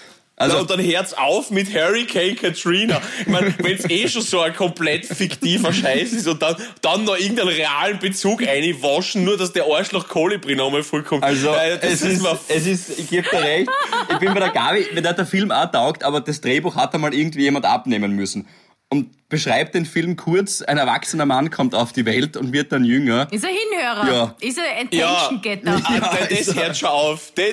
Also- 0.41 0.59
und 0.59 0.71
dann 0.71 0.83
hört's 0.83 1.13
auf 1.13 1.51
mit 1.51 1.73
Hurricane 1.75 2.35
Katrina. 2.35 3.01
Ich 3.21 3.27
meine, 3.27 3.55
wenn's 3.63 3.85
eh 3.89 4.09
schon 4.09 4.23
so 4.23 4.41
ein 4.41 4.55
komplett 4.55 5.05
fiktiver 5.07 5.73
Scheiß 5.73 6.13
ist 6.13 6.27
und 6.27 6.41
dann, 6.41 6.57
dann 6.81 7.05
noch 7.05 7.17
irgendeinen 7.19 7.49
realen 7.51 7.99
Bezug 7.99 8.43
einwaschen, 8.47 9.25
nur 9.25 9.37
dass 9.37 9.53
der 9.53 9.65
Arschloch 9.65 10.09
Kolibri 10.09 10.57
nochmal 10.57 10.83
vollkommt. 10.83 11.23
Also, 11.23 11.51
Äh, 11.51 11.79
es 11.83 12.03
ist, 12.03 12.25
es 12.49 12.67
ist, 12.67 12.99
ich 12.99 13.09
gebe 13.11 13.29
dir 13.29 13.43
recht, 13.43 13.71
ich 14.11 14.19
bin 14.19 14.33
bei 14.33 14.41
der 14.41 14.51
Gabi, 14.51 14.87
wenn 14.93 15.03
der, 15.03 15.13
der 15.13 15.27
Film 15.27 15.51
auch 15.51 15.71
taugt, 15.71 16.03
aber 16.05 16.21
das 16.21 16.41
Drehbuch 16.41 16.75
hat 16.75 16.95
einmal 16.95 17.13
irgendwie 17.13 17.43
jemand 17.43 17.67
abnehmen 17.67 18.13
müssen. 18.13 18.49
Und 18.89 19.11
beschreibt 19.31 19.75
den 19.75 19.87
Film 19.87 20.17
kurz, 20.17 20.61
ein 20.61 20.77
erwachsener 20.77 21.25
Mann 21.25 21.51
kommt 21.51 21.75
auf 21.75 21.93
die 21.95 22.05
Welt 22.05 22.37
und 22.37 22.53
wird 22.53 22.73
dann 22.73 22.85
jünger. 22.85 23.27
ist 23.31 23.45
er 23.45 23.51
Hinhörer? 23.51 24.13
Ja. 24.13 24.35
Ist 24.41 24.59
er 24.59 24.65
Ja, 24.99 25.09
Attention 25.15 25.41
Getter? 25.41 25.83
ja, 25.89 26.27
das 26.29 26.49
also- 26.49 26.61
hört 26.61 26.77
schon 26.77 26.89
auf. 26.91 27.33
Das, 27.35 27.47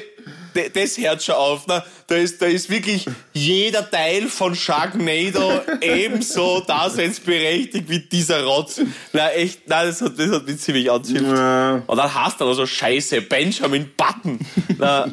das, 0.53 0.71
das 0.73 0.97
hört 0.97 1.23
schon 1.23 1.35
auf. 1.35 1.63
Na, 1.67 1.83
da, 2.07 2.15
ist, 2.15 2.41
da 2.41 2.47
ist 2.47 2.69
wirklich 2.69 3.05
jeder 3.33 3.89
Teil 3.89 4.27
von 4.27 4.55
Sharknado 4.55 5.61
ebenso 5.81 6.61
daseinsberechtigt 6.61 7.89
wie 7.89 7.99
dieser 7.99 8.43
Rotz. 8.43 8.81
Na 9.13 9.29
echt, 9.31 9.67
nein, 9.69 9.87
das 9.87 10.01
hat, 10.01 10.17
das 10.17 10.31
hat 10.31 10.47
mich 10.47 10.57
ziemlich 10.59 10.89
anzügelt. 10.91 11.27
Ja. 11.37 11.83
Und 11.85 11.97
dann 11.97 12.13
hast 12.13 12.41
du 12.41 12.45
noch 12.45 12.53
so 12.53 12.65
Scheiße, 12.65 13.21
Benjamin 13.21 13.89
Button. 13.95 14.39
Na, 14.77 15.07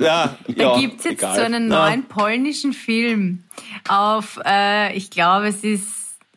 ja, 0.00 0.36
Da 0.48 0.54
ja, 0.62 0.78
gibt's 0.80 1.04
jetzt 1.04 1.12
egal. 1.14 1.36
so 1.36 1.42
einen 1.42 1.68
Na, 1.68 1.88
neuen 1.90 2.04
polnischen 2.04 2.72
Film 2.72 3.44
auf, 3.88 4.38
äh, 4.46 4.94
ich 4.96 5.10
glaube, 5.10 5.48
es 5.48 5.62
ist, 5.62 5.84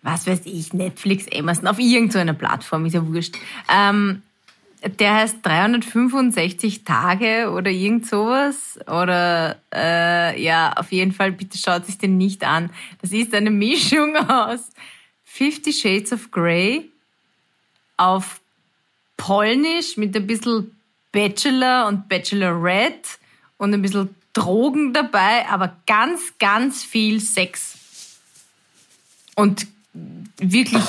was 0.03 0.27
weiß 0.27 0.41
ich, 0.45 0.73
Netflix, 0.73 1.25
Amazon, 1.33 1.67
auf 1.67 1.79
irgendeiner 1.79 2.33
Plattform, 2.33 2.85
ist 2.85 2.93
ja 2.93 3.07
wurscht. 3.07 3.35
Ähm, 3.73 4.21
der 4.99 5.15
heißt 5.15 5.37
365 5.43 6.83
Tage 6.83 7.51
oder 7.51 7.71
irgend 7.71 8.05
sowas. 8.05 8.77
Oder 8.85 9.57
äh, 9.73 10.41
ja, 10.41 10.73
auf 10.73 10.91
jeden 10.91 11.13
Fall, 11.13 11.31
bitte 11.31 11.57
schaut 11.57 11.85
sich 11.85 11.97
den 11.97 12.17
nicht 12.17 12.43
an. 12.43 12.69
Das 13.01 13.11
ist 13.11 13.33
eine 13.33 13.49
Mischung 13.49 14.15
aus 14.29 14.69
Fifty 15.23 15.71
Shades 15.71 16.11
of 16.11 16.31
Grey 16.31 16.91
auf 17.95 18.41
Polnisch 19.15 19.95
mit 19.95 20.15
ein 20.15 20.27
bisschen 20.27 20.75
Bachelor 21.13 21.87
und 21.87 22.09
Bachelorette 22.09 23.09
und 23.57 23.73
ein 23.73 23.81
bisschen 23.81 24.13
Drogen 24.33 24.93
dabei, 24.93 25.47
aber 25.47 25.77
ganz, 25.85 26.33
ganz 26.39 26.83
viel 26.83 27.21
Sex. 27.21 27.77
Und 29.35 29.67
wirklich 30.37 30.83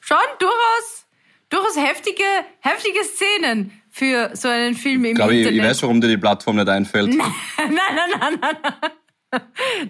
schon 0.00 0.16
durchaus, 0.38 1.06
durchaus 1.50 1.76
heftige, 1.76 2.24
heftige 2.60 3.04
Szenen 3.04 3.72
für 3.90 4.30
so 4.34 4.48
einen 4.48 4.74
Film 4.74 5.04
im 5.04 5.10
Ich 5.12 5.14
glaube, 5.16 5.34
ich, 5.34 5.40
Internet. 5.40 5.62
ich 5.62 5.68
weiß, 5.70 5.82
warum 5.82 6.00
dir 6.00 6.08
die 6.08 6.16
Plattform 6.16 6.56
nicht 6.56 6.68
einfällt. 6.68 7.08
nein, 7.16 7.28
nein, 7.68 7.76
nein, 8.18 8.38
nein, 8.40 8.56
nein. 8.62 8.90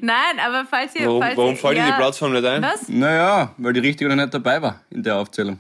Nein, 0.00 0.38
aber 0.44 0.64
falls 0.68 0.94
ihr... 0.94 1.06
Warum, 1.06 1.20
falls 1.22 1.36
warum 1.36 1.56
fällt 1.56 1.78
dir 1.78 1.84
die 1.86 1.92
Plattform 1.92 2.32
nicht 2.32 2.44
ein? 2.44 2.62
Was? 2.62 2.88
Naja, 2.88 3.54
weil 3.58 3.72
die 3.72 3.80
Richtige 3.80 4.08
noch 4.08 4.16
nicht 4.16 4.32
dabei 4.32 4.62
war 4.62 4.80
in 4.90 5.02
der 5.02 5.16
Aufzählung. 5.16 5.58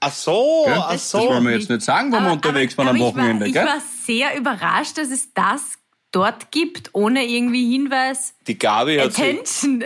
Ach 0.00 0.12
so, 0.12 0.64
Gell? 0.66 0.74
ach 0.76 0.92
Das 0.92 1.10
so. 1.10 1.18
wollen 1.20 1.44
wir 1.44 1.52
jetzt 1.52 1.70
nicht 1.70 1.82
sagen, 1.82 2.12
wo 2.12 2.18
wir 2.20 2.32
unterwegs 2.32 2.76
waren 2.76 2.88
am 2.88 2.98
Wochenende, 2.98 3.46
Ich 3.46 3.54
war, 3.54 3.64
gell? 3.64 3.72
ich 3.76 3.82
war 3.82 3.90
sehr 4.04 4.36
überrascht, 4.36 4.98
dass 4.98 5.08
es 5.10 5.32
das 5.32 5.62
dort 6.10 6.50
gibt, 6.50 6.90
ohne 6.92 7.24
irgendwie 7.24 7.70
Hinweis. 7.72 8.34
Die 8.46 8.58
Gabi 8.58 8.98
hat 8.98 9.12
sich 9.14 9.24
Attention. 9.24 9.82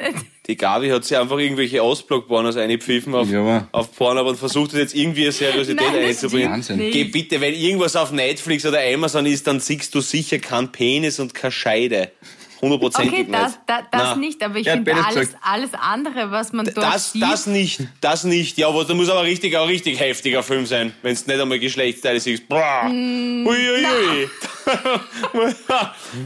Die 0.48 0.56
Gabi 0.56 0.88
hat 0.90 1.04
sich 1.04 1.16
einfach 1.18 1.38
irgendwelche 1.38 1.82
Ausblock-Pornos 1.82 2.56
eingepfiffen 2.56 3.14
auf, 3.14 3.28
Ja, 3.30 3.40
aber- 3.40 3.68
auf 3.72 3.92
Pornhub 3.96 4.28
und 4.28 4.36
versucht 4.38 4.72
jetzt 4.74 4.94
irgendwie 4.94 5.22
eine 5.24 5.32
Seriosität 5.32 5.86
Nein, 5.92 6.04
einzubringen. 6.04 6.52
Wahnsinn. 6.52 6.78
Geh 6.92 7.04
bitte, 7.04 7.40
wenn 7.40 7.52
irgendwas 7.54 7.96
auf 7.96 8.12
Netflix 8.12 8.64
oder 8.64 8.78
Amazon 8.80 9.26
ist, 9.26 9.46
dann 9.46 9.58
siehst 9.58 9.92
du 9.94 10.00
sicher 10.00 10.38
keinen 10.38 10.70
Penis 10.70 11.18
und 11.18 11.34
keine 11.34 11.50
Scheide. 11.52 12.12
Hundertprozentig 12.60 13.12
Okay, 13.20 13.28
das, 13.30 13.52
nicht. 13.52 13.58
da, 13.66 13.82
das 13.90 14.02
Na, 14.02 14.16
nicht, 14.16 14.42
aber 14.42 14.56
ich 14.56 14.66
Ja, 14.66 14.72
finde 14.74 14.94
alles, 14.94 15.14
gesagt. 15.28 15.38
alles 15.42 15.70
andere, 15.74 16.30
was 16.30 16.52
man 16.52 16.64
dort 16.66 16.78
Das, 16.78 17.12
sieht. 17.12 17.22
das 17.22 17.46
nicht, 17.46 17.80
das 18.00 18.24
nicht. 18.24 18.56
Ja, 18.58 18.68
aber 18.68 18.84
da 18.84 18.94
muss 18.94 19.08
aber 19.08 19.22
richtig, 19.24 19.56
ein 19.56 19.66
richtig 19.66 20.00
heftiger 20.00 20.42
Film 20.42 20.66
sein, 20.66 20.92
wenn 21.02 21.12
es 21.12 21.26
nicht 21.26 21.40
einmal 21.40 21.58
Geschlechtsteile 21.58 22.18
siehst. 22.20 22.48
Bra. 22.48 22.88
Mm, 22.88 23.46
Ui, 23.46 23.56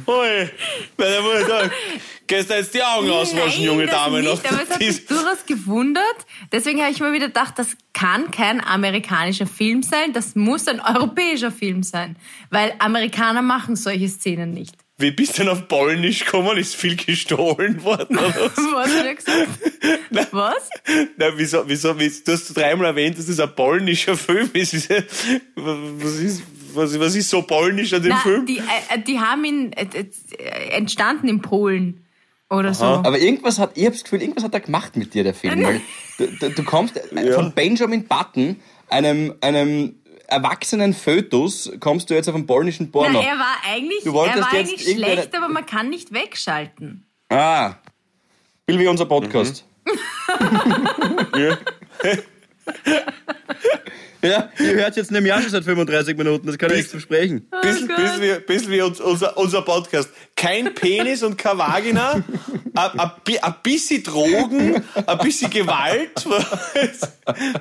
ui, 0.06 0.50
da 0.96 1.20
muss 1.22 1.40
ich 1.40 1.46
sagen, 1.46 1.70
Gehst 2.26 2.48
du 2.48 2.54
jetzt 2.54 2.72
die 2.74 2.82
Augen 2.82 3.10
auswaschen, 3.10 3.64
junge 3.64 3.86
das 3.86 3.94
Dame? 3.96 4.20
nicht, 4.22 4.28
noch? 4.44 4.52
aber 4.52 4.62
es 4.62 4.70
hat 4.70 4.78
mich 4.78 5.04
durchaus 5.06 5.44
gewundert. 5.46 6.04
Deswegen 6.52 6.80
habe 6.80 6.92
ich 6.92 7.00
mir 7.00 7.12
wieder 7.12 7.26
gedacht, 7.26 7.54
das 7.58 7.76
kann 7.92 8.30
kein 8.30 8.64
amerikanischer 8.64 9.48
Film 9.48 9.82
sein, 9.82 10.12
das 10.12 10.36
muss 10.36 10.68
ein 10.68 10.80
europäischer 10.80 11.50
Film 11.50 11.82
sein. 11.82 12.16
Weil 12.50 12.72
Amerikaner 12.78 13.42
machen 13.42 13.74
solche 13.74 14.08
Szenen 14.08 14.52
nicht. 14.52 14.76
Wie 15.00 15.10
bist 15.10 15.38
du 15.38 15.42
denn 15.42 15.48
auf 15.52 15.66
Polnisch 15.68 16.24
gekommen? 16.24 16.56
Ist 16.58 16.76
viel 16.76 16.96
gestohlen 16.96 17.82
worden? 17.82 18.18
Oder 18.18 18.28
was? 18.34 18.56
Was 18.74 18.94
hat 18.94 19.06
er 19.06 19.14
gesagt? 19.14 19.48
Was? 20.32 20.68
Na, 21.16 21.26
wieso, 21.36 21.64
wieso, 21.68 21.98
wieso, 21.98 22.22
du 22.24 22.32
hast 22.32 22.56
dreimal 22.56 22.86
erwähnt, 22.88 23.18
dass 23.18 23.26
das 23.26 23.40
ein 23.40 23.54
polnischer 23.54 24.16
Film 24.16 24.50
ist. 24.54 24.72
Wieso- 24.74 24.94
Was 25.56 26.14
ist, 26.18 26.42
was, 26.74 27.00
was 27.00 27.14
ist 27.16 27.28
so 27.30 27.42
polnisch 27.42 27.92
an 27.94 28.02
dem 28.02 28.10
Na, 28.10 28.18
Film? 28.18 28.46
die, 28.46 28.58
äh, 28.58 28.98
die 29.04 29.18
haben 29.18 29.44
ihn 29.44 29.72
äh, 29.72 29.86
äh, 30.38 30.68
entstanden 30.76 31.28
in 31.28 31.40
Polen 31.42 32.04
oder 32.48 32.74
so. 32.74 32.84
Aber 32.84 33.18
irgendwas 33.18 33.58
hat, 33.58 33.72
ich 33.76 33.84
habe 33.84 33.94
das 33.94 34.04
Gefühl, 34.04 34.20
irgendwas 34.22 34.44
hat 34.44 34.54
er 34.54 34.60
gemacht 34.60 34.96
mit 34.96 35.14
dir, 35.14 35.24
der 35.24 35.34
Film. 35.34 35.62
Weil 35.64 35.80
du, 36.18 36.26
du, 36.28 36.50
du 36.50 36.62
kommst 36.62 36.96
äh, 36.96 37.32
von 37.32 37.52
Benjamin 37.54 38.04
Button, 38.06 38.56
einem, 38.88 39.34
einem 39.40 39.96
erwachsenen 40.30 40.94
Fötus, 40.94 41.70
kommst 41.80 42.10
du 42.10 42.14
jetzt 42.14 42.28
auf 42.28 42.34
einen 42.34 42.46
polnischen 42.46 42.90
Porno. 42.90 43.20
Na, 43.20 43.26
er 43.28 43.38
war 43.38 43.56
eigentlich, 43.66 44.04
Du 44.04 44.12
wolltest 44.12 44.38
er 44.38 44.42
war 44.44 44.54
jetzt 44.54 44.68
eigentlich 44.70 44.86
irgendeine- 44.88 45.14
schlecht, 45.14 45.36
aber 45.36 45.48
man 45.48 45.66
kann 45.66 45.88
nicht 45.90 46.12
wegschalten. 46.12 47.04
Ah, 47.28 47.74
will 48.66 48.78
wie 48.78 48.86
unser 48.88 49.06
Podcast. 49.06 49.64
Ja. 51.36 51.58
Ja, 54.22 54.50
ihr 54.58 54.74
hört 54.74 54.96
jetzt 54.96 55.10
nämlich 55.10 55.32
auch 55.32 55.40
schon 55.40 55.50
seit 55.50 55.64
35 55.64 56.16
Minuten, 56.16 56.46
das 56.46 56.58
kann 56.58 56.70
ich 56.70 56.76
nichts 56.76 56.90
versprechen. 56.90 57.48
Bisschen, 57.62 57.88
Gott. 57.88 57.96
bisschen, 57.96 58.20
wie, 58.22 58.38
bisschen 58.40 58.70
wie 58.70 58.82
uns, 58.82 59.00
unser, 59.00 59.36
unser 59.38 59.62
Podcast. 59.62 60.10
Kein 60.36 60.74
Penis 60.74 61.22
und 61.22 61.38
keine 61.38 61.58
Vagina, 61.60 62.12
ein- 62.74 63.00
ein 63.00 63.10
bi- 63.24 63.38
ein 63.38 63.54
bisschen 63.62 64.02
Drogen, 64.02 64.82
ein 65.06 65.18
bisschen 65.18 65.50
Gewalt. 65.50 66.10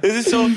Das 0.01 0.15
ist 0.15 0.29
so. 0.31 0.49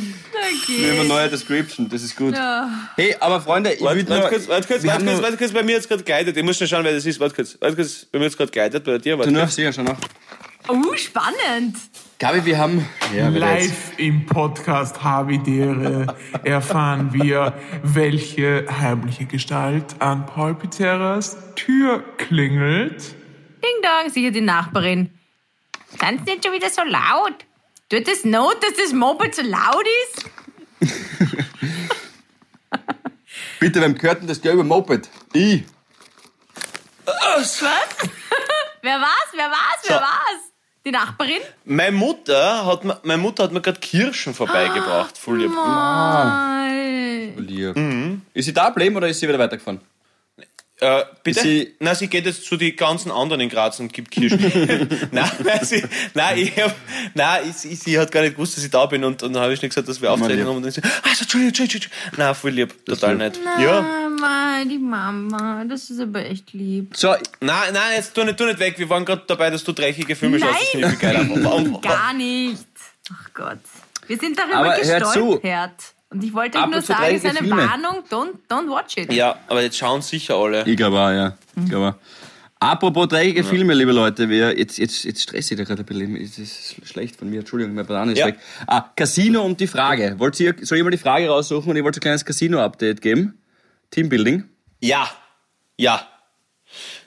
Wir 0.69 0.91
haben 0.93 1.01
eine 1.01 1.09
neue 1.09 1.29
Description, 1.29 1.87
das 1.88 2.03
ist 2.03 2.17
gut. 2.17 2.35
Ja. 2.35 2.88
Hey, 2.97 3.15
aber 3.21 3.41
Freunde, 3.43 3.73
ich 3.75 3.83
Warte, 3.83 3.97
würde 3.99 4.11
warte 4.11 4.29
kurz, 4.31 4.49
warte 4.49 4.67
kurz, 4.69 4.83
wir 4.83 4.91
warte 4.91 5.05
kurz, 5.05 5.23
warte 5.23 5.37
kurz, 5.37 5.53
bei 5.53 5.62
mir 5.62 5.73
jetzt 5.73 5.88
gerade 5.88 6.03
geleitet. 6.03 6.37
Ich 6.37 6.43
muss 6.43 6.57
schon 6.57 6.67
schauen, 6.67 6.83
wer 6.85 6.93
das 6.95 7.05
ist. 7.05 7.21
Warte 7.21 7.35
kurz, 7.35 7.57
warte 7.61 7.77
kurz, 7.77 8.07
bei 8.11 8.19
mir 8.19 8.25
jetzt 8.27 8.38
gerade 8.38 8.51
geleitet 8.51 8.85
bei 8.85 8.97
dir. 8.99 9.12
Du 9.15 9.19
Warte 9.19 9.31
nur 9.33 9.43
kurz. 9.43 9.55
sicher 9.55 9.73
schon 9.73 9.85
noch. 9.85 9.99
Oh, 10.69 10.97
spannend. 10.97 11.77
Gabi, 12.23 12.45
wir 12.45 12.57
haben... 12.57 12.89
Ja. 13.13 13.31
Live 13.31 13.99
im 13.99 14.27
Podcast 14.27 15.03
Havidere 15.03 16.17
erfahren 16.45 17.13
wir, 17.13 17.53
welche 17.83 18.65
heimliche 18.71 19.27
Gestalt 19.27 20.01
an 20.01 20.25
Paul 20.27 20.55
Pizzeras 20.55 21.37
Tür 21.57 22.05
klingelt. 22.19 23.17
Ding 23.61 23.83
dong, 23.83 24.09
sicher 24.09 24.31
die 24.31 24.41
Nachbarin. 24.41 25.11
Kannst 25.99 26.25
nicht 26.27 26.45
schon 26.45 26.55
wieder 26.55 26.71
so 26.71 26.85
laut? 26.85 27.45
Tut 27.89 28.07
das 28.07 28.25
not, 28.25 28.57
dass 28.63 28.75
das 28.81 28.93
Moped 28.93 29.35
so 29.35 29.43
laut 29.43 29.85
ist? 30.05 30.31
Bitte, 33.59 33.81
wem 33.81 33.99
gehört 33.99 34.21
denn 34.21 34.29
das 34.29 34.41
gelbe 34.41 34.63
Moped? 34.63 35.11
Ich. 35.33 35.65
Was? 37.05 37.61
wer 38.83 39.01
war's? 39.01 39.29
Wer 39.33 39.51
war's? 39.51 39.83
Wer 39.83 39.96
So. 39.96 40.01
war's? 40.01 40.52
Die 40.85 40.91
Nachbarin? 40.91 41.41
Meine 41.65 41.97
Mutter 41.97 42.67
hat 42.67 42.85
mir, 42.85 42.99
meine 43.05 43.23
Mutter 43.23 43.45
hat 43.45 43.53
mir 43.53 43.61
gerade 43.61 43.79
Kirschen 43.79 44.35
vorbeigebracht. 44.35 45.17
Voll 45.17 45.43
lieb. 45.43 45.51
Mal. 45.51 47.29
Lieb. 47.37 47.77
Ist 48.35 48.47
sie 48.47 48.53
da 48.53 48.69
geblieben 48.71 48.97
oder 48.97 49.09
ist 49.09 49.21
sie 49.21 49.29
wieder 49.29 49.39
weitergefahren? 49.39 49.81
Äh, 50.81 51.05
bitte? 51.23 51.41
Sie- 51.41 51.75
nein, 51.79 51.95
sie 51.95 52.09
geht 52.09 52.27
jetzt 52.27 52.45
zu 52.45 52.57
den 52.57 52.75
ganzen 52.75 53.13
anderen 53.13 53.41
in 53.41 53.49
Graz 53.49 53.79
und 53.79 53.93
gibt 53.93 54.11
Kirschen. 54.11 54.41
nein, 55.13 55.31
nein, 55.45 55.61
sie, 55.65 55.85
nein, 56.15 56.39
ich 56.39 56.61
hab, 56.61 56.75
nein 57.15 57.43
ich, 57.49 57.71
ich, 57.71 57.79
sie 57.79 57.97
hat 58.01 58.11
gar 58.11 58.23
nicht 58.23 58.33
gewusst, 58.35 58.57
dass 58.57 58.65
ich 58.65 58.71
da 58.71 58.87
bin 58.87 59.05
und, 59.05 59.23
und 59.23 59.33
dann 59.33 59.43
habe 59.45 59.53
ich 59.53 59.63
nicht 59.63 59.71
gesagt, 59.71 59.87
dass 59.89 60.03
wir 60.03 60.11
auftreten 60.11 60.39
lieb. 60.39 60.47
haben. 60.47 60.57
Und 60.57 60.65
dann 60.65 60.73
sie, 60.73 60.81
ah, 60.83 61.15
so, 61.15 61.23
Entschuldigung, 61.23 61.49
Entschuldigung, 61.51 61.83
Entschuldigung. 61.93 62.19
Nein, 62.19 62.35
voll 62.35 62.51
lieb, 62.51 62.85
total 62.85 63.15
nett. 63.15 63.39
Ja. 63.61 64.02
Mama, 64.23 64.64
die 64.64 64.79
Mama, 64.79 65.64
das 65.68 65.90
ist 65.90 66.00
aber 66.00 66.25
echt 66.25 66.52
lieb. 66.52 66.96
So, 66.96 67.08
Nein, 67.40 67.73
nein, 67.73 67.83
jetzt 67.96 68.14
tu 68.14 68.25
nicht, 68.25 68.37
tu 68.38 68.44
nicht 68.44 68.58
weg. 68.58 68.79
Wir 68.79 68.88
waren 68.88 69.04
gerade 69.04 69.23
dabei, 69.27 69.50
dass 69.50 69.64
du 69.64 69.73
dreckige 69.73 70.16
Filme 70.16 70.38
schaust. 70.38 70.77
Das 70.81 70.98
geiler. 70.98 71.27
Warum- 71.44 71.81
Gar 71.81 72.14
nicht. 72.14 72.64
Ach 73.12 73.29
Gott. 73.35 73.58
Wir 74.06 74.18
sind 74.18 74.38
darüber 74.38 74.56
Aber 74.56 74.77
gestolpert. 74.79 75.73
Und 76.10 76.23
ich 76.23 76.33
wollte 76.35 76.58
euch 76.58 76.66
nur 76.66 76.83
sagen, 76.83 77.04
es 77.14 77.25
ist 77.25 77.31
eine 77.31 77.38
Filme. 77.38 77.56
Warnung, 77.56 78.04
don't, 78.10 78.35
don't 78.48 78.68
watch 78.70 78.96
it. 78.98 79.12
Ja, 79.12 79.38
aber 79.48 79.62
jetzt 79.62 79.77
schauen 79.79 80.02
sicher 80.02 80.35
alle. 80.37 80.62
ich 80.66 80.77
glaube 80.77 80.98
auch, 81.00 81.10
ja. 81.10 81.37
Ich 81.56 81.68
glaube 81.70 81.88
auch. 81.88 81.94
Apropos 82.60 83.08
dreckige 83.08 83.42
Filme, 83.42 83.75
liebe 83.75 83.90
Leute, 83.90 84.29
wir, 84.29 84.56
jetzt, 84.56 84.79
jetzt, 84.79 85.02
jetzt 85.04 85.23
stresse 85.23 85.54
ich 85.54 85.58
da 85.58 85.64
gerade 85.64 85.83
ein 85.83 85.87
bisschen. 85.87 86.16
Es 86.16 86.38
ist 86.38 86.77
schlecht 86.87 87.16
von 87.16 87.29
mir, 87.29 87.40
Entschuldigung, 87.40 87.75
meine 87.75 87.88
Banane 87.88 88.12
ist 88.12 88.18
Ja. 88.18 88.27
weg. 88.27 88.37
Ah, 88.68 88.85
Casino 88.94 89.42
und 89.42 89.58
die 89.58 89.66
Frage. 89.66 90.14
Wollt 90.18 90.38
ihr, 90.38 90.54
soll 90.62 90.79
ich 90.79 90.85
mal 90.85 90.90
die 90.90 90.98
Frage 90.98 91.29
raussuchen 91.29 91.70
und 91.70 91.77
ich 91.77 91.83
wollte 91.83 91.98
ein 91.98 92.02
kleines 92.02 92.25
Casino-Update 92.25 93.00
geben? 93.00 93.37
Teambuilding. 93.93 94.49
Ja, 94.81 95.09
ja. 95.77 96.09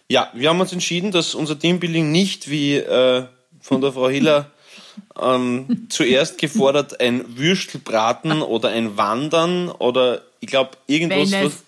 Ja, 0.07 0.31
wir 0.33 0.49
haben 0.49 0.61
uns 0.61 0.71
entschieden, 0.71 1.11
dass 1.11 1.35
unser 1.35 1.59
Teambuilding 1.59 2.11
nicht 2.11 2.49
wie 2.49 2.77
äh, 2.77 3.25
von 3.59 3.81
der 3.81 3.91
Frau 3.91 4.07
Hiller 4.07 4.51
ähm, 5.21 5.87
zuerst 5.89 6.37
gefordert 6.37 7.01
ein 7.01 7.37
Würstelbraten 7.37 8.41
oder 8.41 8.69
ein 8.69 8.95
Wandern 8.97 9.69
oder 9.69 10.21
ich 10.39 10.47
glaube 10.47 10.71
irgendwas. 10.87 11.31
Wellness. 11.31 11.53
Was, 11.53 11.63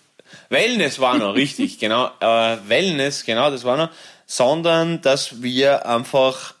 Wellness 0.50 0.98
war 1.00 1.18
noch, 1.18 1.34
richtig, 1.34 1.78
genau. 1.80 2.10
Äh, 2.20 2.56
Wellness, 2.68 3.24
genau, 3.24 3.50
das 3.50 3.64
war 3.64 3.76
noch. 3.76 3.90
Sondern, 4.26 5.00
dass 5.02 5.42
wir 5.42 5.86
einfach 5.86 6.54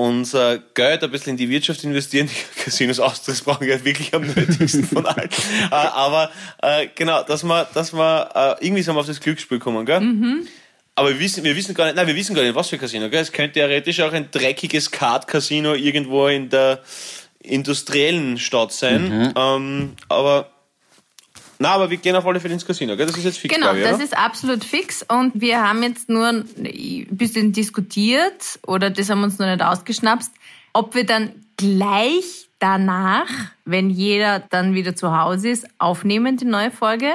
unser 0.00 0.58
Geld 0.58 1.04
ein 1.04 1.10
bisschen 1.10 1.32
in 1.32 1.36
die 1.36 1.48
Wirtschaft 1.48 1.84
investieren. 1.84 2.28
Die 2.28 2.62
Casinos 2.64 3.00
Austrias 3.00 3.42
brauchen 3.42 3.66
Geld 3.66 3.84
wirklich 3.84 4.14
am 4.14 4.22
nötigsten 4.22 4.84
von 4.84 5.06
allen. 5.06 5.28
äh, 5.70 5.74
aber 5.74 6.30
äh, 6.62 6.88
genau, 6.94 7.22
dass 7.22 7.44
wir, 7.44 7.68
dass 7.74 7.92
wir 7.92 8.58
äh, 8.60 8.64
irgendwie 8.64 8.82
sind 8.82 8.94
wir 8.94 9.00
auf 9.00 9.06
das 9.06 9.20
Glücksspiel 9.20 9.58
kommen, 9.58 9.84
gell? 9.84 10.00
Aber 10.96 11.10
wir 11.10 11.20
wissen, 11.20 11.44
wir 11.44 11.56
wissen 11.56 11.74
gar 11.74 11.86
nicht, 11.86 11.96
nein, 11.96 12.06
wir 12.06 12.16
wissen 12.16 12.34
gar 12.34 12.42
nicht, 12.42 12.54
was 12.54 12.68
für 12.68 12.78
Casino, 12.78 13.08
gell? 13.08 13.22
Es 13.22 13.32
könnte 13.32 13.54
theoretisch 13.54 14.00
auch 14.00 14.12
ein 14.12 14.30
dreckiges 14.30 14.90
Card-Casino 14.90 15.74
irgendwo 15.74 16.26
in 16.26 16.48
der 16.48 16.82
industriellen 17.42 18.38
Stadt 18.38 18.72
sein. 18.72 19.32
Ähm, 19.36 19.92
aber 20.08 20.50
na, 21.62 21.72
aber 21.72 21.90
wir 21.90 21.98
gehen 21.98 22.16
auf 22.16 22.26
alle 22.26 22.40
Fälle 22.40 22.54
ins 22.54 22.64
Casino, 22.64 22.96
gell? 22.96 23.06
Das 23.06 23.18
ist 23.18 23.24
jetzt 23.24 23.38
fix, 23.38 23.54
Genau, 23.54 23.74
ich, 23.74 23.82
das 23.82 23.96
oder? 23.96 24.04
ist 24.04 24.16
absolut 24.16 24.64
fix 24.64 25.04
und 25.06 25.38
wir 25.38 25.62
haben 25.62 25.82
jetzt 25.82 26.08
nur 26.08 26.28
ein 26.28 27.06
bisschen 27.10 27.52
diskutiert 27.52 28.58
oder 28.66 28.88
das 28.88 29.10
haben 29.10 29.20
wir 29.20 29.26
uns 29.26 29.38
noch 29.38 29.46
nicht 29.46 29.62
ausgeschnapst, 29.62 30.32
ob 30.72 30.94
wir 30.94 31.04
dann 31.04 31.32
gleich 31.58 32.48
danach, 32.60 33.28
wenn 33.66 33.90
jeder 33.90 34.40
dann 34.40 34.74
wieder 34.74 34.96
zu 34.96 35.14
Hause 35.14 35.50
ist, 35.50 35.66
aufnehmen, 35.78 36.38
die 36.38 36.46
neue 36.46 36.70
Folge 36.70 37.12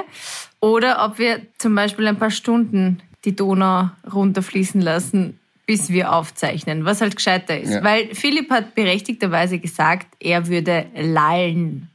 oder 0.60 1.04
ob 1.04 1.18
wir 1.18 1.40
zum 1.58 1.74
Beispiel 1.74 2.06
ein 2.06 2.18
paar 2.18 2.30
Stunden 2.30 3.02
die 3.24 3.34
Donau 3.34 3.90
runterfließen 4.12 4.80
lassen, 4.80 5.40
bis 5.66 5.90
wir 5.90 6.12
aufzeichnen, 6.12 6.84
was 6.84 7.00
halt 7.00 7.16
gescheiter 7.16 7.58
ist. 7.58 7.72
Ja. 7.72 7.82
Weil 7.82 8.14
Philipp 8.14 8.50
hat 8.50 8.76
berechtigterweise 8.76 9.58
gesagt, 9.58 10.06
er 10.20 10.46
würde 10.46 10.86
lallen. 10.94 11.90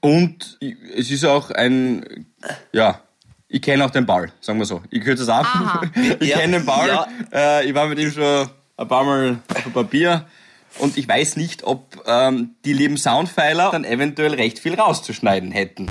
Und 0.00 0.58
es 0.96 1.10
ist 1.10 1.24
auch 1.24 1.50
ein, 1.50 2.26
ja, 2.72 3.00
ich 3.48 3.60
kenne 3.62 3.84
auch 3.84 3.90
den 3.90 4.06
Ball, 4.06 4.32
sagen 4.40 4.58
wir 4.58 4.64
so. 4.66 4.82
Ich 4.90 5.02
kürze 5.02 5.24
es 5.24 5.28
ab. 5.28 5.44
Aha. 5.44 5.82
Ich 6.20 6.28
Ja. 6.28 6.38
kenne 6.38 6.58
den 6.58 6.66
Ball. 6.66 6.88
Ja. 6.88 7.06
Äh, 7.32 7.66
ich 7.68 7.74
war 7.74 7.86
mit 7.86 7.98
ihm 7.98 8.10
schon 8.10 8.48
ein 8.76 8.88
paar 8.88 9.04
Mal 9.04 9.38
auf 9.48 9.66
ein 9.66 9.72
Papier. 9.72 10.26
Und 10.78 10.96
ich 10.96 11.06
weiß 11.08 11.36
nicht, 11.36 11.64
ob 11.64 12.00
ähm, 12.06 12.50
die 12.64 12.72
lieben 12.72 12.96
Soundpfeiler 12.96 13.70
dann 13.72 13.84
eventuell 13.84 14.34
recht 14.34 14.60
viel 14.60 14.74
rauszuschneiden 14.74 15.50
hätten. 15.50 15.88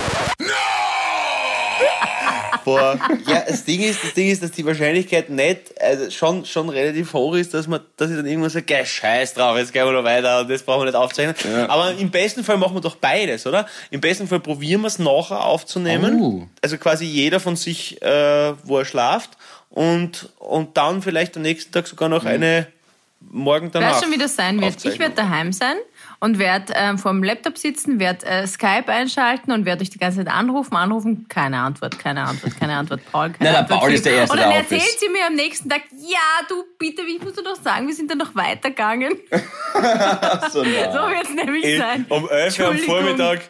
Boah. 2.66 3.00
Ja, 3.28 3.44
das 3.48 3.64
Ding 3.66 3.82
ist, 3.82 4.04
das 4.04 4.14
Ding 4.14 4.30
ist, 4.30 4.42
dass 4.44 4.52
die 4.52 4.66
Wahrscheinlichkeit 4.66 5.30
nicht, 5.30 5.80
also 5.82 6.10
schon, 6.10 6.46
schon 6.46 6.70
relativ 6.70 7.14
hoch 7.14 7.36
ist, 7.36 7.54
dass 7.54 7.68
man, 7.68 7.82
dass 7.98 8.10
ich 8.10 8.16
dann 8.18 8.26
irgendwann 8.26 8.50
sage, 8.50 8.66
geil, 8.66 8.86
scheiß 8.86 9.34
drauf, 9.34 9.58
jetzt 9.58 9.74
gehen 9.74 9.86
wir 9.86 9.92
noch 9.92 10.04
weiter 10.04 10.42
und 10.42 10.50
das 10.50 10.64
brauchen 10.64 10.82
wir 10.82 10.86
nicht 10.86 10.96
aufzeichnen. 10.96 11.36
Aber 11.70 11.92
im 11.94 12.10
besten 12.12 12.44
Fall 12.44 12.58
machen 12.58 12.76
wir 12.76 12.82
doch 12.82 12.96
beides, 12.96 13.46
oder? 13.48 13.68
Im 13.92 14.02
besten 14.02 14.28
Fall 14.28 14.40
probieren 14.40 14.82
wir 14.82 14.88
es 14.88 15.00
nachher 15.00 15.44
aufzunehmen. 15.46 16.22
Oh. 16.22 16.48
Also 16.62 16.78
quasi 16.78 17.06
jeder 17.06 17.40
von 17.40 17.56
sich, 17.56 18.02
äh, 18.02 18.54
wo 18.64 18.78
er 18.80 18.86
schlaft 18.86 19.32
und, 19.70 20.30
und 20.40 20.78
dann 20.78 21.02
vielleicht 21.02 21.36
am 21.38 21.44
nächsten 21.44 21.72
Tag 21.72 21.88
sogar 21.88 22.10
noch 22.10 22.26
eine 22.26 22.68
morgen 23.22 23.68
Ich 23.68 23.72
danach. 23.74 23.96
weiß 23.96 24.04
schon, 24.04 24.12
wie 24.12 24.18
das 24.18 24.36
sein 24.36 24.62
wird. 24.62 24.84
Ich 24.86 25.00
werde 25.00 25.16
daheim 25.16 25.52
sein 25.52 25.76
und 26.22 26.38
werde 26.40 26.74
ähm, 26.76 26.98
vor 26.98 27.12
dem 27.12 27.24
Laptop 27.24 27.58
sitzen, 27.58 28.00
werde 28.00 28.26
äh, 28.26 28.46
Skype 28.48 28.88
einschalten 28.88 29.52
und 29.52 29.66
werde 29.66 29.82
euch 29.84 29.90
die 29.90 29.98
ganze 30.00 30.18
Zeit 30.18 30.28
anrufen, 30.28 30.76
anrufen. 30.76 31.28
Keine 31.30 31.60
Antwort, 31.60 31.98
keine 32.00 32.24
Antwort, 32.26 32.60
keine 32.60 32.76
Antwort. 32.78 33.02
Paul, 33.12 33.30
keine 33.32 33.38
der 33.52 33.60
Antwort. 33.60 33.80
Paul 33.80 33.94
ist 33.94 34.06
der 34.06 34.14
Erste, 34.14 34.34
Und 34.34 34.42
dann 34.42 34.50
der 34.50 34.60
erzählt 34.60 34.82
ist. 34.82 35.00
sie 35.00 35.10
mir 35.10 35.26
am 35.28 35.36
nächsten 35.36 35.70
Tag, 35.70 35.82
ja, 35.92 36.18
du, 36.50 36.64
bitte, 36.78 37.02
ich 37.04 37.22
muss 37.22 37.34
dir 37.34 37.44
doch 37.44 37.56
sagen, 37.62 37.88
wir 37.88 37.96
sind 37.96 38.12
dann 38.12 38.18
noch 38.18 38.36
weitergegangen. 38.36 39.14
So, 40.52 40.64
So 40.64 40.66
wird 40.66 41.24
es 41.24 41.30
nämlich 41.36 41.64
Ich- 41.64 41.78
sein. 41.80 42.06
um 42.10 42.28
11 42.28 42.60
Uhr 42.60 42.68
am. 42.70 42.78
Vormittag 42.80 43.42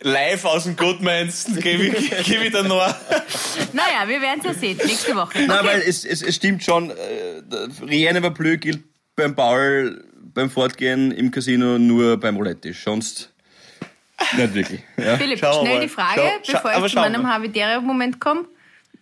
live 0.00 0.44
aus 0.44 0.64
dem 0.64 0.76
Goodmans 0.76 1.46
gebe 1.60 1.84
ich, 1.84 2.10
gebe 2.24 2.44
ich 2.46 2.52
dann 2.52 2.68
noch. 2.68 2.94
Naja, 3.72 4.06
wir 4.06 4.20
werden 4.20 4.40
es 4.40 4.46
ja 4.46 4.54
sehen, 4.54 4.78
nächste 4.84 5.14
Woche. 5.16 5.40
Nein, 5.46 5.58
weil 5.64 5.80
es, 5.80 6.04
es, 6.04 6.22
es 6.22 6.36
stimmt 6.36 6.62
schon, 6.62 6.90
äh, 6.90 6.94
Rien 7.82 8.22
war 8.22 8.30
blöd 8.30 8.60
gilt 8.60 8.82
beim 9.16 9.34
Ball, 9.34 10.04
beim 10.34 10.50
Fortgehen 10.50 11.10
im 11.12 11.30
Casino 11.30 11.78
nur 11.78 12.16
beim 12.18 12.36
Roulette. 12.36 12.72
Sonst 12.72 13.32
nicht 14.36 14.54
wirklich. 14.54 14.80
Ja. 14.96 15.16
Philipp, 15.18 15.38
Schauen 15.38 15.52
wir 15.54 15.60
schnell 15.66 15.74
mal. 15.78 15.82
die 15.82 15.88
Frage, 15.88 16.20
Schau- 16.42 16.52
schau- 16.58 16.62
bevor 16.70 16.86
ich 16.86 16.92
zu 16.92 16.98
meinem. 16.98 17.26
Havidere-Moment 17.28 18.20
komme. 18.20 18.44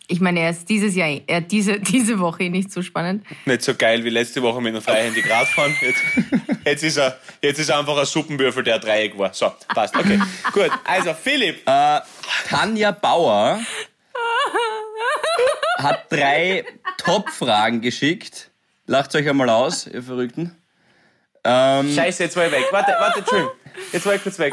Ich 0.09 0.21
meine, 0.21 0.41
er 0.41 0.51
ist 0.51 0.69
dieses 0.69 0.95
Jahr, 0.95 1.09
er 1.27 1.41
diese, 1.41 1.79
diese 1.81 2.19
Woche 2.19 2.51
nicht 2.51 2.71
so 2.73 2.83
spannend. 2.83 3.25
Nicht 3.47 3.63
so 3.63 3.75
geil 3.75 4.05
wie 4.05 4.11
letzte 4.11 4.43
Woche 4.43 4.61
mit 4.61 4.75
einem 4.75 4.83
freihändig 4.83 5.29
Radfahren. 5.31 5.75
Jetzt, 5.81 6.03
jetzt, 6.67 6.83
ist 6.85 6.97
er, 6.99 7.19
jetzt 7.41 7.59
ist 7.61 7.69
er 7.71 7.79
einfach 7.79 7.97
ein 7.97 8.05
Suppenwürfel, 8.05 8.63
der 8.65 8.75
ein 8.75 8.81
Dreieck 8.81 9.17
war. 9.17 9.33
So, 9.33 9.51
passt. 9.69 9.97
Okay, 9.97 10.21
gut. 10.53 10.71
Also, 10.85 11.15
Philipp. 11.15 11.65
Tanja 12.49 12.91
Bauer 12.91 13.61
hat 15.79 16.07
drei 16.11 16.65
Top-Fragen 16.99 17.81
geschickt. 17.81 18.51
Lacht 18.87 19.15
euch 19.15 19.29
einmal 19.29 19.49
aus, 19.49 19.87
ihr 19.87 20.03
Verrückten. 20.03 20.57
Ähm, 21.45 21.93
Scheiße, 21.95 22.25
jetzt 22.25 22.37
war 22.37 22.47
ich 22.47 22.53
weg. 22.53 22.65
Warte, 22.71 22.93
warte, 22.99 23.19
Entschuldigung. 23.21 23.53
Jetzt 23.93 24.07
war 24.07 24.15
ich 24.15 24.23
kurz 24.23 24.39
weg. 24.39 24.53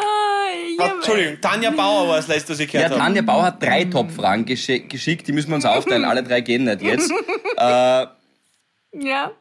Warte, 0.77 0.95
Entschuldigung, 0.95 1.41
Tanja 1.41 1.71
Bauer 1.71 2.07
war 2.07 2.15
das 2.17 2.27
letzte, 2.27 2.53
was 2.53 2.59
ich 2.59 2.71
ja, 2.71 2.79
gehört 2.81 2.91
habe. 2.93 3.01
Tanja 3.03 3.21
Bauer 3.21 3.43
hat 3.43 3.61
drei 3.61 3.85
Top-Fragen 3.85 4.45
gesche- 4.45 4.87
geschickt. 4.87 5.27
Die 5.27 5.31
müssen 5.33 5.49
wir 5.49 5.55
uns 5.55 5.65
aufteilen. 5.65 6.05
Alle 6.05 6.23
drei 6.23 6.41
gehen 6.41 6.63
nicht 6.63 6.81
jetzt. 6.81 7.11
Äh, 7.57 7.61
Ja. 8.93 9.31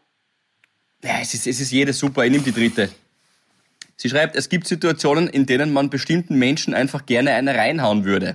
Ja, 1.05 1.21
es 1.23 1.33
ist, 1.35 1.47
es 1.47 1.61
ist 1.61 1.71
jede 1.71 1.93
super. 1.93 2.25
Ich 2.25 2.31
nehme 2.33 2.43
die 2.43 2.53
dritte. 2.53 2.91
Sie 3.97 4.09
schreibt, 4.09 4.35
es 4.37 4.49
gibt 4.49 4.67
Situationen, 4.67 5.29
in 5.29 5.47
denen 5.47 5.73
man 5.73 5.89
bestimmten 5.91 6.37
Menschen 6.37 6.75
einfach 6.75 7.07
gerne 7.07 7.33
eine 7.35 7.55
reinhauen 7.55 8.05
würde. 8.05 8.35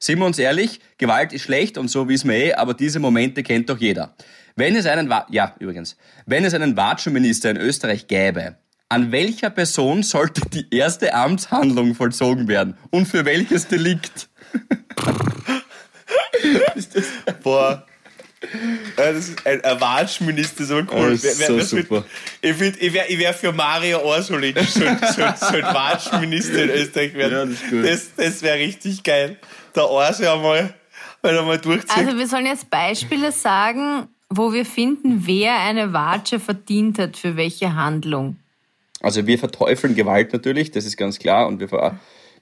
Sind 0.00 0.18
wir 0.18 0.26
uns 0.26 0.38
ehrlich, 0.38 0.80
Gewalt 0.98 1.32
ist 1.32 1.42
schlecht 1.42 1.78
und 1.78 1.88
so 1.88 2.08
wissen 2.08 2.28
wir 2.30 2.36
eh, 2.36 2.52
aber 2.54 2.74
diese 2.74 2.98
Momente 2.98 3.42
kennt 3.44 3.70
doch 3.70 3.78
jeder. 3.78 4.14
Wenn 4.60 4.76
es 4.76 4.86
einen, 4.86 5.08
Wa- 5.08 5.26
ja, 5.30 5.54
übrigens, 5.58 5.96
wenn 6.26 6.44
es 6.44 6.54
einen 6.54 6.76
Watschenminister 6.76 7.50
in 7.50 7.56
Österreich 7.56 8.06
gäbe, 8.06 8.56
an 8.88 9.10
welcher 9.10 9.50
Person 9.50 10.02
sollte 10.02 10.42
die 10.50 10.66
erste 10.70 11.14
Amtshandlung 11.14 11.94
vollzogen 11.94 12.46
werden? 12.46 12.76
Und 12.90 13.06
für 13.06 13.24
welches 13.24 13.66
Delikt? 13.68 14.28
Boah. 17.42 17.86
Ja, 18.96 19.12
das 19.12 19.28
ist 19.28 19.46
ein, 19.46 19.60
Watschminister, 19.80 20.64
so 20.64 20.76
cool. 20.76 21.10
Das 21.12 21.24
ist 21.24 21.46
so 21.46 21.52
mit- 21.54 21.68
super. 21.68 22.04
ich 22.40 22.54
find, 22.54 22.80
ich 22.82 22.92
wäre 22.92 23.06
wär 23.18 23.34
für 23.34 23.52
Mario 23.52 24.00
Orsolin 24.02 24.54
so, 24.56 24.80
so, 24.80 24.86
so 24.86 25.22
ein 25.22 25.62
Watschminister 25.62 26.64
in 26.64 26.70
Österreich 26.70 27.14
werden. 27.14 27.32
Ja, 27.32 27.44
das 27.44 27.54
ist 27.54 27.70
gut. 27.70 27.84
Das, 27.84 28.08
das 28.16 28.42
wäre 28.42 28.58
richtig 28.58 29.02
geil. 29.02 29.36
Der 29.76 29.84
Orse 29.88 30.30
einmal, 30.32 30.74
wenn 31.22 31.36
er 31.36 31.42
mal 31.42 31.58
durchzieht. 31.58 31.96
Also 31.96 32.16
wir 32.18 32.26
sollen 32.26 32.46
jetzt 32.46 32.70
Beispiele 32.70 33.30
sagen, 33.30 34.08
wo 34.30 34.52
wir 34.52 34.64
finden, 34.64 35.26
wer 35.26 35.58
eine 35.60 35.92
Watsche 35.92 36.38
verdient 36.38 36.98
hat 36.98 37.16
für 37.16 37.36
welche 37.36 37.74
Handlung. 37.74 38.36
Also 39.00 39.26
wir 39.26 39.38
verteufeln 39.38 39.94
Gewalt 39.94 40.32
natürlich, 40.32 40.70
das 40.70 40.84
ist 40.84 40.96
ganz 40.96 41.18
klar. 41.18 41.46
Und 41.48 41.58
wir, 41.60 41.70
wir 41.70 41.98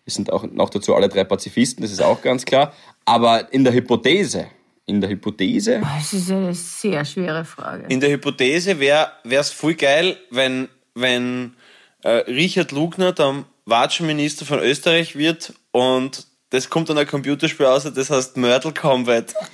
sind 0.06 0.30
auch 0.32 0.44
noch 0.44 0.70
dazu 0.70 0.94
alle 0.94 1.08
drei 1.08 1.24
Pazifisten, 1.24 1.82
das 1.82 1.90
ist 1.90 2.02
auch 2.02 2.20
ganz 2.20 2.44
klar. 2.44 2.74
Aber 3.04 3.52
in 3.52 3.64
der 3.64 3.72
Hypothese, 3.72 4.48
in 4.84 5.00
der 5.00 5.08
Hypothese, 5.08 5.80
Das 5.80 6.12
ist 6.12 6.30
eine 6.30 6.54
sehr 6.54 7.04
schwere 7.04 7.44
Frage. 7.44 7.86
In 7.88 8.00
der 8.00 8.10
Hypothese 8.10 8.78
wäre 8.80 9.10
es 9.24 9.50
voll 9.50 9.74
geil, 9.74 10.18
wenn, 10.30 10.68
wenn 10.94 11.54
äh, 12.02 12.10
Richard 12.10 12.72
Lugner 12.72 13.12
dann 13.12 13.44
Watschenminister 13.64 14.44
von 14.44 14.58
Österreich 14.60 15.16
wird 15.16 15.54
und 15.72 16.26
das 16.50 16.70
kommt 16.70 16.88
dann 16.88 16.96
ein 16.96 17.06
Computerspiel 17.06 17.66
aus, 17.66 17.84
das 17.84 18.10
heißt 18.10 18.36
Mörtel 18.38 18.72
Combat. 18.72 19.34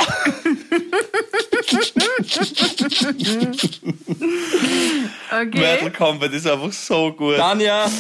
Okay. 5.31 5.59
Mortal 5.59 5.91
Kombat 5.91 6.33
ist 6.33 6.47
einfach 6.47 6.72
so 6.72 7.12
gut. 7.12 7.37
Tanja, 7.37 7.91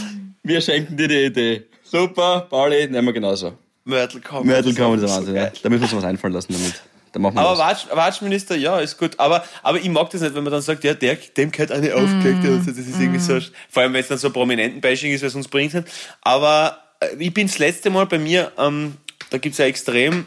wir 0.42 0.60
schenken 0.60 0.96
dir 0.96 1.08
die 1.08 1.24
Idee. 1.24 1.64
Super, 1.82 2.46
Pauli, 2.48 2.86
nehmen 2.88 3.06
wir 3.06 3.12
genauso. 3.12 3.54
Mortal 3.84 4.20
Kombat. 4.20 4.66
Ist 4.66 4.76
kann 4.76 4.90
man 4.90 5.00
einfach 5.00 5.02
das 5.02 5.10
so 5.10 5.16
Wahnsinn, 5.18 5.34
ja. 5.36 5.52
Da 5.62 5.68
müssen 5.68 5.82
wir 5.82 5.88
uns 5.88 5.96
was 5.96 6.04
einfallen 6.04 6.34
lassen 6.34 6.52
damit. 6.52 6.74
Da 7.12 7.18
machen 7.20 7.34
wir 7.36 7.42
Aber 7.42 7.58
was. 7.58 7.86
Watch, 7.86 7.96
Watchminister, 7.96 8.56
ja, 8.56 8.78
ist 8.78 8.98
gut. 8.98 9.18
Aber, 9.18 9.44
aber 9.62 9.78
ich 9.78 9.88
mag 9.88 10.10
das 10.10 10.20
nicht, 10.20 10.34
wenn 10.34 10.44
man 10.44 10.52
dann 10.52 10.62
sagt, 10.62 10.84
ja, 10.84 10.94
der, 10.94 11.16
dem 11.16 11.50
gehört 11.50 11.72
eine 11.72 11.94
aufgelegt. 11.94 12.44
und 12.44 12.64
so. 12.64 12.70
Das 12.70 12.78
ist 12.78 13.00
irgendwie 13.00 13.20
so, 13.20 13.38
vor 13.70 13.82
allem 13.82 13.92
wenn 13.92 14.00
es 14.00 14.08
dann 14.08 14.18
so 14.18 14.30
prominenten 14.30 14.80
Bashing 14.80 15.12
ist, 15.12 15.22
weil 15.22 15.30
sonst 15.30 15.48
bringt 15.48 15.74
nicht. 15.74 15.86
Aber 16.22 16.78
äh, 17.00 17.14
ich 17.18 17.32
bin 17.32 17.46
das 17.46 17.58
letzte 17.58 17.90
Mal 17.90 18.06
bei 18.06 18.18
mir, 18.18 18.52
ähm, 18.58 18.96
da 19.30 19.38
gibt 19.38 19.54
es 19.54 19.58
ja 19.58 19.66
extrem, 19.66 20.26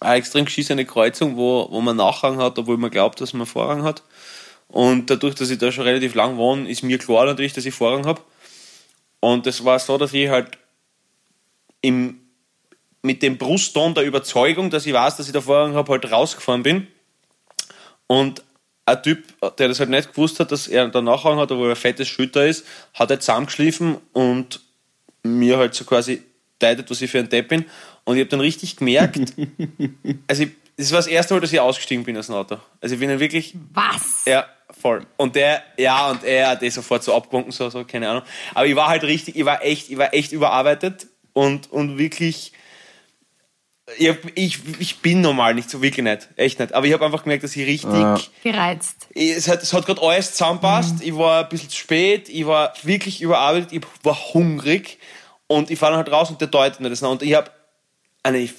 eine 0.00 0.16
extrem 0.16 0.44
geschissene 0.44 0.84
Kreuzung, 0.84 1.36
wo, 1.36 1.68
wo 1.70 1.80
man 1.80 1.96
Nachrang 1.96 2.38
hat, 2.38 2.58
obwohl 2.58 2.76
man 2.76 2.90
glaubt, 2.90 3.20
dass 3.20 3.32
man 3.32 3.46
Vorrang 3.46 3.82
hat. 3.82 4.02
Und 4.68 5.10
dadurch, 5.10 5.34
dass 5.34 5.50
ich 5.50 5.58
da 5.58 5.72
schon 5.72 5.84
relativ 5.84 6.14
lang 6.14 6.36
wohne, 6.36 6.68
ist 6.68 6.82
mir 6.82 6.98
klar 6.98 7.24
natürlich, 7.26 7.52
dass 7.52 7.66
ich 7.66 7.74
Vorrang 7.74 8.06
habe. 8.06 8.20
Und 9.20 9.46
das 9.46 9.64
war 9.64 9.78
so, 9.78 9.98
dass 9.98 10.12
ich 10.12 10.28
halt 10.28 10.58
im, 11.80 12.20
mit 13.02 13.22
dem 13.22 13.38
Brustton 13.38 13.94
der 13.94 14.04
Überzeugung, 14.04 14.70
dass 14.70 14.86
ich 14.86 14.92
weiß, 14.92 15.16
dass 15.16 15.26
ich 15.26 15.32
da 15.32 15.40
Vorrang 15.40 15.74
habe, 15.74 15.92
halt 15.92 16.10
rausgefahren 16.10 16.62
bin. 16.62 16.86
Und 18.06 18.42
ein 18.84 19.02
Typ, 19.02 19.24
der 19.58 19.68
das 19.68 19.80
halt 19.80 19.90
nicht 19.90 20.12
gewusst 20.12 20.40
hat, 20.40 20.52
dass 20.52 20.68
er 20.68 20.88
da 20.88 21.00
Nachrang 21.00 21.38
hat, 21.38 21.52
obwohl 21.52 21.68
er 21.68 21.72
ein 21.72 21.76
fettes 21.76 22.08
Schulter 22.08 22.46
ist, 22.46 22.66
hat 22.94 23.10
halt 23.10 23.22
zusammengeschliffen 23.22 23.98
und 24.12 24.60
mir 25.22 25.58
halt 25.58 25.74
so 25.74 25.84
quasi 25.84 26.22
deutet, 26.58 26.90
was 26.90 27.02
ich 27.02 27.10
für 27.10 27.18
ein 27.18 27.28
Depp 27.28 27.48
bin. 27.48 27.64
Und 28.08 28.16
ich 28.16 28.20
habe 28.22 28.30
dann 28.30 28.40
richtig 28.40 28.76
gemerkt, 28.76 29.18
also 30.28 30.42
ich, 30.44 30.50
das 30.78 30.90
war 30.92 30.98
das 30.98 31.06
erste 31.08 31.34
Mal, 31.34 31.40
dass 31.40 31.52
ich 31.52 31.60
ausgestiegen 31.60 32.04
bin 32.04 32.16
aus 32.16 32.26
dem 32.26 32.36
Auto. 32.36 32.56
Also 32.80 32.94
ich 32.94 33.00
bin 33.00 33.10
dann 33.10 33.20
wirklich 33.20 33.54
Was? 33.74 34.24
ja, 34.26 34.46
voll. 34.70 35.04
Und 35.18 35.34
der, 35.36 35.62
ja, 35.76 36.10
und 36.10 36.24
er 36.24 36.48
hat 36.50 36.62
eh 36.62 36.70
sofort 36.70 37.04
so 37.04 37.14
abgewunken, 37.14 37.52
so, 37.52 37.68
so, 37.68 37.84
keine 37.84 38.08
Ahnung. 38.08 38.22
Aber 38.54 38.66
ich 38.66 38.74
war 38.74 38.88
halt 38.88 39.02
richtig, 39.02 39.36
ich 39.36 39.44
war 39.44 39.62
echt, 39.62 39.90
ich 39.90 39.98
war 39.98 40.14
echt 40.14 40.32
überarbeitet 40.32 41.06
und, 41.34 41.70
und 41.70 41.98
wirklich, 41.98 42.52
ich, 43.98 44.08
ich, 44.34 44.58
ich 44.78 44.98
bin 45.00 45.20
normal 45.20 45.54
nicht 45.54 45.68
so, 45.68 45.82
wirklich 45.82 46.04
nicht, 46.04 46.28
echt 46.36 46.60
nicht. 46.60 46.72
Aber 46.74 46.86
ich 46.86 46.92
habe 46.94 47.04
einfach 47.04 47.24
gemerkt, 47.24 47.44
dass 47.44 47.56
ich 47.56 47.66
richtig, 47.66 47.90
Gereizt. 48.42 49.06
ich- 49.14 49.32
es 49.32 49.48
hat, 49.48 49.62
es 49.62 49.72
hat 49.72 49.84
gerade 49.86 50.00
alles 50.00 50.32
zusammenpasst. 50.32 51.02
Ich 51.02 51.14
war 51.16 51.42
ein 51.44 51.48
bisschen 51.48 51.68
zu 51.70 51.76
spät, 51.76 52.28
ich 52.28 52.46
war 52.46 52.72
wirklich 52.84 53.20
überarbeitet, 53.20 53.72
ich 53.72 53.82
war 54.02 54.16
hungrig 54.34 54.98
und 55.46 55.70
ich 55.70 55.78
fahre 55.78 55.92
dann 55.92 56.04
halt 56.04 56.12
raus 56.12 56.30
und 56.30 56.40
der 56.40 56.48
deutet 56.48 56.80
mir 56.80 56.90
das 56.90 57.00
noch. 57.00 57.10
Und 57.10 57.22
ich 57.22 57.34
habe, 57.34 57.50
eine, 58.22 58.38
ich 58.38 58.52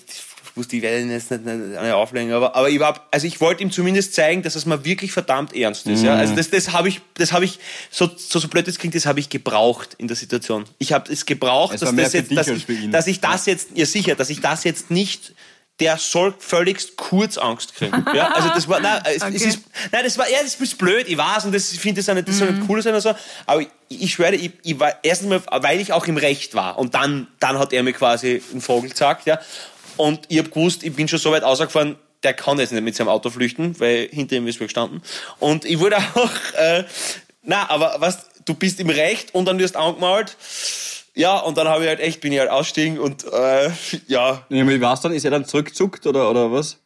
wusste, 0.55 0.75
ich 0.75 0.81
werde 0.81 1.01
ihn 1.01 1.11
jetzt 1.11 1.31
nicht, 1.31 1.45
nicht 1.45 1.77
eine 1.77 1.95
auflegen, 1.95 2.33
aber, 2.33 2.55
aber 2.55 2.69
ich 2.69 2.79
war, 2.79 3.07
also 3.11 3.25
ich 3.25 3.41
wollte 3.41 3.63
ihm 3.63 3.71
zumindest 3.71 4.13
zeigen, 4.13 4.41
dass 4.43 4.55
es 4.55 4.65
mir 4.65 4.85
wirklich 4.85 5.11
verdammt 5.11 5.55
ernst 5.55 5.87
ist. 5.87 6.03
Ja? 6.03 6.15
Also 6.15 6.35
das, 6.35 6.49
das 6.49 6.71
habe 6.71 6.89
ich, 6.89 7.01
das 7.15 7.31
habe 7.31 7.45
ich, 7.45 7.59
so, 7.89 8.09
so, 8.15 8.39
so 8.39 8.47
blöd 8.47 8.67
es 8.67 8.77
klingt, 8.77 8.95
das 8.95 9.05
habe 9.05 9.19
ich 9.19 9.29
gebraucht 9.29 9.95
in 9.97 10.07
der 10.07 10.17
Situation. 10.17 10.65
Ich 10.77 10.93
habe 10.93 11.11
es 11.11 11.25
gebraucht, 11.25 11.75
Es 11.75 11.81
dass, 11.81 11.95
das 11.95 12.13
jetzt, 12.13 12.35
dass, 12.35 12.47
ich, 12.47 12.65
dass 12.91 13.07
ich 13.07 13.19
das 13.21 13.45
jetzt, 13.45 13.69
ja 13.75 13.85
sicher, 13.85 14.15
dass 14.15 14.29
ich 14.29 14.41
das 14.41 14.63
jetzt 14.63 14.91
nicht 14.91 15.33
der 15.79 15.97
soll 15.97 16.33
völligst 16.39 16.97
kurz 16.97 17.37
Angst 17.37 17.75
kriegen. 17.75 18.05
Ja, 18.13 18.31
also 18.33 18.49
das 18.49 18.67
war, 18.67 18.79
nein, 18.79 19.01
es, 19.05 19.15
es 19.15 19.23
Okay. 19.23 19.35
ist, 19.35 19.59
nein, 19.91 20.03
das 20.03 20.17
war, 20.17 20.29
ja, 20.29 20.37
das 20.43 20.55
ist 20.55 20.77
blöd, 20.77 21.07
ich 21.07 21.17
weiß 21.17 21.45
und 21.45 21.53
das, 21.53 21.71
ich 21.71 21.79
finde 21.79 22.01
das 22.01 22.09
auch 22.09 22.13
nicht, 22.15 22.27
das 22.27 22.37
soll 22.37 22.51
nicht 22.51 22.69
cool 22.69 22.81
sein 22.81 22.93
oder 22.93 23.01
so, 23.01 23.13
aber 23.45 23.61
ich, 23.61 23.67
ich 23.87 24.13
schwöre, 24.13 24.35
ich, 24.35 24.51
ich 24.63 24.79
war 24.79 24.93
erstens 25.03 25.29
mal, 25.29 25.41
weil 25.63 25.79
ich 25.79 25.93
auch 25.93 26.05
im 26.07 26.17
Recht 26.17 26.53
war 26.53 26.77
und 26.77 26.95
dann, 26.95 27.27
dann 27.39 27.57
hat 27.59 27.71
er 27.73 27.83
mir 27.83 27.93
quasi 27.93 28.41
einen 28.51 28.61
Vogel 28.61 28.89
gesagt, 28.89 29.25
ja, 29.25 29.39
und 29.97 30.21
ich 30.27 30.37
habe 30.39 30.49
gewusst, 30.49 30.83
ich 30.83 30.93
bin 30.93 31.07
schon 31.07 31.19
so 31.19 31.31
weit 31.31 31.43
ausgefahren, 31.43 31.95
der 32.23 32.33
kann 32.33 32.59
jetzt 32.59 32.71
nicht 32.73 32.83
mit 32.83 32.95
seinem 32.95 33.07
Auto 33.09 33.29
flüchten, 33.29 33.79
weil 33.79 34.09
hinter 34.11 34.35
ihm 34.35 34.47
ist 34.47 34.59
wir 34.59 34.67
gestanden 34.67 35.01
und 35.39 35.63
ich 35.65 35.79
wurde 35.79 35.97
auch, 36.15 36.31
äh, 36.57 36.83
na, 37.43 37.69
aber 37.69 37.95
was, 37.99 38.19
du 38.45 38.53
bist 38.53 38.79
im 38.79 38.89
Recht 38.89 39.33
und 39.33 39.45
dann 39.45 39.57
wirst 39.59 39.75
du 39.75 39.79
angemalt, 39.79 40.35
ja, 41.19 41.37
und 41.39 41.57
dann 41.57 41.67
habe 41.67 41.83
ich 41.83 41.89
halt 41.89 41.99
echt, 41.99 42.21
bin 42.21 42.31
ich 42.31 42.39
halt 42.39 42.49
ausgestiegen 42.49 42.99
und 42.99 43.25
äh, 43.25 43.69
ja, 44.07 44.45
Ja, 44.49 44.67
wie 44.67 44.81
war's 44.81 45.01
dann? 45.01 45.11
Ist 45.11 45.25
er 45.25 45.31
dann 45.31 45.45
zurückgezuckt 45.45 46.07
oder, 46.07 46.29
oder 46.29 46.51
was? 46.51 46.77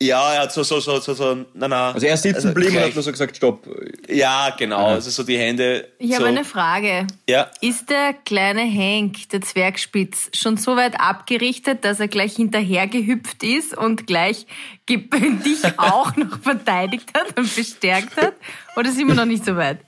ja, 0.00 0.34
er 0.34 0.42
hat 0.42 0.52
so, 0.52 0.62
so, 0.62 0.78
so, 0.78 1.00
so, 1.00 1.12
so, 1.12 1.44
na, 1.54 1.66
na. 1.66 1.90
Also 1.90 2.06
er 2.06 2.14
ist 2.14 2.22
sitzen 2.22 2.54
geblieben 2.54 2.76
und 2.76 2.82
hat 2.84 2.94
nur 2.94 3.02
so 3.02 3.10
gesagt, 3.10 3.36
stopp. 3.36 3.66
Ja, 4.08 4.54
genau. 4.56 4.86
Also 4.86 5.10
so 5.10 5.24
die 5.24 5.36
Hände. 5.36 5.88
Ich 5.98 6.10
so. 6.10 6.16
habe 6.16 6.26
eine 6.26 6.44
Frage. 6.44 7.06
Ja. 7.28 7.50
Ist 7.60 7.90
der 7.90 8.12
kleine 8.12 8.62
Hank, 8.62 9.28
der 9.30 9.40
Zwergspitz, 9.40 10.30
schon 10.34 10.56
so 10.56 10.76
weit 10.76 11.00
abgerichtet, 11.00 11.84
dass 11.84 11.98
er 11.98 12.06
gleich 12.06 12.36
hinterher 12.36 12.86
gehüpft 12.86 13.42
ist 13.42 13.76
und 13.76 14.06
gleich 14.06 14.46
dich 14.88 15.64
auch 15.78 16.14
noch 16.14 16.40
verteidigt 16.42 17.08
hat 17.14 17.36
und 17.36 17.54
bestärkt 17.56 18.16
hat? 18.16 18.34
Oder 18.76 18.92
sind 18.92 19.08
wir 19.08 19.16
noch 19.16 19.24
nicht 19.24 19.44
so 19.44 19.56
weit? 19.56 19.80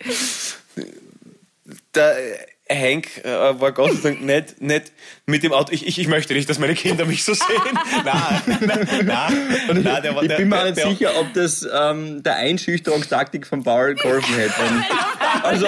Äh, 1.94 2.00
Hank 2.70 3.24
äh, 3.24 3.60
war 3.60 3.72
Gott 3.72 3.92
sei 3.94 4.10
Dank 4.10 4.22
nicht, 4.22 4.60
nicht 4.62 4.92
mit 5.26 5.42
dem 5.42 5.52
Auto. 5.52 5.72
Ich, 5.72 5.86
ich, 5.86 5.98
ich 5.98 6.06
möchte 6.08 6.34
nicht, 6.34 6.48
dass 6.48 6.58
meine 6.58 6.74
Kinder 6.74 7.04
mich 7.04 7.24
so 7.24 7.34
sehen. 7.34 7.46
nein, 8.04 8.42
nein, 8.60 8.88
nein, 9.04 9.82
nein, 9.82 10.02
der 10.02 10.14
war 10.14 10.22
Ich 10.22 10.28
der, 10.28 10.36
bin 10.36 10.48
mir 10.48 10.64
nicht 10.64 10.76
der, 10.76 10.88
sicher, 10.88 11.10
ob 11.18 11.32
das 11.34 11.66
ähm, 11.72 12.22
der 12.22 12.36
Einschüchterungstaktik 12.36 13.46
von 13.46 13.62
Paul 13.64 13.94
geholfen 13.94 14.34
hätte. 14.36 14.54
Also, 15.42 15.66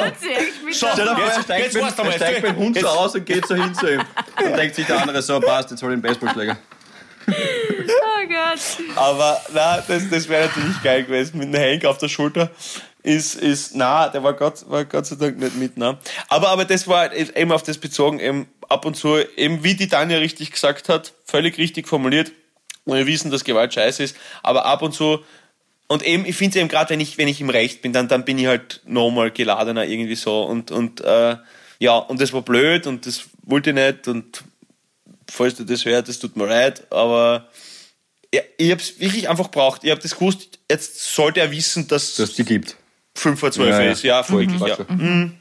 So, 0.72 0.88
stell 0.92 1.04
dir 1.06 1.14
vor, 1.14 1.24
Jetzt- 1.24 1.36
er 1.36 1.42
steigt, 1.44 1.64
jetzt 1.74 1.74
mit, 1.74 1.98
er 2.06 2.12
steigt 2.12 2.44
dem 2.46 2.56
Hund 2.56 2.74
so 2.76 2.80
Jetzt- 2.82 2.96
aus 2.98 3.14
und 3.14 3.24
geht 3.26 3.46
so 3.46 3.54
hin 3.54 3.72
zu 3.74 3.92
ihm. 3.92 4.00
Und 4.44 4.56
denkt 4.56 4.74
sich 4.74 4.86
der 4.86 5.00
andere 5.00 5.22
so, 5.22 5.38
passt, 5.40 5.70
jetzt 5.70 5.82
hol 5.82 5.90
ich 5.92 6.00
den 6.00 6.02
Baseballschläger. 6.02 6.56
Oh 7.28 8.28
Gott. 8.28 8.96
Aber 8.96 9.40
na, 9.54 9.82
das, 9.86 10.08
das 10.10 10.28
wäre 10.28 10.46
natürlich 10.48 10.82
geil 10.82 11.04
gewesen 11.04 11.38
mit 11.38 11.54
einem 11.54 11.62
Hank 11.74 11.84
auf 11.84 11.98
der 11.98 12.08
Schulter. 12.08 12.50
Ist, 13.04 13.34
ist, 13.34 13.74
na, 13.74 14.08
der 14.08 14.22
war 14.22 14.34
Gott, 14.34 14.68
war 14.68 14.84
Gott 14.84 15.06
sei 15.06 15.16
Dank 15.16 15.38
nicht 15.38 15.56
mit, 15.56 15.72
na. 15.76 15.98
Aber, 16.28 16.50
aber 16.50 16.64
das 16.64 16.86
war 16.86 17.12
eben 17.12 17.50
auf 17.50 17.64
das 17.64 17.78
bezogen, 17.78 18.20
eben 18.20 18.46
ab 18.68 18.84
und 18.84 18.96
zu, 18.96 19.16
eben 19.36 19.64
wie 19.64 19.74
die 19.74 19.88
Tanja 19.88 20.18
richtig 20.18 20.52
gesagt 20.52 20.88
hat, 20.88 21.12
völlig 21.24 21.58
richtig 21.58 21.88
formuliert. 21.88 22.30
Und 22.84 22.96
wir 22.96 23.06
wissen, 23.06 23.30
dass 23.30 23.44
Gewalt 23.44 23.74
scheiße 23.74 24.02
ist, 24.02 24.16
aber 24.42 24.66
ab 24.66 24.82
und 24.82 24.92
zu, 24.92 25.20
und 25.88 26.04
eben, 26.04 26.24
ich 26.24 26.36
finde 26.36 26.56
es 26.56 26.60
eben 26.60 26.68
gerade, 26.68 26.90
wenn 26.90 27.00
ich, 27.00 27.18
wenn 27.18 27.28
ich 27.28 27.40
im 27.40 27.50
Recht 27.50 27.82
bin, 27.82 27.92
dann, 27.92 28.08
dann 28.08 28.24
bin 28.24 28.38
ich 28.38 28.46
halt 28.46 28.80
nochmal 28.86 29.30
geladener 29.30 29.84
irgendwie 29.84 30.14
so 30.14 30.42
und, 30.42 30.70
und, 30.70 31.00
äh, 31.00 31.36
ja, 31.80 31.96
und 31.96 32.20
das 32.20 32.32
war 32.32 32.42
blöd 32.42 32.86
und 32.86 33.04
das 33.06 33.24
wollte 33.42 33.70
ich 33.70 33.76
nicht 33.76 34.08
und 34.08 34.44
falls 35.28 35.56
du 35.56 35.64
das 35.64 35.84
hörst, 35.84 36.08
das 36.08 36.18
tut 36.18 36.36
mir 36.36 36.46
leid, 36.46 36.86
aber, 36.90 37.48
ja, 38.34 38.42
ich 38.56 38.70
habe 38.70 38.80
es 38.80 39.00
wirklich 39.00 39.28
einfach 39.28 39.50
braucht. 39.50 39.84
Ich 39.84 39.90
habe 39.90 40.00
das 40.00 40.14
gewusst, 40.14 40.58
jetzt 40.70 41.14
sollte 41.14 41.40
er 41.40 41.50
wissen, 41.50 41.88
dass 41.88 42.14
Dass 42.14 42.34
die 42.34 42.44
gibt. 42.44 42.76
5 43.14 43.38
vor 43.38 43.50
12 43.52 43.68
Ja, 43.70 43.80
ist. 43.90 44.02
Ja, 44.02 44.22
folglich. 44.22 44.58
Passt 44.60 44.78
Ja. 44.78 44.86
schon. 44.86 45.38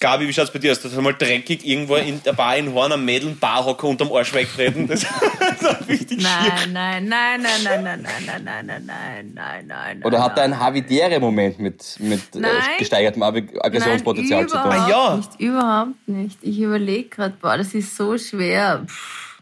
Gabi, 0.00 0.26
wie 0.26 0.32
schaut's 0.32 0.52
bei 0.52 0.58
dir 0.58 0.72
aus? 0.72 0.80
Das 0.80 0.92
mal 0.96 1.12
dreckig 1.14 1.64
irgendwo 1.64 1.94
in 1.94 2.20
der 2.24 2.32
Bar 2.32 2.56
in 2.56 2.72
Horn 2.74 2.90
am 2.90 3.04
Mädel 3.04 3.28
einen 3.28 3.38
Barhocker 3.38 3.86
unterm 3.86 4.10
Arsch 4.12 4.34
wegtreten. 4.34 4.88
Das, 4.88 5.02
das 5.02 5.62
war 5.62 5.88
richtig 5.88 6.20
schier. 6.20 6.28
Nein, 6.72 6.72
nein, 6.72 7.40
nein, 7.40 7.40
nein, 7.62 7.62
nein, 7.84 8.02
nein, 8.02 8.02
nein, 8.02 8.44
nein, 8.44 8.66
nein, 8.66 8.84
nein, 8.86 9.32
nein, 9.32 9.66
nein. 9.68 10.02
Oder 10.02 10.20
hat 10.20 10.32
er 10.38 10.48
nein. 10.48 10.54
einen 10.54 10.60
Havidere-Moment 10.60 11.60
mit, 11.60 12.00
mit 12.00 12.34
äh, 12.34 12.38
Nein. 12.40 12.50
gesteigertem 12.80 13.22
Ag- 13.22 13.64
Aggressionspotenzial 13.64 14.40
Nein, 14.40 14.48
zu 14.48 14.56
tun? 14.56 14.66
überhaupt 14.72 14.88
Ah, 14.88 14.90
ja. 14.90 15.16
Nicht, 15.18 15.40
überhaupt 15.40 16.08
nicht. 16.08 16.38
Ich 16.42 16.58
überlege 16.58 17.08
gerade, 17.08 17.36
boah, 17.40 17.56
das 17.56 17.72
ist 17.72 17.96
so 17.96 18.18
schwer. 18.18 18.84
Pff. 18.88 19.40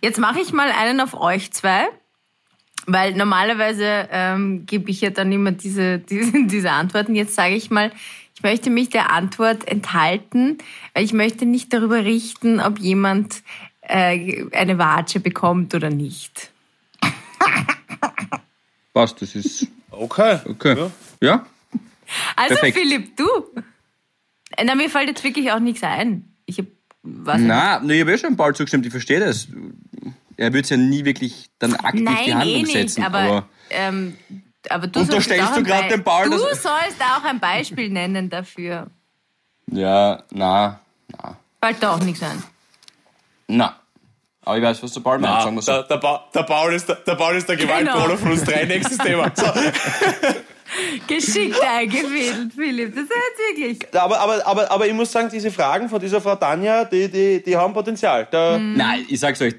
Jetzt 0.00 0.18
mache 0.18 0.40
ich 0.40 0.52
mal 0.54 0.70
einen 0.70 1.02
auf 1.02 1.20
euch 1.20 1.52
zwei, 1.52 1.86
weil 2.88 3.14
normalerweise 3.14 4.08
ähm, 4.10 4.66
gebe 4.66 4.90
ich 4.90 5.00
ja 5.00 5.10
dann 5.10 5.30
immer 5.30 5.52
diese, 5.52 5.98
diese, 5.98 6.32
diese 6.46 6.70
Antworten. 6.70 7.14
Jetzt 7.14 7.34
sage 7.34 7.54
ich 7.54 7.70
mal, 7.70 7.92
ich 8.34 8.42
möchte 8.42 8.70
mich 8.70 8.88
der 8.88 9.12
Antwort 9.12 9.68
enthalten, 9.68 10.58
weil 10.94 11.04
ich 11.04 11.12
möchte 11.12 11.46
nicht 11.46 11.72
darüber 11.72 12.04
richten, 12.04 12.60
ob 12.60 12.78
jemand 12.78 13.42
äh, 13.82 14.44
eine 14.52 14.78
Watsche 14.78 15.20
bekommt 15.20 15.74
oder 15.74 15.90
nicht. 15.90 16.50
Passt, 18.92 19.22
das 19.22 19.34
ist 19.34 19.68
Okay. 19.90 20.38
okay. 20.44 20.76
Ja. 20.76 20.90
Ja? 21.20 21.46
Also 22.36 22.54
Perfekt. 22.54 22.78
Philipp, 22.78 23.16
du? 23.16 23.26
Na, 24.64 24.74
mir 24.74 24.88
fällt 24.88 25.08
jetzt 25.08 25.24
wirklich 25.24 25.52
auch 25.52 25.58
nichts 25.58 25.82
ein. 25.82 26.24
Ich 26.46 26.58
hab, 26.58 26.66
was 27.02 27.40
Nein, 27.40 27.86
nee, 27.86 27.94
ich 27.94 28.00
habe 28.00 28.12
eh 28.12 28.18
schon 28.18 28.36
bald 28.36 28.56
zugestimmt, 28.56 28.86
ich 28.86 28.92
verstehe 28.92 29.20
das. 29.20 29.48
Er 30.38 30.52
wird 30.52 30.64
es 30.64 30.70
ja 30.70 30.76
nie 30.78 31.04
wirklich 31.04 31.50
dann 31.58 31.74
aktiv 31.74 31.98
die 31.98 32.02
Nein, 32.04 32.16
eh 32.28 32.32
Handlung 32.32 32.62
nicht, 32.62 32.72
setzen. 32.72 33.02
aber, 33.04 33.46
ähm, 33.70 34.16
aber 34.70 34.86
du 34.86 35.00
Unterstellst 35.00 35.44
sollst 35.54 35.58
auch 35.70 35.76
du 35.76 35.82
Bei- 35.82 35.88
dem 35.88 36.04
Paul, 36.04 36.30
Du 36.30 36.38
sollst 36.38 36.66
auch 36.66 37.24
ein 37.24 37.40
Beispiel 37.40 37.90
nennen 37.90 38.30
dafür. 38.30 38.86
ja, 39.66 40.22
na, 40.30 40.80
na, 41.08 41.36
Fällt 41.62 41.82
da 41.82 41.94
auch 41.94 42.00
nichts 42.00 42.22
ein. 42.22 42.42
na. 43.48 43.76
Aber 44.44 44.56
ich 44.56 44.62
weiß, 44.64 44.82
was 44.82 44.92
der 44.94 45.00
Paul 45.00 45.18
meint, 45.18 45.42
sagen 45.42 45.56
wir 45.56 45.60
so. 45.62 45.72
der, 45.72 45.82
der, 45.82 45.96
ba 45.98 46.24
der, 46.34 46.42
Paul 46.44 46.72
ist 46.72 46.88
der, 46.88 46.94
der 46.96 47.16
Paul 47.16 47.36
ist 47.36 47.46
der 47.48 47.56
Gewaltpolo 47.56 48.04
Genau. 48.04 48.16
von 48.16 48.30
uns 48.32 48.44
drei. 48.44 48.64
Nächstes 48.64 48.96
Thema. 48.96 49.30
So. 49.34 49.44
Geschickt 51.06 51.60
eingefädelt, 51.62 52.52
Philipp. 52.54 52.94
Das 52.94 53.04
ist 53.04 53.10
jetzt 53.10 53.58
wirklich. 53.78 53.94
Aber, 54.00 54.18
aber, 54.20 54.46
aber, 54.46 54.70
aber 54.70 54.86
ich 54.86 54.92
muss 54.94 55.10
sagen, 55.12 55.28
diese 55.30 55.50
Fragen 55.50 55.88
von 55.88 56.00
dieser 56.00 56.20
Frau 56.22 56.36
Tanja, 56.36 56.84
die, 56.84 57.10
die, 57.10 57.42
die 57.42 57.56
haben 57.56 57.74
Potenzial. 57.74 58.26
Da, 58.30 58.58
Nein, 58.58 59.04
ich 59.08 59.18
sag's 59.20 59.40
euch, 59.42 59.54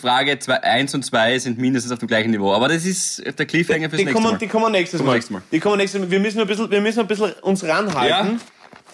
Frage 0.00 0.38
1 0.62 0.94
und 0.94 1.04
2 1.04 1.38
sind 1.38 1.58
mindestens 1.58 1.92
auf 1.92 1.98
dem 1.98 2.08
gleichen 2.08 2.30
Niveau. 2.30 2.52
Aber 2.52 2.68
das 2.68 2.84
ist 2.84 3.22
der 3.38 3.46
Cliffhanger 3.46 3.88
fürs 3.90 3.98
Die 3.98 4.04
nächste 4.04 4.14
kommen, 4.22 4.32
Mal. 4.32 4.38
die 4.38 4.46
kommen 4.46 4.72
nächstes 4.72 5.02
Mal. 5.02 5.12
nächstes 5.14 5.30
Mal. 5.30 5.42
Die 5.50 5.60
kommen 5.60 5.78
nächstes 5.78 6.00
Mal. 6.00 6.10
Wir 6.10 6.20
müssen 6.20 6.40
ein 6.40 6.46
bisschen, 6.46 6.70
wir 6.70 6.80
müssen 6.80 7.00
ein 7.00 7.06
bisschen 7.06 7.32
uns 7.42 7.64
ranhalten. 7.64 8.40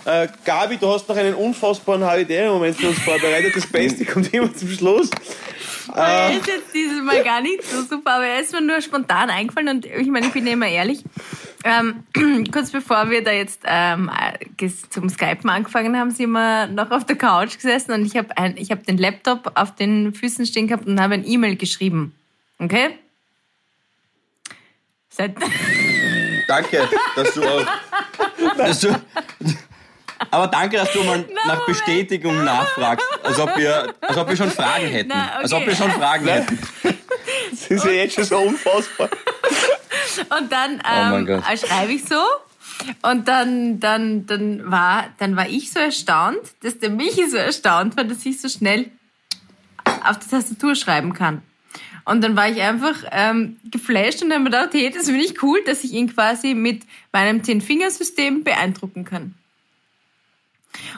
Äh, 0.06 0.28
Gabi, 0.44 0.78
du 0.78 0.88
hast 0.88 1.06
noch 1.08 1.16
einen 1.16 1.34
unfassbaren 1.34 2.02
Habitäre-Moment 2.02 2.76
für 2.76 2.88
uns 2.88 2.98
vorbereitet. 3.00 3.54
Das 3.54 3.66
Beste 3.66 4.04
kommt 4.06 4.32
immer 4.32 4.52
zum 4.54 4.70
Schluss. 4.70 5.10
Er 5.94 6.36
ist 6.36 6.46
jetzt 6.46 6.74
dieses 6.74 7.02
Mal 7.02 7.22
gar 7.24 7.40
nicht 7.40 7.62
so 7.64 7.82
super, 7.82 8.16
aber 8.16 8.26
er 8.26 8.40
ist 8.40 8.52
mir 8.52 8.60
nur 8.60 8.80
spontan 8.80 9.30
eingefallen 9.30 9.68
und 9.68 9.86
ich 9.86 10.08
meine, 10.08 10.26
ich 10.26 10.32
bin 10.32 10.46
ja 10.46 10.52
immer 10.52 10.68
ehrlich. 10.68 11.04
Ähm, 11.64 12.04
kurz 12.52 12.70
bevor 12.70 13.10
wir 13.10 13.22
da 13.22 13.32
jetzt 13.32 13.62
ähm, 13.64 14.10
zum 14.90 15.08
Skypen 15.08 15.50
angefangen 15.50 15.98
haben, 15.98 16.10
sind 16.10 16.30
wir 16.30 16.66
noch 16.68 16.90
auf 16.90 17.04
der 17.04 17.16
Couch 17.16 17.56
gesessen 17.56 17.92
und 17.92 18.06
ich 18.06 18.16
habe 18.16 18.28
hab 18.34 18.86
den 18.86 18.98
Laptop 18.98 19.52
auf 19.54 19.74
den 19.74 20.14
Füßen 20.14 20.46
stehen 20.46 20.68
gehabt 20.68 20.86
und 20.86 21.00
habe 21.00 21.14
ein 21.14 21.26
E-Mail 21.26 21.56
geschrieben. 21.56 22.14
Okay? 22.58 22.98
Seit, 25.10 25.34
Danke, 26.48 26.88
dass 27.14 27.34
du 27.34 27.42
auch. 27.42 27.66
Dass 28.56 28.80
du, 28.80 28.88
aber 30.30 30.46
danke, 30.48 30.76
dass 30.76 30.92
du 30.92 31.02
mal 31.02 31.18
nach 31.34 31.44
Moment. 31.44 31.66
Bestätigung 31.66 32.44
nachfragst. 32.44 33.06
Als 33.22 33.38
ob, 33.38 33.56
wir, 33.56 33.94
als 34.00 34.16
ob 34.16 34.28
wir 34.28 34.36
schon 34.36 34.50
Fragen 34.50 34.86
hätten. 34.86 35.08
Na, 35.08 35.26
okay. 35.26 35.42
Als 35.42 35.52
ob 35.52 35.66
wir 35.66 35.74
schon 35.74 35.90
Fragen 35.92 36.26
hätten. 36.26 36.58
Das 37.50 37.70
ist 37.70 37.84
ja 37.84 37.90
jetzt 37.90 38.14
schon 38.14 38.24
so 38.24 38.38
unfassbar. 38.38 39.08
Und 40.38 40.50
dann 40.50 40.82
Oh 40.84 41.16
ähm, 41.16 41.28
äh, 41.28 41.56
schreibe 41.56 41.92
ich 41.92 42.04
so. 42.04 42.20
Und 43.02 43.28
dann, 43.28 43.78
dann, 43.80 44.26
dann, 44.26 44.70
war, 44.70 45.08
dann 45.18 45.36
war 45.36 45.48
ich 45.48 45.70
so 45.72 45.78
erstaunt, 45.78 46.40
dass 46.62 46.78
der 46.78 46.90
Michi 46.90 47.28
so 47.28 47.36
erstaunt 47.36 47.96
war, 47.96 48.04
dass 48.04 48.24
ich 48.24 48.40
so 48.40 48.48
schnell 48.48 48.90
auf 50.04 50.18
die 50.18 50.28
Tastatur 50.28 50.74
schreiben 50.74 51.12
kann. 51.12 51.42
Und 52.04 52.22
dann 52.22 52.36
war 52.36 52.48
ich 52.48 52.60
einfach 52.60 52.96
ähm, 53.12 53.58
geflasht 53.70 54.22
und 54.22 54.32
habe 54.32 54.40
mir 54.40 54.50
gedacht, 54.50 54.70
hey, 54.72 54.90
das 54.90 55.06
finde 55.06 55.24
ich 55.24 55.42
cool, 55.42 55.62
dass 55.64 55.84
ich 55.84 55.92
ihn 55.92 56.12
quasi 56.12 56.54
mit 56.54 56.82
meinem 57.12 57.44
Zehn-Fingersystem 57.44 58.42
beeindrucken 58.42 59.04
kann. 59.04 59.34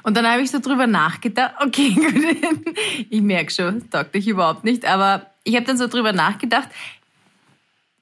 Und 0.02 0.16
dann 0.16 0.26
habe 0.26 0.42
ich 0.42 0.50
so 0.50 0.58
drüber 0.58 0.86
nachgedacht, 0.86 1.54
okay, 1.60 1.90
gut, 1.94 2.76
ich 3.08 3.20
merke 3.20 3.50
schon, 3.50 3.88
taugt 3.90 4.16
euch 4.16 4.26
überhaupt 4.26 4.64
nicht, 4.64 4.84
aber 4.84 5.26
ich 5.44 5.56
habe 5.56 5.66
dann 5.66 5.78
so 5.78 5.86
drüber 5.86 6.12
nachgedacht, 6.12 6.68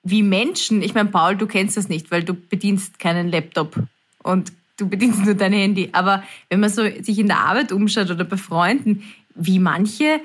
wie 0.03 0.23
Menschen, 0.23 0.83
ich 0.83 0.95
meine, 0.95 1.11
Paul, 1.11 1.37
du 1.37 1.47
kennst 1.47 1.77
das 1.77 1.89
nicht, 1.89 2.11
weil 2.11 2.25
du 2.25 2.35
bedienst 2.35 2.99
keinen 2.99 3.29
Laptop 3.29 3.77
und 4.23 4.53
du 4.77 4.89
bedienst 4.89 5.25
nur 5.25 5.35
dein 5.35 5.53
Handy. 5.53 5.91
Aber 5.93 6.23
wenn 6.49 6.61
man 6.61 6.71
so 6.71 6.83
sich 7.03 7.19
in 7.19 7.27
der 7.27 7.41
Arbeit 7.41 7.73
umschaut 7.73 8.11
oder 8.11 8.25
bei 8.25 8.37
Freunden, 8.37 9.03
wie 9.35 9.59
manche, 9.59 10.21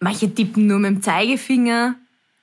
manche 0.00 0.34
tippen 0.34 0.66
nur 0.66 0.78
mit 0.78 0.90
dem 0.90 1.02
Zeigefinger, 1.02 1.96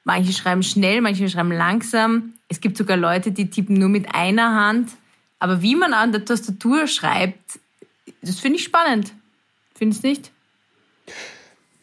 manche 0.03 0.33
schreiben 0.33 0.63
schnell, 0.63 1.01
manche 1.01 1.27
schreiben 1.29 1.51
langsam. 1.51 2.33
Es 2.47 2.61
gibt 2.61 2.77
sogar 2.77 2.97
Leute, 2.97 3.31
die 3.31 3.49
tippen 3.49 3.79
nur 3.79 3.89
mit 3.89 4.13
einer 4.13 4.53
Hand. 4.53 4.91
Aber 5.39 5.61
wie 5.61 5.75
man 5.75 5.93
an 5.93 6.11
der 6.11 6.25
Tastatur 6.25 6.87
schreibt, 6.87 7.59
das 8.25 8.39
finde 8.39 8.57
ich 8.59 8.65
spannend. 8.65 9.13
Findest 9.77 10.03
du 10.03 10.07
nicht? 10.07 10.31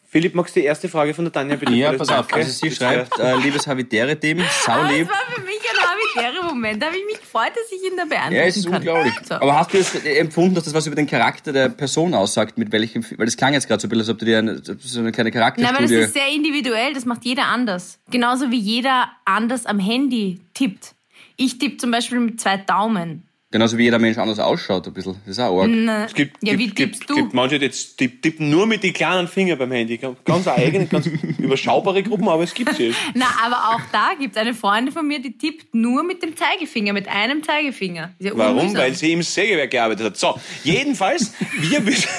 Philipp, 0.09 0.35
magst 0.35 0.55
du 0.55 0.59
die 0.59 0.65
erste 0.67 0.87
Frage 0.89 1.13
von 1.15 1.25
der 1.25 1.31
Tanja 1.31 1.55
bitte 1.55 1.73
Ja, 1.73 1.91
pass 1.93 2.09
auf. 2.09 2.31
Also 2.31 2.51
sie 2.51 2.69
Das 2.69 2.77
schreibt, 2.77 3.17
äh, 3.19 3.35
liebes 3.37 3.65
Habitäre-Team, 3.65 4.41
Ah, 4.41 4.43
saulieb. 4.63 5.07
Das 5.07 5.17
war 5.17 5.35
für 5.35 5.41
mich 5.41 5.59
ein 5.71 6.23
habitärer 6.23 6.43
Moment. 6.45 6.81
Da 6.81 6.85
habe 6.87 6.97
ich 6.97 7.05
mich 7.05 7.19
gefreut, 7.19 7.49
dass 7.55 7.71
ich 7.71 7.83
ihn 7.83 7.97
da 7.97 8.05
beantworten 8.05 8.35
Ja, 8.35 8.43
es 8.43 8.57
ist 8.57 8.65
kann. 8.65 8.75
unglaublich. 8.75 9.13
So. 9.27 9.33
Aber 9.35 9.55
hast 9.57 9.73
du 9.73 9.77
jetzt 9.79 10.05
empfunden, 10.05 10.53
dass 10.53 10.65
das 10.65 10.73
was 10.75 10.85
über 10.85 10.95
den 10.95 11.07
Charakter 11.07 11.51
der 11.51 11.69
Person 11.69 12.13
aussagt, 12.13 12.59
mit 12.59 12.71
welchem, 12.71 13.03
weil 13.17 13.25
das 13.25 13.35
klang 13.37 13.53
jetzt 13.53 13.67
gerade 13.67 13.81
so 13.81 13.87
ein 13.87 13.89
bisschen, 13.89 14.01
als 14.01 14.09
ob 14.09 14.19
du 14.19 14.25
dir 14.25 14.37
eine, 14.37 14.61
so 14.63 14.99
eine 14.99 15.11
kleine 15.11 15.31
Na, 15.33 15.41
aber 15.41 15.53
das 15.53 15.63
Charakterstudie... 15.63 15.95
ist 15.95 16.13
sehr 16.13 16.27
individuell, 16.31 16.93
das 16.93 17.05
macht 17.05 17.25
jeder 17.25 17.45
anders. 17.47 17.97
Genauso 18.11 18.51
wie 18.51 18.59
jeder 18.59 19.09
anders 19.25 19.65
am 19.65 19.79
Handy 19.79 20.41
tippt. 20.53 20.93
Ich 21.37 21.57
tippe 21.57 21.77
zum 21.77 21.89
Beispiel 21.89 22.19
mit 22.19 22.39
zwei 22.39 22.57
Daumen. 22.57 23.23
Genauso 23.53 23.77
wie 23.77 23.83
jeder 23.83 23.99
Mensch 23.99 24.17
anders 24.17 24.39
ausschaut, 24.39 24.87
ein 24.87 24.93
bisschen. 24.93 25.15
Das 25.27 25.37
ist 25.37 25.39
auch 25.39 25.61
arg. 25.61 25.69
Na, 25.71 26.05
Es 26.05 26.15
gibt, 26.15 26.37
ja, 26.41 26.53
wie 26.53 26.65
gibt, 26.65 26.75
tippst 26.77 26.99
gibt, 27.01 27.09
du? 27.11 27.15
gibt 27.17 27.33
manche, 27.35 27.59
die, 27.59 27.65
jetzt- 27.65 27.99
die 27.99 28.07
tippen 28.19 28.49
nur 28.49 28.65
mit 28.65 28.81
den 28.81 28.93
kleinen 28.93 29.27
Fingern 29.27 29.59
beim 29.59 29.71
Handy. 29.71 29.99
Ganz 30.25 30.47
eigene, 30.47 30.87
ganz 30.87 31.05
überschaubare 31.37 32.01
Gruppen, 32.01 32.27
aber 32.29 32.41
es 32.41 32.53
gibt 32.55 32.73
sie. 32.75 32.95
Na, 33.13 33.27
aber 33.45 33.75
auch 33.75 33.81
da 33.91 34.13
gibt 34.19 34.35
es 34.35 34.41
eine 34.41 34.55
Freundin 34.55 34.91
von 34.91 35.07
mir, 35.07 35.19
die 35.21 35.37
tippt 35.37 35.75
nur 35.75 36.03
mit 36.03 36.23
dem 36.23 36.35
Zeigefinger, 36.35 36.93
mit 36.93 37.07
einem 37.07 37.43
Zeigefinger. 37.43 38.11
Ja 38.17 38.31
Warum? 38.33 38.75
Weil 38.75 38.95
sie 38.95 39.11
im 39.11 39.21
Sägewerk 39.21 39.69
gearbeitet 39.69 40.07
hat. 40.07 40.17
So, 40.17 40.33
jedenfalls, 40.63 41.31
wir 41.59 41.79
müssen. 41.81 42.09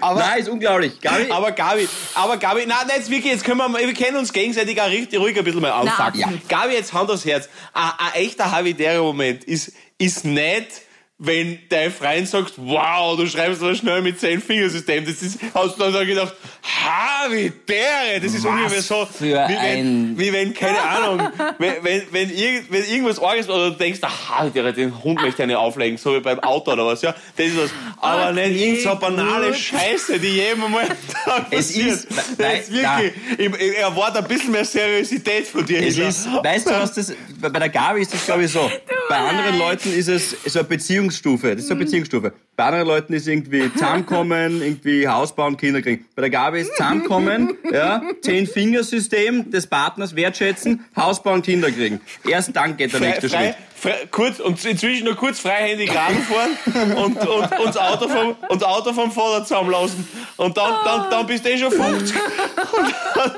aber, 0.00 0.18
Nein, 0.20 0.40
ist 0.40 0.48
unglaublich. 0.48 1.00
Gabi, 1.00 1.30
aber 1.30 1.52
Gabi, 1.52 1.88
aber 2.14 2.36
Gabi, 2.36 2.66
nein, 2.66 2.76
nein, 2.88 2.96
jetzt 2.96 3.10
wirklich, 3.10 3.32
jetzt 3.32 3.44
können 3.44 3.58
wir, 3.58 3.72
wir 3.72 3.94
können 3.94 4.16
uns 4.16 4.32
gegenseitig 4.32 4.80
auch 4.80 4.88
richtig 4.90 5.18
ruhig 5.20 5.38
ein 5.38 5.44
bisschen 5.44 5.60
mal 5.60 5.70
anfacken. 5.70 6.20
Ja. 6.20 6.32
Gabi, 6.48 6.74
jetzt 6.74 6.92
Hand 6.92 7.10
aufs 7.10 7.24
Herz. 7.24 7.48
Ein, 7.72 7.90
ein 7.98 8.22
echter 8.22 8.50
Habitäre-Moment 9.36 9.44
ist, 9.44 9.72
ist 9.98 10.24
nicht, 10.24 10.82
wenn 11.18 11.58
dein 11.70 11.90
Freund 11.90 12.28
sagt, 12.28 12.52
wow, 12.56 13.16
du 13.16 13.26
schreibst 13.26 13.60
so 13.60 13.74
schnell 13.74 14.02
mit 14.02 14.20
zehn 14.20 14.40
Fingersystem. 14.40 15.06
Das 15.06 15.22
ist, 15.22 15.38
hast 15.54 15.76
du 15.76 15.82
dann 15.84 15.92
so 15.94 16.00
gedacht, 16.00 16.34
Habitäre, 16.62 18.20
das 18.22 18.34
ist 18.34 18.44
ungefähr 18.44 18.82
so, 18.82 19.08
wie 19.20 19.32
wenn, 19.32 20.18
wie 20.18 20.32
wenn, 20.32 20.52
keine 20.52 20.80
Ahnung, 20.80 21.28
wenn, 21.58 21.82
wenn, 21.82 22.02
wenn, 22.10 22.30
irgend, 22.30 22.70
wenn 22.70 22.84
irgendwas 22.84 23.18
Orges 23.18 23.48
oder 23.48 23.70
du 23.70 23.76
denkst, 23.76 24.00
ah, 24.02 24.10
Habitäre, 24.40 24.72
den 24.72 25.02
Hund 25.02 25.20
möchte 25.22 25.42
ich 25.42 25.46
nicht 25.48 25.56
auflegen, 25.56 25.96
so 25.96 26.14
wie 26.14 26.20
beim 26.20 26.38
Auto 26.40 26.72
oder 26.72 26.86
was, 26.86 27.00
ja, 27.02 27.14
das 27.36 27.46
ist 27.46 27.56
was. 27.56 27.70
Aber 27.98 28.30
Okay, 28.30 28.48
nicht 28.50 28.60
irgend 28.60 28.80
so 28.82 28.94
banale 28.96 29.46
gut. 29.48 29.56
Scheiße, 29.56 30.18
die 30.18 30.28
jedem 30.36 30.62
Tag 31.24 31.46
Es 31.50 31.70
ist- 31.70 32.08
das 32.10 32.36
nein, 32.38 32.60
ist 32.60 32.70
wirklich, 32.72 33.12
ich, 33.38 33.60
ich 33.60 33.78
erwarte 33.78 34.18
ein 34.18 34.28
bisschen 34.28 34.50
mehr 34.52 34.64
Seriosität 34.64 35.46
von 35.46 35.64
dir. 35.64 35.80
Es 35.86 35.96
ist, 35.96 36.26
weißt 36.26 36.66
du, 36.66 36.70
was 36.72 36.92
das, 36.94 37.12
bei 37.40 37.48
der 37.58 37.68
Gabi 37.70 38.02
ist 38.02 38.12
das, 38.12 38.24
glaube 38.24 38.44
ich, 38.44 38.52
so. 38.52 38.70
Bei 39.08 39.16
anderen. 39.18 39.56
Leuten 39.58 39.92
ist 39.96 40.08
es 40.08 40.36
so 40.46 40.58
eine 40.58 40.66
Beziehungsstufe. 41.06 41.50
Das 41.52 41.62
ist 41.62 41.68
so 41.68 41.74
eine 41.74 41.84
Beziehungsstufe. 41.84 42.32
Bei 42.56 42.64
anderen 42.64 42.86
Leuten 42.86 43.12
ist 43.12 43.28
irgendwie 43.28 43.72
zusammenkommen, 43.72 44.62
irgendwie 44.62 45.08
Haus 45.08 45.34
bauen, 45.34 45.56
Kinder 45.56 45.82
kriegen. 45.82 46.06
Bei 46.14 46.22
der 46.22 46.30
Gabi 46.30 46.60
ist 46.60 46.76
zusammenkommen, 46.76 47.56
ja, 47.70 48.02
Zehn-Fingersystem 48.22 49.50
des 49.50 49.66
Partners 49.66 50.16
wertschätzen, 50.16 50.84
Haus 50.96 51.22
bauen, 51.22 51.42
Kinder 51.42 51.70
kriegen. 51.70 52.00
Erst 52.28 52.54
dann 52.54 52.76
geht 52.76 52.92
der 52.92 53.00
frei, 53.00 53.08
nächste 53.08 53.28
frei, 53.28 53.44
Schritt. 53.44 53.56
frei, 53.74 54.08
kurz 54.10 54.40
und 54.40 54.64
inzwischen 54.64 55.04
nur 55.04 55.16
kurz 55.16 55.40
freihändig 55.40 55.94
Radl 55.94 56.16
fahren 56.16 56.92
und, 56.92 57.16
und, 57.18 57.58
und, 57.58 57.66
das 57.66 57.76
Auto 57.76 58.08
vom, 58.08 58.36
und 58.48 58.62
das 58.62 58.68
Auto 58.68 58.92
vom 58.92 59.12
Vater 59.12 59.44
zusammenlassen. 59.44 60.06
Und 60.36 60.56
dann, 60.56 60.72
dann, 60.84 61.10
dann 61.10 61.26
bist 61.26 61.44
du 61.44 61.50
eh 61.50 61.58
schon 61.58 61.72
50. 61.72 62.16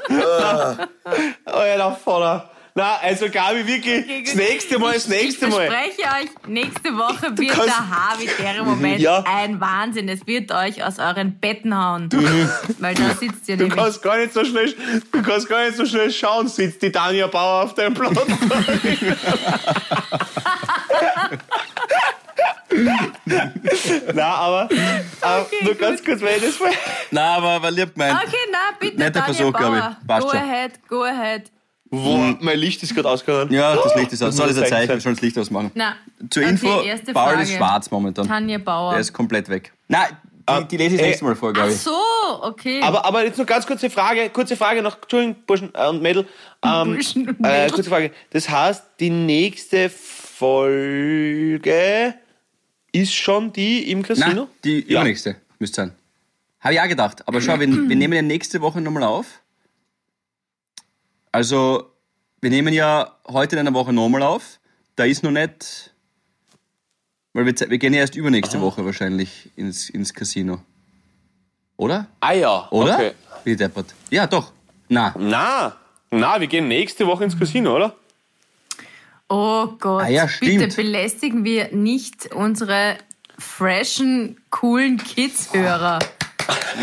Und 0.08 0.20
dann, 0.20 0.88
Alter, 1.44 1.98
Vater. 2.04 2.50
Na, 2.78 2.96
also 3.02 3.28
Gabi, 3.28 3.66
wirklich, 3.66 4.04
Okay, 4.04 4.22
das 4.24 4.34
nächste 4.36 4.78
Mal, 4.78 4.92
das 4.94 5.06
Ich 5.06 5.10
nächste 5.10 5.48
Mal. 5.48 5.66
verspreche 5.68 6.02
euch, 6.22 6.30
nächste 6.46 6.96
Woche 6.96 7.36
wird 7.36 7.50
kannst- 7.50 7.66
der 7.66 7.90
habitäre 7.90 8.62
Moment 8.64 9.00
Ja. 9.00 9.24
ein 9.26 9.60
Wahnsinn. 9.60 10.08
Es 10.08 10.24
wird 10.28 10.52
euch 10.52 10.84
aus 10.84 11.00
euren 11.00 11.40
Betten 11.40 11.76
hauen. 11.76 12.08
Weil 12.78 12.94
da 12.94 13.10
sitzt 13.16 13.48
ihr 13.48 13.56
Du 13.56 13.64
nämlich. 13.64 13.82
kannst 13.82 14.00
gar 14.00 14.16
nicht 14.18 14.32
so 14.32 14.44
schnell, 14.44 14.72
du 15.10 15.22
kannst 15.22 15.48
gar 15.48 15.64
nicht 15.64 15.76
so 15.76 15.84
schnell 15.86 16.12
schauen, 16.12 16.46
sitzt 16.46 16.80
die 16.82 16.92
Tanja 16.92 17.26
Bauer 17.26 17.64
auf 17.64 17.74
deinem 17.74 17.94
Platz. 17.94 18.16
Na, 24.14 24.34
aber, 24.34 24.68
aber 25.20 25.42
Okay, 25.42 25.56
nur 25.62 25.72
gut. 25.72 25.80
ganz 25.80 26.04
kurz, 26.04 26.20
weil 26.22 26.36
ich 26.36 26.42
das 26.44 26.60
mal. 26.60 26.72
Na, 27.10 27.36
aber, 27.36 27.48
aber 27.50 27.70
lieb 27.70 27.94
gemeint. 27.94 28.18
Okay, 28.24 28.36
na 28.52 28.58
bitte, 28.78 28.98
Netter 28.98 29.20
Tanja 29.20 29.34
Versuch, 29.34 29.52
Bauer. 29.52 29.76
Gabi. 29.80 29.96
Passt 30.06 30.22
Go 30.26 30.30
schon. 30.30 30.38
ahead, 30.38 30.88
go 30.88 31.02
ahead. 31.04 31.50
Wo, 31.90 32.16
mein 32.40 32.58
Licht 32.58 32.82
ist 32.82 32.94
gerade 32.94 33.08
ausgegangen. 33.08 33.50
Ja, 33.52 33.74
das 33.76 33.94
Licht 33.94 34.12
ist 34.12 34.22
aus. 34.22 34.36
Soll 34.36 34.48
das 34.48 34.58
ein 34.58 34.68
Zeichen, 34.68 35.00
sollen 35.00 35.14
das 35.14 35.22
Licht 35.22 35.38
ausmachen. 35.38 35.70
Na, 35.74 35.96
Zur 36.28 36.42
Info, 36.42 36.82
erste 36.82 37.12
Paul 37.14 37.28
Frage. 37.32 37.42
ist 37.44 37.52
schwarz 37.54 37.90
momentan. 37.90 38.26
Tanja 38.26 38.58
Bauer. 38.58 38.90
Der 38.92 39.00
ist 39.00 39.12
komplett 39.12 39.48
weg. 39.48 39.72
Nein, 39.88 40.08
die, 40.50 40.68
die 40.68 40.76
lese 40.76 40.94
ich 40.94 41.00
das 41.00 41.04
äh, 41.04 41.08
nächste 41.08 41.24
Mal 41.24 41.34
vor, 41.36 41.50
Ach 41.54 41.60
Gabi. 41.60 41.72
so, 41.72 41.90
okay. 42.42 42.80
Aber, 42.82 43.04
aber 43.06 43.24
jetzt 43.24 43.38
noch 43.38 43.46
ganz 43.46 43.66
kurze 43.66 43.88
Frage, 43.90 44.28
kurze 44.30 44.56
Frage 44.56 44.82
noch, 44.82 44.96
Entschuldigung, 45.00 45.36
Burschen 45.46 45.70
äh, 45.74 45.88
und 45.88 46.02
Mädel. 46.02 46.26
Ähm, 46.62 46.94
Burschen 46.94 47.28
und 47.28 47.38
äh, 47.40 47.42
Mädel. 47.64 47.70
kurze 47.70 47.88
Frage. 47.90 48.10
Das 48.30 48.48
heißt, 48.50 48.84
die 49.00 49.10
nächste 49.10 49.88
Folge 50.88 52.14
ist 52.92 53.14
schon 53.14 53.52
die 53.52 53.90
im 53.90 54.02
Casino? 54.02 54.26
Nein, 54.34 54.46
die 54.64 54.80
Ja. 54.88 55.00
übernächste 55.00 55.36
müsste 55.58 55.82
sein. 55.82 55.92
Habe 56.60 56.74
ich 56.74 56.80
auch 56.80 56.88
gedacht. 56.88 57.26
Aber 57.28 57.40
schau, 57.40 57.58
wir, 57.60 57.68
wir 57.68 57.96
nehmen 57.96 58.12
ja 58.14 58.22
nächste 58.22 58.60
Woche 58.60 58.80
nochmal 58.80 59.04
auf. 59.04 59.26
Also, 61.32 61.90
wir 62.40 62.50
nehmen 62.50 62.72
ja 62.72 63.16
heute 63.26 63.56
in 63.56 63.60
einer 63.60 63.74
Woche 63.74 63.92
nochmal 63.92 64.22
auf. 64.22 64.58
Da 64.96 65.04
ist 65.04 65.22
noch 65.22 65.30
nicht. 65.30 65.92
Weil 67.32 67.46
wir, 67.46 67.70
wir 67.70 67.78
gehen 67.78 67.94
ja 67.94 68.00
erst 68.00 68.16
übernächste 68.16 68.60
Woche 68.60 68.84
wahrscheinlich 68.84 69.50
ins, 69.56 69.90
ins 69.90 70.12
Casino. 70.12 70.60
Oder? 71.76 72.06
Ah 72.20 72.32
ja, 72.32 72.68
Oder? 72.70 72.94
okay. 72.94 73.12
Wie 73.44 73.54
deppert. 73.54 73.94
Ja, 74.10 74.26
doch. 74.26 74.52
Na. 74.88 75.14
Na, 75.16 75.76
na, 76.10 76.40
wir 76.40 76.46
gehen 76.48 76.66
nächste 76.66 77.06
Woche 77.06 77.24
ins 77.24 77.38
Casino, 77.38 77.76
oder? 77.76 77.94
oh 79.28 79.66
Gott, 79.78 80.04
Ah 80.04 80.08
ja, 80.08 80.26
bitte 80.40 80.68
belästigen 80.74 81.44
wir 81.44 81.72
nicht 81.74 82.34
unsere 82.34 82.96
freshen, 83.38 84.40
coolen 84.50 84.96
Kids-Hörer. 84.96 85.98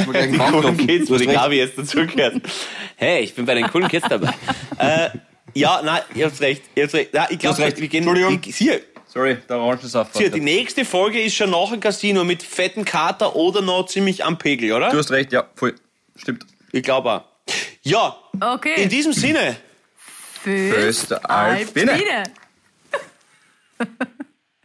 Coolen. 0.06 0.78
Kids, 0.78 1.10
wo 1.10 1.18
die. 1.18 1.26
Gabi 1.28 1.58
jetzt 1.58 1.78
dazugehört. 1.78 2.36
Hey, 2.96 3.24
ich 3.24 3.34
bin 3.36 3.46
bei 3.46 3.56
den 3.56 3.68
coolen 3.68 3.88
Kids 3.88 4.08
dabei. 4.08 4.34
äh, 4.78 5.10
ja, 5.54 5.82
nein, 5.84 6.02
ihr 6.14 6.26
habt 6.26 6.40
recht. 6.42 6.64
Ihr 6.76 6.84
habt 6.84 6.94
recht. 6.94 7.14
Nein, 7.14 7.28
ich 7.30 7.38
Du 7.40 7.48
hast 7.48 7.56
glaube, 7.58 7.70
recht. 7.72 7.82
wir 7.82 7.88
gehen. 7.88 8.08
Entschuldigung. 8.08 8.40
Wir, 8.46 8.54
hier, 8.54 8.82
Sorry, 9.08 9.38
der 9.48 9.58
Orangensaft. 9.58 10.18
hier, 10.18 10.30
die 10.30 10.42
nächste 10.42 10.84
Folge 10.86 11.22
ist 11.22 11.36
schon 11.36 11.50
nach 11.52 11.70
dem 11.72 11.80
Casino 11.80 12.24
mit 12.24 12.44
fetten 12.44 12.84
Kater 12.86 13.36
oder 13.36 13.62
noch 13.62 13.86
ziemlich 13.86 14.26
am 14.26 14.38
Pegel, 14.38 14.74
oder? 14.74 14.90
Du 14.90 14.98
hast 14.98 15.12
recht, 15.12 15.32
ja, 15.32 15.46
voll. 15.56 15.76
Stimmt. 16.18 16.46
Ich 16.72 16.84
glaube 16.84 17.10
auch. 17.12 17.24
Ja, 17.84 18.18
Okay. 18.42 18.82
in 18.84 18.90
diesem 18.90 19.14
Sinne. 19.14 19.56
Föste 20.44 21.28
Alpine. 21.30 22.24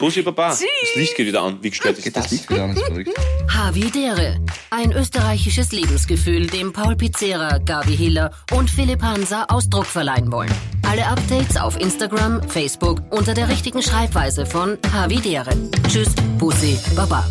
Bussi 0.00 0.22
Baba. 0.22 0.50
Tschüss. 0.50 0.66
Das 0.82 0.94
Licht 0.96 1.14
geht 1.14 1.26
wieder 1.26 1.42
an. 1.42 1.58
Wie 1.62 1.70
gestört 1.70 1.98
ist 1.98 2.04
Geht 2.04 2.16
das? 2.16 2.24
das 2.24 2.32
Licht 2.32 2.50
wieder 2.50 2.64
an? 2.64 2.70
Das 2.70 2.78
ist 2.78 2.86
verrückt. 2.86 3.10
Havidere. 3.48 4.38
Ein 4.70 4.92
österreichisches 4.92 5.72
Lebensgefühl, 5.72 6.46
dem 6.46 6.72
Paul 6.72 6.96
Pizzera, 6.96 7.58
Gabi 7.58 7.96
Hiller 7.96 8.30
und 8.52 8.70
Philipp 8.70 9.02
Hansa 9.02 9.44
Ausdruck 9.48 9.86
verleihen 9.86 10.32
wollen. 10.32 10.50
Alle 10.88 11.06
Updates 11.06 11.56
auf 11.58 11.78
Instagram, 11.78 12.42
Facebook 12.48 13.02
unter 13.10 13.34
der 13.34 13.48
richtigen 13.48 13.82
Schreibweise 13.82 14.46
von 14.46 14.78
Havidere. 14.92 15.50
Tschüss, 15.86 16.08
Bussi, 16.38 16.78
Baba. 16.96 17.28